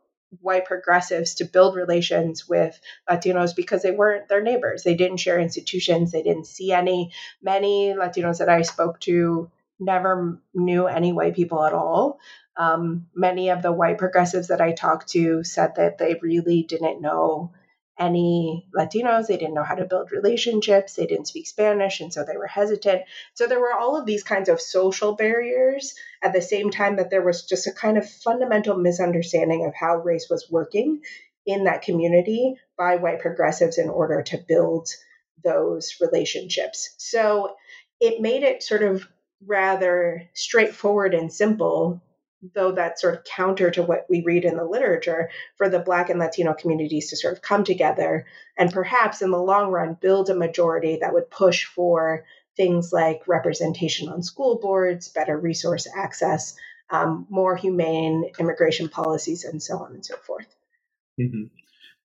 white 0.41 0.65
progressives 0.65 1.35
to 1.35 1.45
build 1.45 1.75
relations 1.75 2.49
with 2.49 2.79
Latinos 3.09 3.55
because 3.55 3.83
they 3.83 3.91
weren't 3.91 4.29
their 4.29 4.43
neighbors. 4.43 4.83
They 4.83 4.95
didn't 4.95 5.19
share 5.19 5.41
institutions, 5.41 6.13
they 6.13 6.23
didn't 6.23 6.47
see 6.47 6.73
any. 6.73 7.13
Many 7.43 7.95
Latinos 7.95 8.39
that 8.39 8.49
I 8.49 8.63
spoke 8.63 9.01
to 9.01 9.51
never 9.79 10.39
knew 10.55 10.87
any 10.87 11.13
white 11.13 11.35
people 11.35 11.65
at 11.65 11.73
all. 11.73 12.21
Um, 12.57 13.07
many 13.15 13.49
of 13.49 13.63
the 13.63 13.73
white 13.73 13.99
progressives 13.99 14.49
that 14.49 14.61
I 14.61 14.73
talked 14.73 15.09
to 15.11 15.43
said 15.45 15.77
that 15.77 15.99
they 15.99 16.19
really 16.21 16.63
didn't 16.63 17.01
know 17.01 17.53
any 18.01 18.67
Latinos. 18.75 19.27
They 19.27 19.37
didn't 19.37 19.55
know 19.55 19.63
how 19.63 19.77
to 19.77 19.85
build 19.85 20.11
relationships. 20.11 20.95
They 20.95 21.07
didn't 21.07 21.29
speak 21.29 21.47
Spanish, 21.47 22.01
and 22.01 22.13
so 22.13 22.25
they 22.25 22.37
were 22.37 22.47
hesitant. 22.47 23.03
So 23.35 23.47
there 23.47 23.61
were 23.61 23.75
all 23.75 23.97
of 23.97 24.07
these 24.07 24.25
kinds 24.25 24.49
of 24.49 24.61
social 24.61 25.15
barriers 25.15 25.95
at 26.23 26.33
the 26.33 26.43
same 26.43 26.71
time 26.71 26.97
that 26.97 27.11
there 27.11 27.25
was 27.25 27.45
just 27.45 27.67
a 27.67 27.73
kind 27.73 27.99
of 27.99 28.09
fundamental 28.09 28.77
misunderstanding 28.77 29.67
of 29.67 29.75
how 29.75 29.99
race 29.99 30.29
was 30.31 30.49
working 30.51 31.03
in 31.47 31.65
that 31.65 31.83
community 31.83 32.57
by 32.77 32.97
white 32.97 33.21
progressives 33.21 33.79
in 33.79 33.89
order 33.89 34.23
to 34.23 34.39
build 34.49 34.89
those 35.45 35.97
relationships. 36.01 36.95
So 36.99 37.57
it 38.01 38.21
made 38.21 38.43
it 38.43 38.63
sort 38.63 38.83
of 38.83 39.07
rather 39.47 40.29
straightforward 40.35 41.15
and 41.15 41.33
simple 41.33 42.03
though 42.55 42.73
that's 42.73 43.03
sort 43.03 43.15
of 43.15 43.25
counter 43.25 43.71
to 43.71 43.83
what 43.83 44.07
we 44.09 44.23
read 44.23 44.45
in 44.45 44.57
the 44.57 44.65
literature, 44.65 45.31
for 45.57 45.69
the 45.69 45.79
Black 45.79 46.09
and 46.09 46.19
Latino 46.19 46.55
communities 46.55 47.11
to 47.11 47.17
sort 47.17 47.35
of 47.35 47.43
come 47.43 47.65
together 47.65 48.27
and 48.57 48.73
perhaps 48.73 49.23
in 49.23 49.31
the 49.31 49.43
long 49.43 49.71
run 49.71 49.97
build 50.01 50.31
a 50.31 50.35
majority 50.35 50.99
that 51.01 51.13
would 51.13 51.31
push 51.31 51.65
for 51.65 52.25
things 52.57 52.93
like 52.93 53.27
representation 53.27 54.09
on 54.09 54.23
school 54.23 54.59
boards, 54.61 55.09
better 55.09 55.39
resource 55.39 55.87
access, 55.97 56.55
um, 56.91 57.27
more 57.31 57.57
humane 57.57 58.31
immigration 58.39 58.89
policies, 58.89 59.45
and 59.45 59.63
so 59.63 59.79
on 59.79 59.93
and 59.93 60.05
so 60.05 60.17
forth. 60.17 60.55
Mm-hmm. 61.21 61.45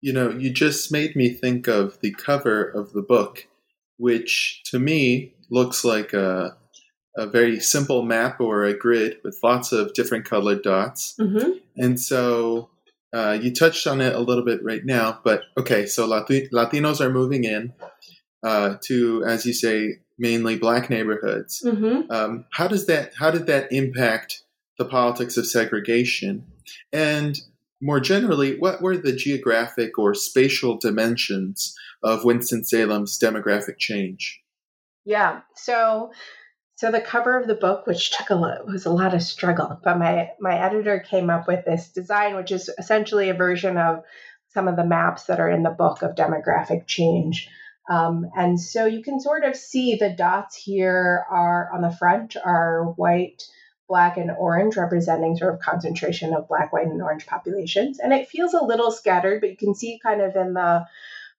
You 0.01 0.13
know, 0.13 0.31
you 0.31 0.51
just 0.51 0.91
made 0.91 1.15
me 1.15 1.31
think 1.31 1.69
of 1.69 2.01
the 2.01 2.13
cover 2.13 2.65
of 2.65 2.93
the 2.93 3.03
book, 3.03 3.47
which 3.99 4.63
to 4.67 4.79
me 4.79 5.35
looks 5.51 5.85
like 5.85 6.13
a 6.13 6.57
a 7.17 7.27
very 7.27 7.61
simple 7.61 8.03
map 8.03 8.41
or 8.41 8.65
a 8.65 8.77
grid 8.77 9.19
with 9.25 9.39
lots 9.43 9.73
of 9.73 9.93
different 9.95 10.25
colored 10.25 10.63
dots. 10.63 11.15
Mm-hmm. 11.19 11.51
And 11.77 12.01
so 12.01 12.71
uh, 13.13 13.39
you 13.41 13.53
touched 13.53 13.87
on 13.87 14.01
it 14.01 14.15
a 14.15 14.21
little 14.21 14.45
bit 14.45 14.63
right 14.63 14.85
now, 14.85 15.21
but 15.25 15.43
okay, 15.59 15.87
so 15.87 16.09
Latinos 16.09 17.01
are 17.01 17.11
moving 17.11 17.45
in 17.45 17.73
uh, 18.43 18.77
to, 18.85 19.25
as 19.25 19.45
you 19.45 19.53
say, 19.53 19.99
mainly 20.19 20.57
black 20.57 20.91
neighborhoods. 20.91 21.63
Mm-hmm. 21.65 22.11
Um, 22.11 22.45
how 22.53 22.69
does 22.69 22.87
that? 22.87 23.13
How 23.19 23.31
did 23.31 23.47
that 23.47 23.73
impact 23.73 24.43
the 24.79 24.85
politics 24.85 25.37
of 25.37 25.47
segregation? 25.47 26.47
And 26.93 27.39
more 27.81 28.01
generally, 28.01 28.59
what 28.59 28.83
were 28.83 28.97
the 28.97 29.15
geographic 29.15 29.99
or 29.99 30.15
spatial 30.15 30.77
dimensions 30.77 31.75
of 32.03 32.25
Winston 32.25 32.65
Salem's 32.65 33.19
demographic 33.19 33.79
change? 33.79 34.41
Yeah, 35.05 35.41
so 35.57 36.13
so 36.81 36.91
the 36.91 36.99
cover 37.03 37.39
of 37.39 37.47
the 37.47 37.55
book, 37.55 37.87
which 37.87 38.11
took 38.11 38.31
a 38.31 38.35
lot, 38.35 38.67
was 38.67 38.87
a 38.87 38.91
lot 38.91 39.13
of 39.13 39.23
struggle, 39.23 39.79
but 39.85 39.99
my 39.99 40.31
my 40.41 40.59
editor 40.59 40.99
came 40.99 41.29
up 41.29 41.47
with 41.47 41.67
this 41.67 41.91
design, 41.91 42.37
which 42.37 42.51
is 42.51 42.71
essentially 42.79 43.29
a 43.29 43.35
version 43.35 43.77
of 43.77 44.03
some 44.49 44.67
of 44.67 44.77
the 44.77 44.87
maps 44.87 45.25
that 45.25 45.41
are 45.41 45.51
in 45.51 45.63
the 45.63 45.69
book 45.69 46.01
of 46.01 46.15
demographic 46.15 46.87
change. 46.87 47.51
Um, 47.91 48.31
and 48.35 48.59
so 48.59 48.87
you 48.87 49.03
can 49.03 49.21
sort 49.21 49.45
of 49.45 49.57
see 49.57 49.97
the 49.97 50.09
dots 50.09 50.57
here 50.57 51.27
are 51.29 51.69
on 51.71 51.83
the 51.83 51.95
front 51.95 52.35
are 52.43 52.85
white, 52.97 53.43
black, 53.87 54.17
and 54.17 54.31
orange, 54.31 54.79
representing 54.79 55.37
sort 55.37 55.53
of 55.53 55.61
concentration 55.61 56.33
of 56.33 56.49
black, 56.49 56.73
white, 56.73 56.87
and 56.87 57.03
orange 57.03 57.27
populations. 57.27 57.99
And 57.99 58.15
it 58.15 58.29
feels 58.29 58.55
a 58.55 58.65
little 58.65 58.91
scattered, 58.91 59.43
but 59.43 59.51
you 59.51 59.57
can 59.59 59.75
see 59.75 60.01
kind 60.03 60.23
of 60.23 60.35
in 60.35 60.55
the 60.55 60.87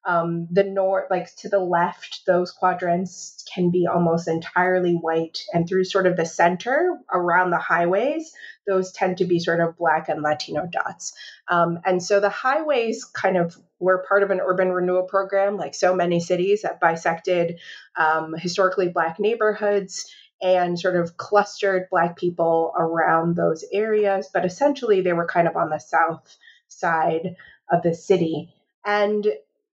um, 0.04 0.48
the 0.50 0.64
north, 0.64 1.12
like 1.12 1.34
to 1.38 1.50
the 1.50 1.60
left, 1.60 2.22
those 2.26 2.52
quadrants 2.52 3.44
can 3.54 3.70
be 3.70 3.88
almost 3.88 4.28
entirely 4.28 4.94
white. 4.94 5.44
And 5.54 5.68
through 5.68 5.84
sort 5.84 6.08
of 6.08 6.18
the 6.18 6.26
center 6.26 6.98
around 7.12 7.52
the 7.52 7.60
highways, 7.60 8.34
those 8.66 8.92
tend 8.92 9.18
to 9.18 9.26
be 9.26 9.40
sort 9.40 9.60
of 9.60 9.78
black 9.78 10.10
and 10.10 10.24
Latino 10.24 10.68
dots. 10.72 11.14
Um, 11.48 11.80
and 11.86 12.02
so 12.02 12.20
the 12.20 12.30
highways 12.30 13.06
kind 13.06 13.38
of 13.38 13.56
were 13.80 14.06
part 14.08 14.24
of 14.24 14.32
an 14.32 14.42
urban 14.42 14.70
renewal 14.72 15.04
program, 15.04 15.58
like 15.58 15.76
so 15.76 15.94
many 15.94 16.20
cities 16.20 16.64
that 16.64 16.80
bisected 16.80 17.60
um, 17.96 18.34
historically 18.36 18.90
black 18.90 19.20
neighborhoods 19.20 20.12
and 20.42 20.80
sort 20.80 20.96
of 20.96 21.18
clustered 21.18 21.88
black 21.92 22.18
people 22.18 22.74
around 22.76 23.36
those 23.36 23.64
areas. 23.72 24.30
But 24.34 24.46
essentially, 24.46 25.02
they 25.02 25.14
were 25.14 25.28
kind 25.28 25.48
of 25.48 25.56
on 25.56 25.70
the 25.70 25.80
south 25.80 26.36
side 26.68 27.36
of 27.72 27.84
the 27.84 27.94
city. 27.94 28.56
And 28.84 29.28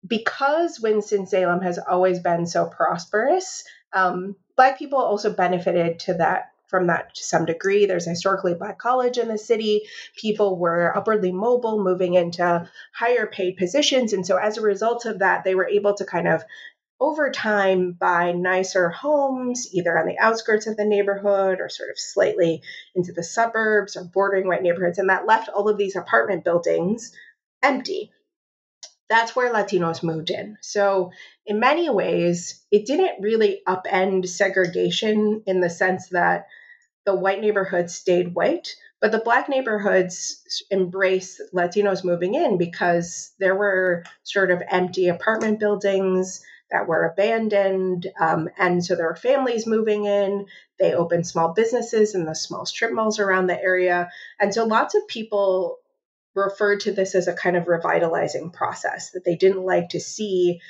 because 0.06 0.80
Winston-Salem 0.80 1.62
has 1.62 1.78
always 1.78 2.20
been 2.20 2.46
so 2.46 2.66
prosperous, 2.66 3.64
um, 3.92 4.36
Black 4.56 4.78
people 4.78 4.98
also 4.98 5.32
benefited 5.32 6.00
to 6.00 6.14
that 6.14 6.50
from 6.66 6.88
that 6.88 7.14
to 7.14 7.24
some 7.24 7.46
degree. 7.46 7.86
There's 7.86 8.04
historically 8.04 8.54
Black 8.54 8.78
college 8.78 9.16
in 9.16 9.28
the 9.28 9.38
city. 9.38 9.82
People 10.16 10.58
were 10.58 10.96
upwardly 10.96 11.32
mobile, 11.32 11.82
moving 11.82 12.14
into 12.14 12.68
higher 12.94 13.26
paid 13.26 13.56
positions. 13.56 14.12
And 14.12 14.26
so 14.26 14.36
as 14.36 14.58
a 14.58 14.62
result 14.62 15.06
of 15.06 15.20
that, 15.20 15.44
they 15.44 15.54
were 15.54 15.68
able 15.68 15.94
to 15.94 16.04
kind 16.04 16.28
of 16.28 16.42
over 17.00 17.30
time 17.30 17.92
buy 17.92 18.32
nicer 18.32 18.90
homes, 18.90 19.68
either 19.72 19.96
on 19.96 20.06
the 20.06 20.18
outskirts 20.18 20.66
of 20.66 20.76
the 20.76 20.84
neighborhood 20.84 21.58
or 21.60 21.68
sort 21.68 21.90
of 21.90 21.98
slightly 21.98 22.60
into 22.94 23.12
the 23.12 23.22
suburbs 23.22 23.96
or 23.96 24.04
bordering 24.04 24.48
white 24.48 24.62
neighborhoods. 24.62 24.98
And 24.98 25.08
that 25.08 25.26
left 25.26 25.48
all 25.48 25.68
of 25.68 25.78
these 25.78 25.96
apartment 25.96 26.44
buildings 26.44 27.12
empty 27.62 28.12
that's 29.08 29.34
where 29.34 29.52
Latinos 29.52 30.02
moved 30.02 30.30
in. 30.30 30.58
So, 30.60 31.12
in 31.46 31.60
many 31.60 31.88
ways, 31.88 32.62
it 32.70 32.86
didn't 32.86 33.22
really 33.22 33.62
upend 33.66 34.28
segregation 34.28 35.42
in 35.46 35.60
the 35.60 35.70
sense 35.70 36.08
that 36.08 36.46
the 37.06 37.14
white 37.14 37.40
neighborhoods 37.40 37.94
stayed 37.94 38.34
white, 38.34 38.74
but 39.00 39.12
the 39.12 39.18
black 39.18 39.48
neighborhoods 39.48 40.64
embraced 40.70 41.40
Latinos 41.54 42.04
moving 42.04 42.34
in 42.34 42.58
because 42.58 43.32
there 43.38 43.54
were 43.54 44.04
sort 44.24 44.50
of 44.50 44.62
empty 44.68 45.08
apartment 45.08 45.58
buildings 45.58 46.42
that 46.70 46.86
were 46.86 47.06
abandoned. 47.06 48.06
Um, 48.20 48.50
and 48.58 48.84
so 48.84 48.94
there 48.94 49.06
were 49.06 49.16
families 49.16 49.66
moving 49.66 50.04
in. 50.04 50.46
They 50.78 50.92
opened 50.92 51.26
small 51.26 51.54
businesses 51.54 52.14
in 52.14 52.26
the 52.26 52.34
small 52.34 52.66
strip 52.66 52.92
malls 52.92 53.18
around 53.18 53.46
the 53.46 53.60
area. 53.60 54.10
And 54.38 54.52
so 54.52 54.66
lots 54.66 54.94
of 54.94 55.08
people 55.08 55.78
referred 56.44 56.80
to 56.80 56.92
this 56.92 57.14
as 57.14 57.28
a 57.28 57.34
kind 57.34 57.56
of 57.56 57.68
revitalizing 57.68 58.50
process, 58.50 59.10
that 59.10 59.24
they 59.24 59.36
didn't 59.36 59.64
like 59.64 59.90
to 59.90 60.00
see 60.00 60.60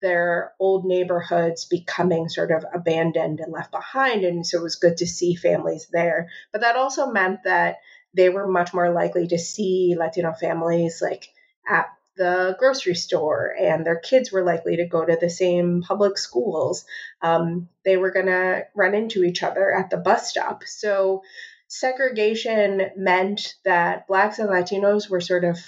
their 0.00 0.52
old 0.60 0.84
neighborhoods 0.84 1.64
becoming 1.64 2.28
sort 2.28 2.52
of 2.52 2.64
abandoned 2.72 3.40
and 3.40 3.52
left 3.52 3.72
behind. 3.72 4.24
And 4.24 4.46
so 4.46 4.58
it 4.58 4.62
was 4.62 4.76
good 4.76 4.98
to 4.98 5.06
see 5.06 5.34
families 5.34 5.88
there. 5.92 6.28
But 6.52 6.60
that 6.60 6.76
also 6.76 7.10
meant 7.10 7.40
that 7.44 7.76
they 8.14 8.28
were 8.28 8.46
much 8.46 8.72
more 8.72 8.90
likely 8.92 9.26
to 9.28 9.38
see 9.38 9.96
Latino 9.98 10.32
families 10.32 11.02
like 11.02 11.28
at 11.68 11.86
the 12.16 12.56
grocery 12.58 12.96
store, 12.96 13.54
and 13.58 13.86
their 13.86 13.98
kids 13.98 14.32
were 14.32 14.42
likely 14.42 14.76
to 14.76 14.86
go 14.86 15.04
to 15.04 15.16
the 15.20 15.30
same 15.30 15.82
public 15.82 16.18
schools. 16.18 16.84
Um, 17.22 17.68
they 17.84 17.96
were 17.96 18.10
going 18.10 18.26
to 18.26 18.66
run 18.74 18.94
into 18.94 19.22
each 19.22 19.42
other 19.42 19.72
at 19.72 19.90
the 19.90 19.98
bus 19.98 20.30
stop. 20.30 20.64
So 20.64 21.22
segregation 21.68 22.90
meant 22.96 23.54
that 23.64 24.06
blacks 24.08 24.38
and 24.38 24.48
Latinos 24.48 25.08
were 25.08 25.20
sort 25.20 25.44
of 25.44 25.58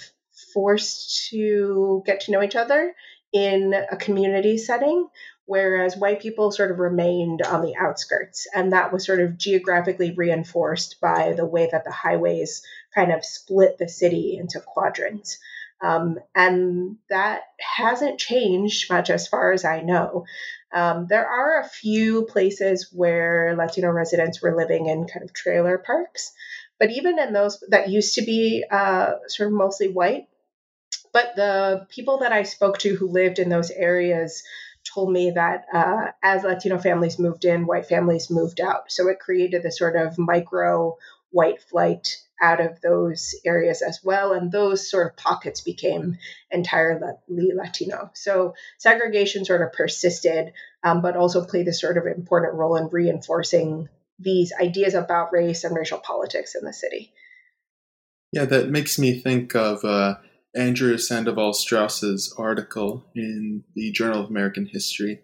forced 0.53 1.29
to 1.29 2.03
get 2.05 2.21
to 2.21 2.31
know 2.31 2.41
each 2.41 2.55
other 2.55 2.93
in 3.31 3.73
a 3.73 3.95
community 3.95 4.57
setting, 4.57 5.07
whereas 5.45 5.95
white 5.95 6.21
people 6.21 6.51
sort 6.51 6.71
of 6.71 6.79
remained 6.79 7.41
on 7.41 7.61
the 7.61 7.75
outskirts. 7.75 8.47
And 8.53 8.73
that 8.73 8.91
was 8.91 9.05
sort 9.05 9.21
of 9.21 9.37
geographically 9.37 10.11
reinforced 10.11 10.99
by 10.99 11.33
the 11.33 11.45
way 11.45 11.69
that 11.71 11.85
the 11.85 11.91
highways 11.91 12.63
kind 12.93 13.11
of 13.11 13.23
split 13.23 13.77
the 13.77 13.87
city 13.87 14.37
into 14.37 14.59
quadrants. 14.59 15.39
Um, 15.81 16.19
and 16.35 16.97
that 17.09 17.41
hasn't 17.59 18.19
changed 18.19 18.91
much 18.91 19.09
as 19.09 19.27
far 19.27 19.51
as 19.51 19.65
I 19.65 19.81
know. 19.81 20.25
Um, 20.73 21.07
there 21.07 21.27
are 21.27 21.59
a 21.59 21.67
few 21.67 22.25
places 22.25 22.89
where 22.91 23.55
Latino 23.57 23.89
residents 23.89 24.41
were 24.41 24.55
living 24.55 24.87
in 24.87 25.07
kind 25.07 25.23
of 25.23 25.33
trailer 25.33 25.77
parks, 25.77 26.31
but 26.79 26.91
even 26.91 27.19
in 27.19 27.33
those 27.33 27.63
that 27.69 27.89
used 27.89 28.15
to 28.15 28.21
be 28.21 28.63
uh, 28.69 29.13
sort 29.27 29.47
of 29.47 29.53
mostly 29.53 29.89
white, 29.89 30.27
but 31.13 31.35
the 31.35 31.85
people 31.89 32.19
that 32.19 32.31
I 32.31 32.43
spoke 32.43 32.77
to 32.79 32.95
who 32.95 33.09
lived 33.09 33.39
in 33.39 33.49
those 33.49 33.69
areas 33.71 34.43
told 34.83 35.11
me 35.11 35.31
that 35.31 35.65
uh, 35.73 36.07
as 36.23 36.43
Latino 36.43 36.77
families 36.77 37.19
moved 37.19 37.45
in, 37.45 37.67
white 37.67 37.85
families 37.85 38.29
moved 38.29 38.59
out. 38.59 38.91
So 38.91 39.09
it 39.09 39.19
created 39.19 39.61
this 39.61 39.77
sort 39.77 39.95
of 39.95 40.17
micro 40.17 40.97
white 41.29 41.61
flight 41.61 42.17
out 42.41 42.59
of 42.59 42.81
those 42.81 43.35
areas 43.45 43.81
as 43.81 43.99
well. 44.03 44.33
And 44.33 44.51
those 44.51 44.89
sort 44.89 45.07
of 45.07 45.17
pockets 45.17 45.61
became 45.61 46.17
entirely 46.49 47.11
Latino. 47.29 48.09
So 48.13 48.55
segregation 48.79 49.45
sort 49.45 49.61
of 49.61 49.73
persisted, 49.73 50.53
um, 50.83 51.01
but 51.01 51.15
also 51.15 51.45
played 51.45 51.67
a 51.67 51.73
sort 51.73 51.97
of 51.97 52.05
important 52.07 52.55
role 52.55 52.75
in 52.75 52.89
reinforcing 52.91 53.89
these 54.19 54.51
ideas 54.59 54.93
about 54.93 55.31
race 55.31 55.63
and 55.63 55.75
racial 55.75 55.99
politics 55.99 56.55
in 56.55 56.65
the 56.65 56.73
city. 56.73 57.13
Yeah, 58.31 58.45
that 58.45 58.69
makes 58.69 58.97
me 58.97 59.19
think 59.19 59.55
of 59.55 59.83
uh, 59.83 60.15
Andrew 60.55 60.97
Sandoval 60.97 61.53
Strausz's 61.53 62.33
article 62.37 63.05
in 63.15 63.63
the 63.75 63.91
Journal 63.91 64.23
of 64.23 64.29
American 64.29 64.67
History 64.71 65.21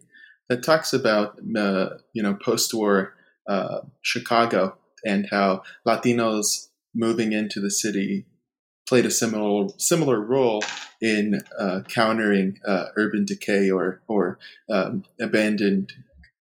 that 0.49 0.63
talks 0.63 0.93
about 0.93 1.39
uh, 1.57 1.89
you 2.13 2.23
know 2.23 2.33
post-war 2.33 3.13
uh, 3.47 3.79
Chicago 4.01 4.77
and 5.05 5.27
how 5.29 5.63
Latinos 5.85 6.66
moving 6.93 7.33
into 7.33 7.59
the 7.59 7.71
city 7.71 8.25
played 8.87 9.05
a 9.05 9.11
similar 9.11 9.67
similar 9.77 10.19
role 10.19 10.63
in 11.01 11.41
uh, 11.59 11.81
countering 11.87 12.59
uh, 12.65 12.85
urban 12.95 13.25
decay 13.25 13.69
or 13.69 14.01
or 14.07 14.39
um, 14.69 15.03
abandoned 15.19 15.93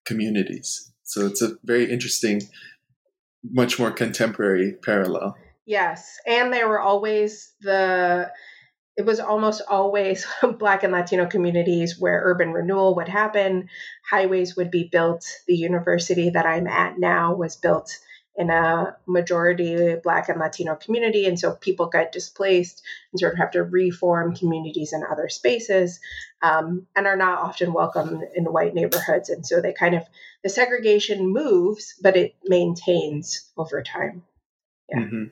communities. 0.04 0.92
So 1.02 1.26
it's 1.26 1.42
a 1.42 1.56
very 1.64 1.90
interesting, 1.90 2.42
much 3.44 3.78
more 3.78 3.90
contemporary 3.90 4.72
parallel. 4.72 5.36
Yes, 5.66 6.18
and 6.26 6.52
they 6.52 6.64
were 6.64 6.80
always 6.80 7.52
the 7.60 8.30
it 8.96 9.04
was 9.04 9.20
almost 9.20 9.60
always 9.68 10.26
Black 10.58 10.82
and 10.82 10.92
Latino 10.92 11.26
communities 11.26 11.98
where 11.98 12.22
urban 12.24 12.52
renewal 12.52 12.94
would 12.96 13.08
happen, 13.08 13.68
highways 14.08 14.56
would 14.56 14.70
be 14.70 14.88
built. 14.90 15.26
The 15.46 15.56
university 15.56 16.30
that 16.30 16.46
I'm 16.46 16.66
at 16.66 16.98
now 16.98 17.34
was 17.34 17.56
built 17.56 17.98
in 18.38 18.50
a 18.50 18.96
majority 19.06 19.96
Black 20.02 20.28
and 20.28 20.38
Latino 20.38 20.74
community. 20.74 21.26
And 21.26 21.38
so 21.38 21.52
people 21.52 21.86
get 21.86 22.12
displaced 22.12 22.82
and 23.12 23.20
sort 23.20 23.32
of 23.32 23.38
have 23.38 23.52
to 23.52 23.62
reform 23.62 24.34
communities 24.34 24.92
in 24.92 25.02
other 25.02 25.28
spaces 25.28 26.00
um, 26.42 26.86
and 26.94 27.06
are 27.06 27.16
not 27.16 27.38
often 27.38 27.72
welcome 27.72 28.22
in 28.34 28.44
white 28.44 28.74
neighborhoods. 28.74 29.30
And 29.30 29.46
so 29.46 29.60
they 29.60 29.72
kind 29.72 29.94
of, 29.94 30.02
the 30.42 30.50
segregation 30.50 31.32
moves, 31.32 31.94
but 32.02 32.16
it 32.16 32.36
maintains 32.44 33.50
over 33.56 33.82
time. 33.82 34.22
Yeah. 34.90 35.00
Mm-hmm. 35.00 35.24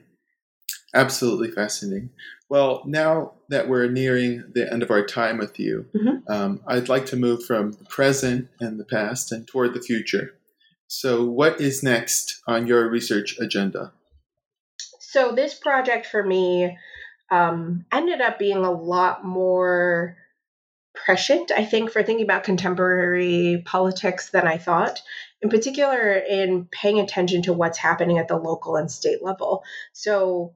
Absolutely 0.93 1.51
fascinating. 1.51 2.09
Well, 2.49 2.83
now 2.85 3.33
that 3.49 3.67
we're 3.67 3.89
nearing 3.89 4.45
the 4.53 4.71
end 4.71 4.81
of 4.81 4.91
our 4.91 5.05
time 5.05 5.37
with 5.37 5.59
you, 5.59 5.85
mm-hmm. 5.93 6.31
um, 6.31 6.61
I'd 6.67 6.89
like 6.89 7.05
to 7.07 7.17
move 7.17 7.43
from 7.43 7.71
the 7.73 7.85
present 7.85 8.47
and 8.59 8.79
the 8.79 8.85
past 8.85 9.31
and 9.31 9.47
toward 9.47 9.73
the 9.73 9.81
future. 9.81 10.35
So, 10.87 11.25
what 11.25 11.59
is 11.59 11.83
next 11.83 12.41
on 12.47 12.67
your 12.67 12.89
research 12.89 13.37
agenda? 13.39 13.91
So, 14.99 15.31
this 15.31 15.53
project 15.53 16.05
for 16.05 16.23
me 16.23 16.77
um, 17.31 17.85
ended 17.91 18.21
up 18.21 18.37
being 18.37 18.57
a 18.57 18.71
lot 18.71 19.25
more 19.25 20.17
prescient, 20.93 21.51
I 21.51 21.65
think, 21.65 21.91
for 21.91 22.03
thinking 22.03 22.25
about 22.25 22.43
contemporary 22.43 23.63
politics 23.65 24.29
than 24.29 24.47
I 24.47 24.57
thought, 24.57 25.01
in 25.41 25.49
particular, 25.49 26.13
in 26.13 26.67
paying 26.71 26.99
attention 26.99 27.41
to 27.43 27.53
what's 27.53 27.77
happening 27.77 28.19
at 28.19 28.27
the 28.27 28.37
local 28.37 28.75
and 28.75 28.89
state 28.91 29.23
level. 29.23 29.63
So, 29.93 30.53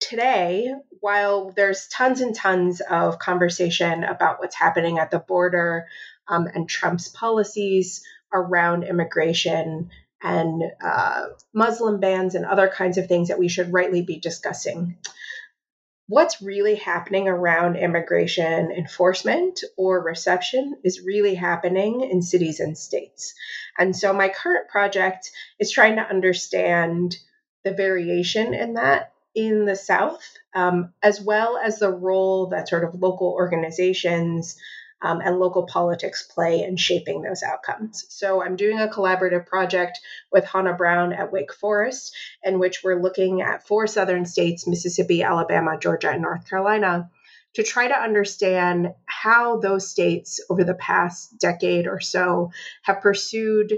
today, 0.00 0.72
while 1.00 1.50
there's 1.50 1.88
tons 1.88 2.20
and 2.20 2.34
tons 2.34 2.80
of 2.80 3.18
conversation 3.18 4.04
about 4.04 4.38
what's 4.38 4.56
happening 4.56 4.98
at 4.98 5.10
the 5.10 5.18
border 5.18 5.86
um, 6.28 6.46
and 6.46 6.68
Trump's 6.68 7.08
policies 7.08 8.02
around 8.32 8.84
immigration 8.84 9.90
and 10.22 10.62
uh, 10.82 11.26
Muslim 11.54 12.00
bans 12.00 12.34
and 12.34 12.44
other 12.44 12.68
kinds 12.68 12.98
of 12.98 13.06
things 13.06 13.28
that 13.28 13.38
we 13.38 13.48
should 13.48 13.72
rightly 13.72 14.02
be 14.02 14.18
discussing. 14.18 14.96
What's 16.08 16.42
really 16.42 16.74
happening 16.74 17.28
around 17.28 17.76
immigration 17.76 18.72
enforcement 18.72 19.62
or 19.76 20.02
reception 20.02 20.76
is 20.82 21.00
really 21.00 21.36
happening 21.36 22.00
in 22.00 22.20
cities 22.20 22.58
and 22.58 22.76
states. 22.76 23.34
And 23.78 23.94
so, 23.96 24.12
my 24.12 24.28
current 24.28 24.68
project 24.68 25.30
is 25.60 25.70
trying 25.70 25.96
to 25.96 26.02
understand 26.02 27.16
the 27.64 27.72
variation 27.72 28.54
in 28.54 28.74
that 28.74 29.12
in 29.34 29.64
the 29.64 29.76
South, 29.76 30.22
um, 30.54 30.92
as 31.02 31.20
well 31.20 31.56
as 31.62 31.78
the 31.78 31.92
role 31.92 32.48
that 32.48 32.68
sort 32.68 32.84
of 32.84 33.00
local 33.00 33.28
organizations 33.28 34.56
um, 35.02 35.20
and 35.20 35.38
local 35.38 35.64
politics 35.64 36.22
play 36.22 36.62
in 36.62 36.76
shaping 36.76 37.22
those 37.22 37.42
outcomes. 37.42 38.04
So 38.08 38.42
I'm 38.42 38.56
doing 38.56 38.78
a 38.78 38.88
collaborative 38.88 39.46
project 39.46 39.98
with 40.30 40.44
Hana 40.44 40.74
Brown 40.74 41.12
at 41.12 41.32
Wake 41.32 41.52
Forest, 41.52 42.14
in 42.42 42.58
which 42.58 42.82
we're 42.84 43.00
looking 43.00 43.42
at 43.42 43.66
four 43.66 43.86
southern 43.86 44.26
states 44.26 44.66
Mississippi, 44.66 45.22
Alabama, 45.22 45.78
Georgia, 45.78 46.10
and 46.10 46.22
North 46.22 46.48
Carolina 46.48 47.10
to 47.54 47.62
try 47.62 47.88
to 47.88 47.94
understand 47.94 48.94
how 49.06 49.58
those 49.58 49.90
states 49.90 50.40
over 50.48 50.64
the 50.64 50.74
past 50.74 51.38
decade 51.38 51.86
or 51.86 52.00
so 52.00 52.52
have 52.82 53.00
pursued 53.00 53.72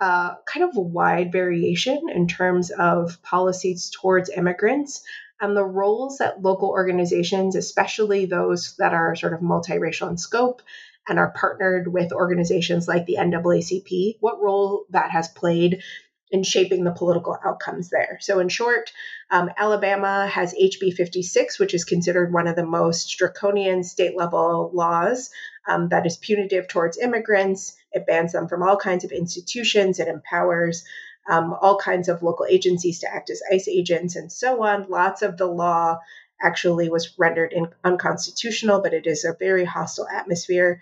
uh, 0.00 0.36
kind 0.46 0.68
of 0.68 0.76
a 0.76 0.80
wide 0.80 1.32
variation 1.32 2.08
in 2.14 2.28
terms 2.28 2.70
of 2.70 3.20
policies 3.22 3.90
towards 3.90 4.30
immigrants 4.30 5.02
and 5.40 5.56
the 5.56 5.64
roles 5.64 6.18
that 6.18 6.42
local 6.42 6.68
organizations, 6.68 7.56
especially 7.56 8.26
those 8.26 8.74
that 8.78 8.94
are 8.94 9.14
sort 9.14 9.34
of 9.34 9.40
multiracial 9.40 10.10
in 10.10 10.18
scope 10.18 10.62
and 11.08 11.18
are 11.18 11.32
partnered 11.32 11.92
with 11.92 12.12
organizations 12.12 12.86
like 12.86 13.06
the 13.06 13.16
NAACP, 13.18 14.16
what 14.20 14.42
role 14.42 14.84
that 14.90 15.10
has 15.10 15.28
played 15.28 15.82
in 16.30 16.42
shaping 16.42 16.84
the 16.84 16.92
political 16.92 17.36
outcomes 17.42 17.88
there. 17.88 18.18
So, 18.20 18.38
in 18.38 18.48
short, 18.48 18.92
um, 19.30 19.50
Alabama 19.56 20.26
has 20.26 20.54
HB 20.54 20.92
56, 20.94 21.58
which 21.58 21.72
is 21.72 21.84
considered 21.84 22.32
one 22.32 22.46
of 22.46 22.56
the 22.56 22.66
most 22.66 23.16
draconian 23.16 23.82
state 23.82 24.16
level 24.16 24.70
laws 24.74 25.30
um, 25.66 25.88
that 25.88 26.04
is 26.04 26.18
punitive 26.18 26.68
towards 26.68 26.98
immigrants. 26.98 27.74
It 27.92 28.06
bans 28.06 28.32
them 28.32 28.48
from 28.48 28.62
all 28.62 28.76
kinds 28.76 29.04
of 29.04 29.12
institutions, 29.12 30.00
it 30.00 30.08
empowers 30.08 30.84
um, 31.28 31.54
all 31.60 31.78
kinds 31.78 32.08
of 32.08 32.22
local 32.22 32.46
agencies 32.46 33.00
to 33.00 33.14
act 33.14 33.30
as 33.30 33.42
ICE 33.52 33.68
agents 33.68 34.16
and 34.16 34.32
so 34.32 34.64
on. 34.64 34.86
Lots 34.88 35.22
of 35.22 35.36
the 35.36 35.46
law 35.46 35.98
actually 36.40 36.88
was 36.88 37.18
rendered 37.18 37.52
in, 37.52 37.68
unconstitutional, 37.84 38.80
but 38.80 38.94
it 38.94 39.06
is 39.06 39.24
a 39.24 39.36
very 39.38 39.64
hostile 39.64 40.08
atmosphere. 40.08 40.80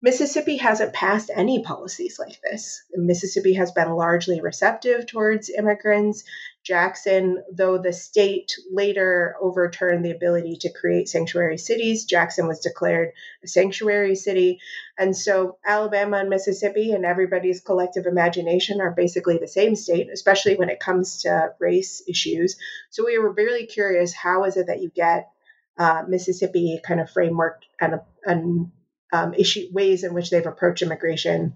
Mississippi 0.00 0.56
hasn't 0.56 0.92
passed 0.92 1.28
any 1.34 1.64
policies 1.64 2.20
like 2.20 2.40
this. 2.40 2.82
Mississippi 2.94 3.54
has 3.54 3.72
been 3.72 3.90
largely 3.90 4.40
receptive 4.40 5.06
towards 5.06 5.50
immigrants. 5.50 6.22
Jackson, 6.62 7.42
though 7.52 7.78
the 7.78 7.92
state 7.92 8.52
later 8.70 9.34
overturned 9.40 10.04
the 10.04 10.12
ability 10.12 10.58
to 10.60 10.72
create 10.72 11.08
sanctuary 11.08 11.58
cities, 11.58 12.04
Jackson 12.04 12.46
was 12.46 12.60
declared 12.60 13.10
a 13.42 13.48
sanctuary 13.48 14.14
city. 14.14 14.60
And 14.96 15.16
so 15.16 15.58
Alabama 15.66 16.18
and 16.18 16.28
Mississippi 16.28 16.92
and 16.92 17.04
everybody's 17.04 17.60
collective 17.60 18.06
imagination 18.06 18.80
are 18.80 18.92
basically 18.92 19.38
the 19.38 19.48
same 19.48 19.74
state, 19.74 20.10
especially 20.12 20.54
when 20.54 20.68
it 20.68 20.78
comes 20.78 21.22
to 21.22 21.54
race 21.58 22.04
issues. 22.06 22.56
So 22.90 23.04
we 23.04 23.18
were 23.18 23.32
really 23.32 23.66
curious 23.66 24.12
how 24.12 24.44
is 24.44 24.56
it 24.56 24.68
that 24.68 24.80
you 24.80 24.90
get 24.90 25.28
uh, 25.76 26.04
Mississippi 26.06 26.80
kind 26.84 27.00
of 27.00 27.10
framework 27.10 27.62
and, 27.80 28.00
and 28.24 28.70
um, 29.12 29.34
issue 29.34 29.66
ways 29.72 30.04
in 30.04 30.14
which 30.14 30.30
they've 30.30 30.46
approached 30.46 30.82
immigration 30.82 31.54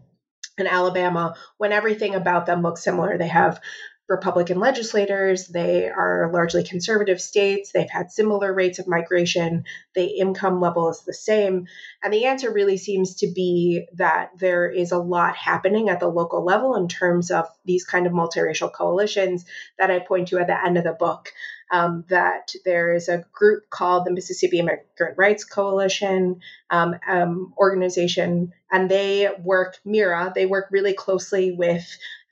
in 0.59 0.67
Alabama 0.67 1.35
when 1.57 1.73
everything 1.73 2.15
about 2.15 2.47
them 2.47 2.63
looks 2.63 2.83
similar. 2.83 3.17
They 3.17 3.29
have 3.29 3.61
Republican 4.09 4.59
legislators. 4.59 5.47
They 5.47 5.89
are 5.89 6.31
largely 6.33 6.65
conservative 6.65 7.21
states. 7.21 7.73
They've 7.73 7.89
had 7.89 8.11
similar 8.11 8.53
rates 8.53 8.79
of 8.79 8.87
migration. 8.87 9.65
The 9.95 10.05
income 10.05 10.61
level 10.61 10.91
is 10.91 11.03
the 11.07 11.15
same. 11.15 11.67
And 12.03 12.13
the 12.13 12.27
answer 12.27 12.53
really 12.53 12.77
seems 12.77 13.17
to 13.17 13.33
be 13.33 13.87
that 13.95 14.31
there 14.37 14.69
is 14.69 14.93
a 14.93 14.99
lot 14.99 15.37
happening 15.37 15.89
at 15.89 16.01
the 16.01 16.09
local 16.09 16.45
level 16.45 16.75
in 16.75 16.89
terms 16.89 17.31
of 17.31 17.47
these 17.65 17.85
kind 17.85 18.07
of 18.07 18.13
multiracial 18.13 18.73
coalitions 18.73 19.45
that 19.79 19.91
I 19.91 20.01
point 20.01 20.29
to 20.29 20.39
at 20.39 20.47
the 20.47 20.63
end 20.63 20.77
of 20.77 20.85
the 20.85 20.93
book 20.93 21.33
um, 21.73 22.05
that 22.09 22.53
there 22.65 22.93
is 22.93 23.09
a 23.09 23.25
group 23.33 23.69
called 23.71 24.05
the 24.05 24.13
Mississippi 24.13 24.59
Immigrant 24.59 25.17
Rights 25.17 25.45
Coalition 25.45 26.41
um, 26.71 26.97
um, 27.09 27.55
organization, 27.57 28.53
and 28.71 28.91
they 28.91 29.31
work, 29.43 29.79
MIRA, 29.85 30.33
they 30.35 30.47
work 30.47 30.69
really 30.71 30.93
closely 30.93 31.53
with 31.53 31.85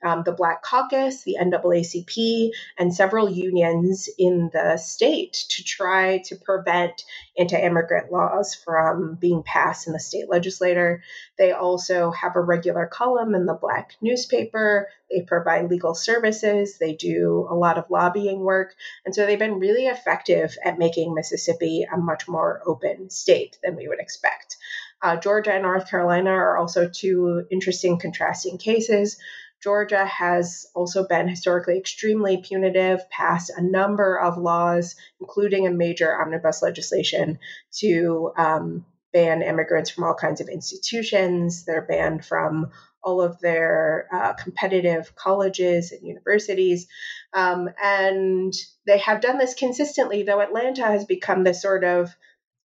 um, 0.03 0.23
the 0.23 0.31
Black 0.31 0.63
Caucus, 0.63 1.23
the 1.23 1.37
NAACP, 1.39 2.49
and 2.77 2.93
several 2.93 3.29
unions 3.29 4.09
in 4.17 4.49
the 4.53 4.77
state 4.77 5.45
to 5.49 5.63
try 5.63 6.19
to 6.25 6.35
prevent 6.35 7.03
anti 7.37 7.57
immigrant 7.57 8.11
laws 8.11 8.55
from 8.55 9.15
being 9.15 9.43
passed 9.43 9.87
in 9.87 9.93
the 9.93 9.99
state 9.99 10.29
legislature. 10.29 11.03
They 11.37 11.51
also 11.51 12.11
have 12.11 12.35
a 12.35 12.41
regular 12.41 12.85
column 12.85 13.35
in 13.35 13.45
the 13.45 13.53
Black 13.53 13.95
newspaper. 14.01 14.89
They 15.09 15.21
provide 15.21 15.69
legal 15.69 15.93
services. 15.93 16.77
They 16.79 16.93
do 16.95 17.47
a 17.49 17.55
lot 17.55 17.77
of 17.77 17.89
lobbying 17.89 18.39
work. 18.39 18.73
And 19.05 19.13
so 19.13 19.25
they've 19.25 19.37
been 19.37 19.59
really 19.59 19.87
effective 19.87 20.55
at 20.63 20.79
making 20.79 21.13
Mississippi 21.13 21.85
a 21.91 21.97
much 21.97 22.27
more 22.27 22.61
open 22.65 23.09
state 23.09 23.57
than 23.63 23.75
we 23.75 23.87
would 23.87 23.99
expect. 23.99 24.57
Uh, 25.01 25.17
Georgia 25.17 25.53
and 25.53 25.63
North 25.63 25.89
Carolina 25.89 26.29
are 26.29 26.57
also 26.57 26.87
two 26.87 27.45
interesting 27.51 27.97
contrasting 27.99 28.57
cases. 28.57 29.17
Georgia 29.61 30.05
has 30.05 30.65
also 30.73 31.07
been 31.07 31.27
historically 31.27 31.77
extremely 31.77 32.37
punitive, 32.37 33.07
passed 33.09 33.51
a 33.55 33.61
number 33.61 34.19
of 34.19 34.37
laws, 34.37 34.95
including 35.19 35.67
a 35.67 35.71
major 35.71 36.19
omnibus 36.19 36.61
legislation 36.61 37.37
to 37.77 38.31
um, 38.37 38.85
ban 39.13 39.41
immigrants 39.41 39.89
from 39.89 40.03
all 40.03 40.15
kinds 40.15 40.41
of 40.41 40.49
institutions. 40.49 41.65
They're 41.65 41.85
banned 41.85 42.25
from 42.25 42.71
all 43.03 43.21
of 43.21 43.39
their 43.39 44.07
uh, 44.11 44.33
competitive 44.33 45.15
colleges 45.15 45.91
and 45.91 46.07
universities. 46.07 46.87
Um, 47.33 47.69
and 47.81 48.53
they 48.85 48.99
have 48.99 49.21
done 49.21 49.37
this 49.37 49.53
consistently, 49.53 50.23
though 50.23 50.41
Atlanta 50.41 50.85
has 50.85 51.05
become 51.05 51.43
this 51.43 51.61
sort 51.61 51.83
of 51.83 52.15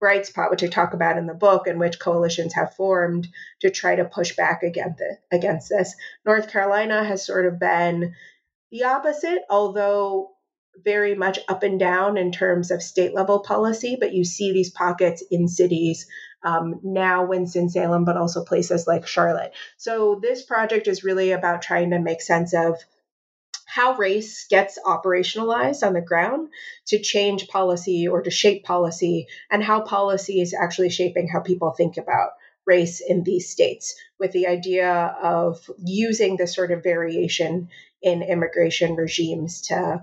bright 0.05 0.27
spot, 0.27 0.51
which 0.51 0.61
I 0.61 0.67
talk 0.67 0.93
about 0.93 1.17
in 1.17 1.25
the 1.25 1.33
book, 1.33 1.65
and 1.65 1.79
which 1.79 1.99
coalitions 1.99 2.53
have 2.53 2.75
formed 2.75 3.27
to 3.61 3.71
try 3.71 3.95
to 3.95 4.05
push 4.05 4.35
back 4.35 4.61
against, 4.61 5.01
against 5.31 5.67
this. 5.67 5.95
North 6.23 6.51
Carolina 6.51 7.03
has 7.03 7.25
sort 7.25 7.47
of 7.47 7.59
been 7.59 8.13
the 8.69 8.83
opposite, 8.83 9.41
although 9.49 10.29
very 10.83 11.15
much 11.15 11.39
up 11.49 11.63
and 11.63 11.79
down 11.79 12.17
in 12.17 12.31
terms 12.31 12.69
of 12.69 12.83
state 12.83 13.15
level 13.15 13.39
policy, 13.39 13.97
but 13.99 14.13
you 14.13 14.23
see 14.23 14.53
these 14.53 14.69
pockets 14.69 15.23
in 15.31 15.47
cities 15.47 16.05
um, 16.43 16.81
now 16.83 17.25
Winston-Salem, 17.25 18.05
but 18.05 18.15
also 18.15 18.45
places 18.45 18.85
like 18.85 19.07
Charlotte. 19.07 19.53
So 19.77 20.19
this 20.21 20.43
project 20.43 20.85
is 20.87 21.03
really 21.03 21.31
about 21.31 21.63
trying 21.63 21.89
to 21.89 21.99
make 21.99 22.21
sense 22.21 22.53
of 22.53 22.75
how 23.75 23.93
race 23.95 24.47
gets 24.47 24.79
operationalized 24.85 25.85
on 25.85 25.91
the 25.91 25.99
ground 25.99 26.47
to 26.87 26.97
change 26.97 27.49
policy 27.49 28.07
or 28.07 28.21
to 28.21 28.31
shape 28.31 28.63
policy, 28.63 29.27
and 29.51 29.61
how 29.61 29.81
policy 29.81 30.39
is 30.39 30.53
actually 30.53 30.89
shaping 30.89 31.27
how 31.27 31.41
people 31.41 31.71
think 31.71 31.97
about 31.97 32.29
race 32.65 33.01
in 33.01 33.21
these 33.23 33.49
states, 33.49 33.95
with 34.17 34.31
the 34.31 34.47
idea 34.47 34.89
of 35.21 35.69
using 35.83 36.37
this 36.37 36.55
sort 36.55 36.71
of 36.71 36.83
variation 36.83 37.67
in 38.01 38.23
immigration 38.23 38.95
regimes 38.95 39.63
to 39.63 40.01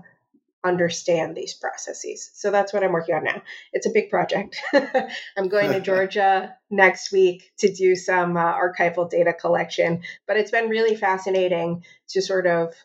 understand 0.63 1.35
these 1.35 1.55
processes. 1.55 2.29
So 2.35 2.51
that's 2.51 2.73
what 2.73 2.83
I'm 2.83 2.91
working 2.91 3.15
on 3.15 3.23
now. 3.23 3.41
It's 3.73 3.87
a 3.87 3.91
big 3.91 4.11
project. 4.11 4.61
I'm 5.35 5.49
going 5.49 5.71
to 5.71 5.81
Georgia 5.91 6.55
next 6.69 7.11
week 7.11 7.51
to 7.57 7.73
do 7.73 7.95
some 7.95 8.37
uh, 8.37 8.53
archival 8.53 9.09
data 9.09 9.33
collection, 9.33 10.03
but 10.27 10.37
it's 10.37 10.51
been 10.51 10.69
really 10.69 10.95
fascinating 10.95 11.83
to 12.09 12.21
sort 12.21 12.45
of 12.45 12.75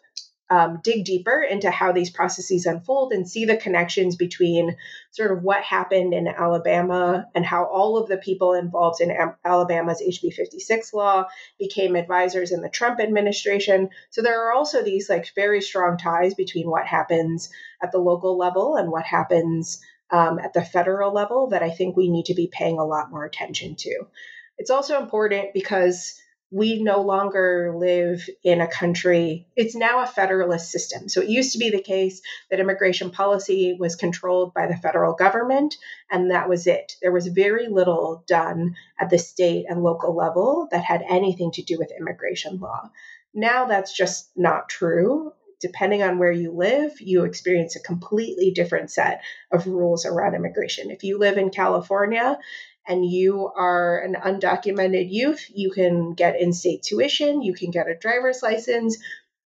um, 0.51 0.81
dig 0.83 1.05
deeper 1.05 1.43
into 1.43 1.71
how 1.71 1.93
these 1.93 2.11
processes 2.11 2.65
unfold 2.65 3.13
and 3.13 3.29
see 3.29 3.45
the 3.45 3.57
connections 3.57 4.17
between 4.17 4.77
sort 5.11 5.31
of 5.31 5.43
what 5.43 5.63
happened 5.63 6.15
in 6.15 6.27
Alabama 6.27 7.27
and 7.35 7.45
how 7.45 7.65
all 7.65 7.99
of 7.99 8.09
the 8.09 8.17
people 8.17 8.55
involved 8.55 9.01
in 9.01 9.15
Alabama's 9.45 10.03
HB 10.03 10.33
56 10.33 10.95
law 10.95 11.27
became 11.59 11.97
advisors 11.97 12.51
in 12.51 12.63
the 12.63 12.71
Trump 12.71 12.99
administration. 12.99 13.91
So 14.11 14.23
there 14.23 14.47
are 14.47 14.53
also 14.53 14.83
these 14.83 15.11
like 15.11 15.31
very 15.35 15.61
strong 15.61 15.99
ties 15.99 16.35
between 16.35 16.71
what 16.71 16.87
happens 16.87 17.51
at 17.83 17.93
the 17.93 17.99
local 17.99 18.39
level 18.39 18.77
and 18.77 18.91
what 18.91 19.05
happens 19.05 19.81
um, 20.11 20.39
at 20.39 20.55
the 20.55 20.65
federal 20.65 21.13
level 21.13 21.49
that 21.49 21.63
I 21.63 21.71
think 21.71 21.97
we 21.97 22.09
need 22.09 22.27
to 22.27 22.35
be 22.35 22.51
paying 22.51 22.79
a 22.79 22.87
lot 22.87 23.11
more 23.11 23.27
attention 23.27 23.77
to. 23.77 24.05
It's 24.57 24.71
also 24.71 25.01
important 25.01 25.53
because 25.53 26.19
we 26.51 26.83
no 26.83 27.03
longer 27.03 27.75
live 27.77 28.27
in 28.43 28.61
a 28.61 28.67
country, 28.67 29.47
it's 29.55 29.75
now 29.75 30.03
a 30.03 30.07
federalist 30.07 30.71
system. 30.71 31.09
So 31.09 31.21
it 31.21 31.29
used 31.29 31.53
to 31.53 31.59
be 31.59 31.71
the 31.71 31.83
case 31.83 32.23
that 32.51 32.61
immigration 32.61 33.11
policy 33.11 33.77
was 33.79 33.97
controlled 33.97 34.55
by 34.55 34.67
the 34.67 34.77
federal 34.77 35.15
government, 35.15 35.77
and 36.11 36.31
that 36.31 36.49
was 36.49 36.67
it. 36.67 36.95
There 37.03 37.13
was 37.13 37.27
very 37.27 37.69
little 37.69 38.25
done 38.27 38.77
at 38.99 39.11
the 39.11 39.19
state 39.19 39.67
and 39.69 39.83
local 39.83 40.17
level 40.17 40.69
that 40.71 40.85
had 40.85 41.05
anything 41.07 41.51
to 41.53 41.63
do 41.63 41.77
with 41.79 41.93
immigration 41.99 42.61
law. 42.61 42.91
Now 43.35 43.67
that's 43.67 43.95
just 43.95 44.31
not 44.35 44.71
true. 44.71 45.33
Depending 45.61 46.03
on 46.03 46.19
where 46.19 46.33
you 46.33 46.53
live, 46.53 47.01
you 47.01 47.25
experience 47.25 47.75
a 47.77 47.81
completely 47.81 48.53
different 48.53 48.91
set 48.91 49.23
of 49.51 49.67
rules 49.67 50.07
around 50.07 50.35
immigration. 50.35 50.91
If 50.91 51.03
you 51.03 51.19
live 51.19 51.37
in 51.37 51.51
California, 51.51 52.39
and 52.89 53.05
you 53.05 53.51
are 53.55 53.99
an 53.99 54.15
undocumented 54.15 55.09
youth, 55.11 55.45
you 55.55 55.71
can 55.71 56.15
get 56.15 56.41
in 56.41 56.53
state 56.53 56.83
tuition, 56.83 57.43
you 57.43 57.55
can 57.55 57.71
get 57.71 57.89
a 57.89 57.95
driver's 57.95 58.43
license, 58.43 58.97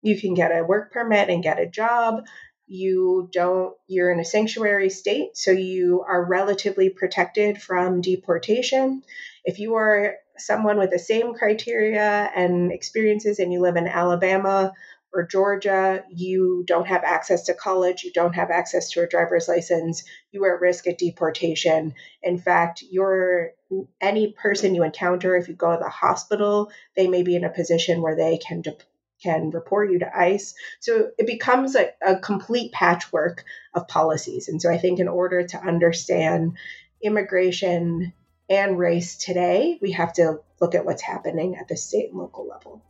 you 0.01 0.19
can 0.19 0.35
get 0.35 0.51
a 0.51 0.63
work 0.63 0.93
permit 0.93 1.29
and 1.29 1.43
get 1.43 1.59
a 1.59 1.67
job. 1.67 2.25
You 2.67 3.29
don't, 3.33 3.75
you're 3.87 4.11
in 4.11 4.19
a 4.19 4.25
sanctuary 4.25 4.89
state, 4.89 5.35
so 5.35 5.51
you 5.51 6.05
are 6.07 6.23
relatively 6.23 6.89
protected 6.89 7.61
from 7.61 8.01
deportation. 8.01 9.03
If 9.43 9.59
you 9.59 9.75
are 9.75 10.15
someone 10.37 10.77
with 10.77 10.91
the 10.91 10.99
same 10.99 11.33
criteria 11.33 12.29
and 12.35 12.71
experiences 12.71 13.39
and 13.39 13.51
you 13.51 13.61
live 13.61 13.75
in 13.75 13.87
Alabama 13.87 14.73
or 15.13 15.27
Georgia, 15.27 16.03
you 16.09 16.63
don't 16.65 16.87
have 16.87 17.03
access 17.03 17.43
to 17.43 17.53
college, 17.53 18.03
you 18.03 18.11
don't 18.13 18.35
have 18.35 18.49
access 18.49 18.91
to 18.91 19.03
a 19.03 19.07
driver's 19.07 19.47
license, 19.47 20.03
you 20.31 20.43
are 20.45 20.55
at 20.55 20.61
risk 20.61 20.87
of 20.87 20.97
deportation. 20.97 21.93
In 22.23 22.37
fact, 22.37 22.83
you're 22.89 23.51
any 23.99 24.33
person 24.33 24.75
you 24.75 24.83
encounter, 24.83 25.35
if 25.35 25.47
you 25.47 25.53
go 25.53 25.71
to 25.71 25.83
the 25.83 25.89
hospital, 25.89 26.71
they 26.95 27.07
may 27.07 27.23
be 27.23 27.35
in 27.35 27.43
a 27.43 27.49
position 27.49 28.01
where 28.01 28.15
they 28.15 28.37
can 28.37 28.61
de- 28.61 28.77
can 29.21 29.51
report 29.51 29.91
you 29.91 29.99
to 29.99 30.17
ICE. 30.17 30.55
So 30.79 31.11
it 31.17 31.27
becomes 31.27 31.75
a, 31.75 31.91
a 32.05 32.17
complete 32.17 32.71
patchwork 32.71 33.43
of 33.73 33.87
policies. 33.87 34.47
And 34.47 34.61
so 34.61 34.71
I 34.71 34.77
think 34.77 34.99
in 34.99 35.07
order 35.07 35.43
to 35.43 35.57
understand 35.57 36.57
immigration 37.03 38.13
and 38.49 38.79
race 38.79 39.17
today, 39.17 39.77
we 39.81 39.91
have 39.91 40.13
to 40.13 40.39
look 40.59 40.75
at 40.75 40.85
what's 40.85 41.01
happening 41.03 41.55
at 41.55 41.67
the 41.67 41.77
state 41.77 42.09
and 42.09 42.17
local 42.17 42.47
level. 42.47 42.83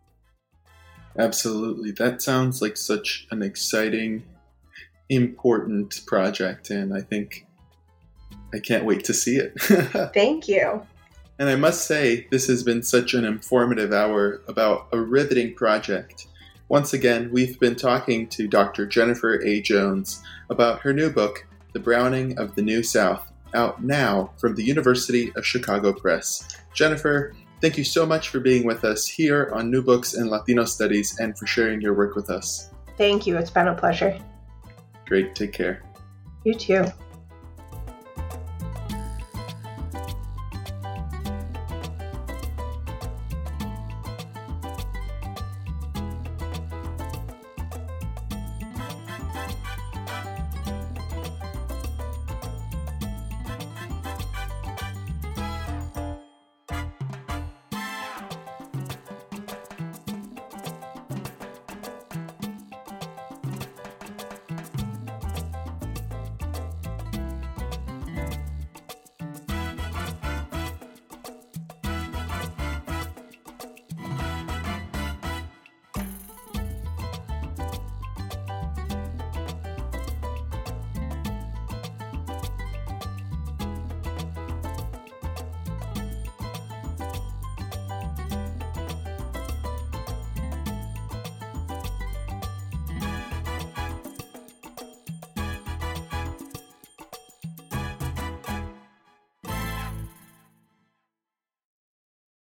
Absolutely. 1.17 1.91
That 1.91 2.21
sounds 2.21 2.61
like 2.61 2.77
such 2.77 3.27
an 3.31 3.41
exciting, 3.41 4.23
important 5.09 6.01
project, 6.05 6.69
and 6.69 6.93
I 6.93 7.01
think 7.01 7.45
I 8.53 8.59
can't 8.59 8.85
wait 8.85 9.03
to 9.05 9.13
see 9.13 9.37
it. 9.37 9.53
Thank 10.13 10.47
you. 10.47 10.85
And 11.39 11.49
I 11.49 11.55
must 11.55 11.87
say, 11.87 12.27
this 12.29 12.47
has 12.47 12.63
been 12.63 12.83
such 12.83 13.13
an 13.13 13.25
informative 13.25 13.91
hour 13.91 14.41
about 14.47 14.87
a 14.91 14.99
riveting 14.99 15.55
project. 15.55 16.27
Once 16.69 16.93
again, 16.93 17.29
we've 17.31 17.59
been 17.59 17.75
talking 17.75 18.27
to 18.27 18.47
Dr. 18.47 18.85
Jennifer 18.85 19.41
A. 19.43 19.59
Jones 19.59 20.23
about 20.49 20.79
her 20.81 20.93
new 20.93 21.09
book, 21.09 21.45
The 21.73 21.79
Browning 21.79 22.37
of 22.37 22.55
the 22.55 22.61
New 22.61 22.83
South, 22.83 23.31
out 23.53 23.83
now 23.83 24.31
from 24.37 24.55
the 24.55 24.63
University 24.63 25.31
of 25.35 25.45
Chicago 25.45 25.91
Press. 25.91 26.47
Jennifer, 26.73 27.33
Thank 27.61 27.77
you 27.77 27.83
so 27.83 28.07
much 28.07 28.29
for 28.29 28.39
being 28.39 28.65
with 28.65 28.83
us 28.83 29.05
here 29.05 29.51
on 29.53 29.69
New 29.69 29.83
Books 29.83 30.15
in 30.15 30.29
Latino 30.29 30.65
Studies 30.65 31.19
and 31.19 31.37
for 31.37 31.45
sharing 31.45 31.79
your 31.79 31.93
work 31.93 32.15
with 32.15 32.31
us. 32.31 32.71
Thank 32.97 33.27
you. 33.27 33.37
It's 33.37 33.51
been 33.51 33.67
a 33.67 33.75
pleasure. 33.75 34.19
Great. 35.05 35.35
Take 35.35 35.53
care. 35.53 35.83
You 36.43 36.55
too. 36.55 36.85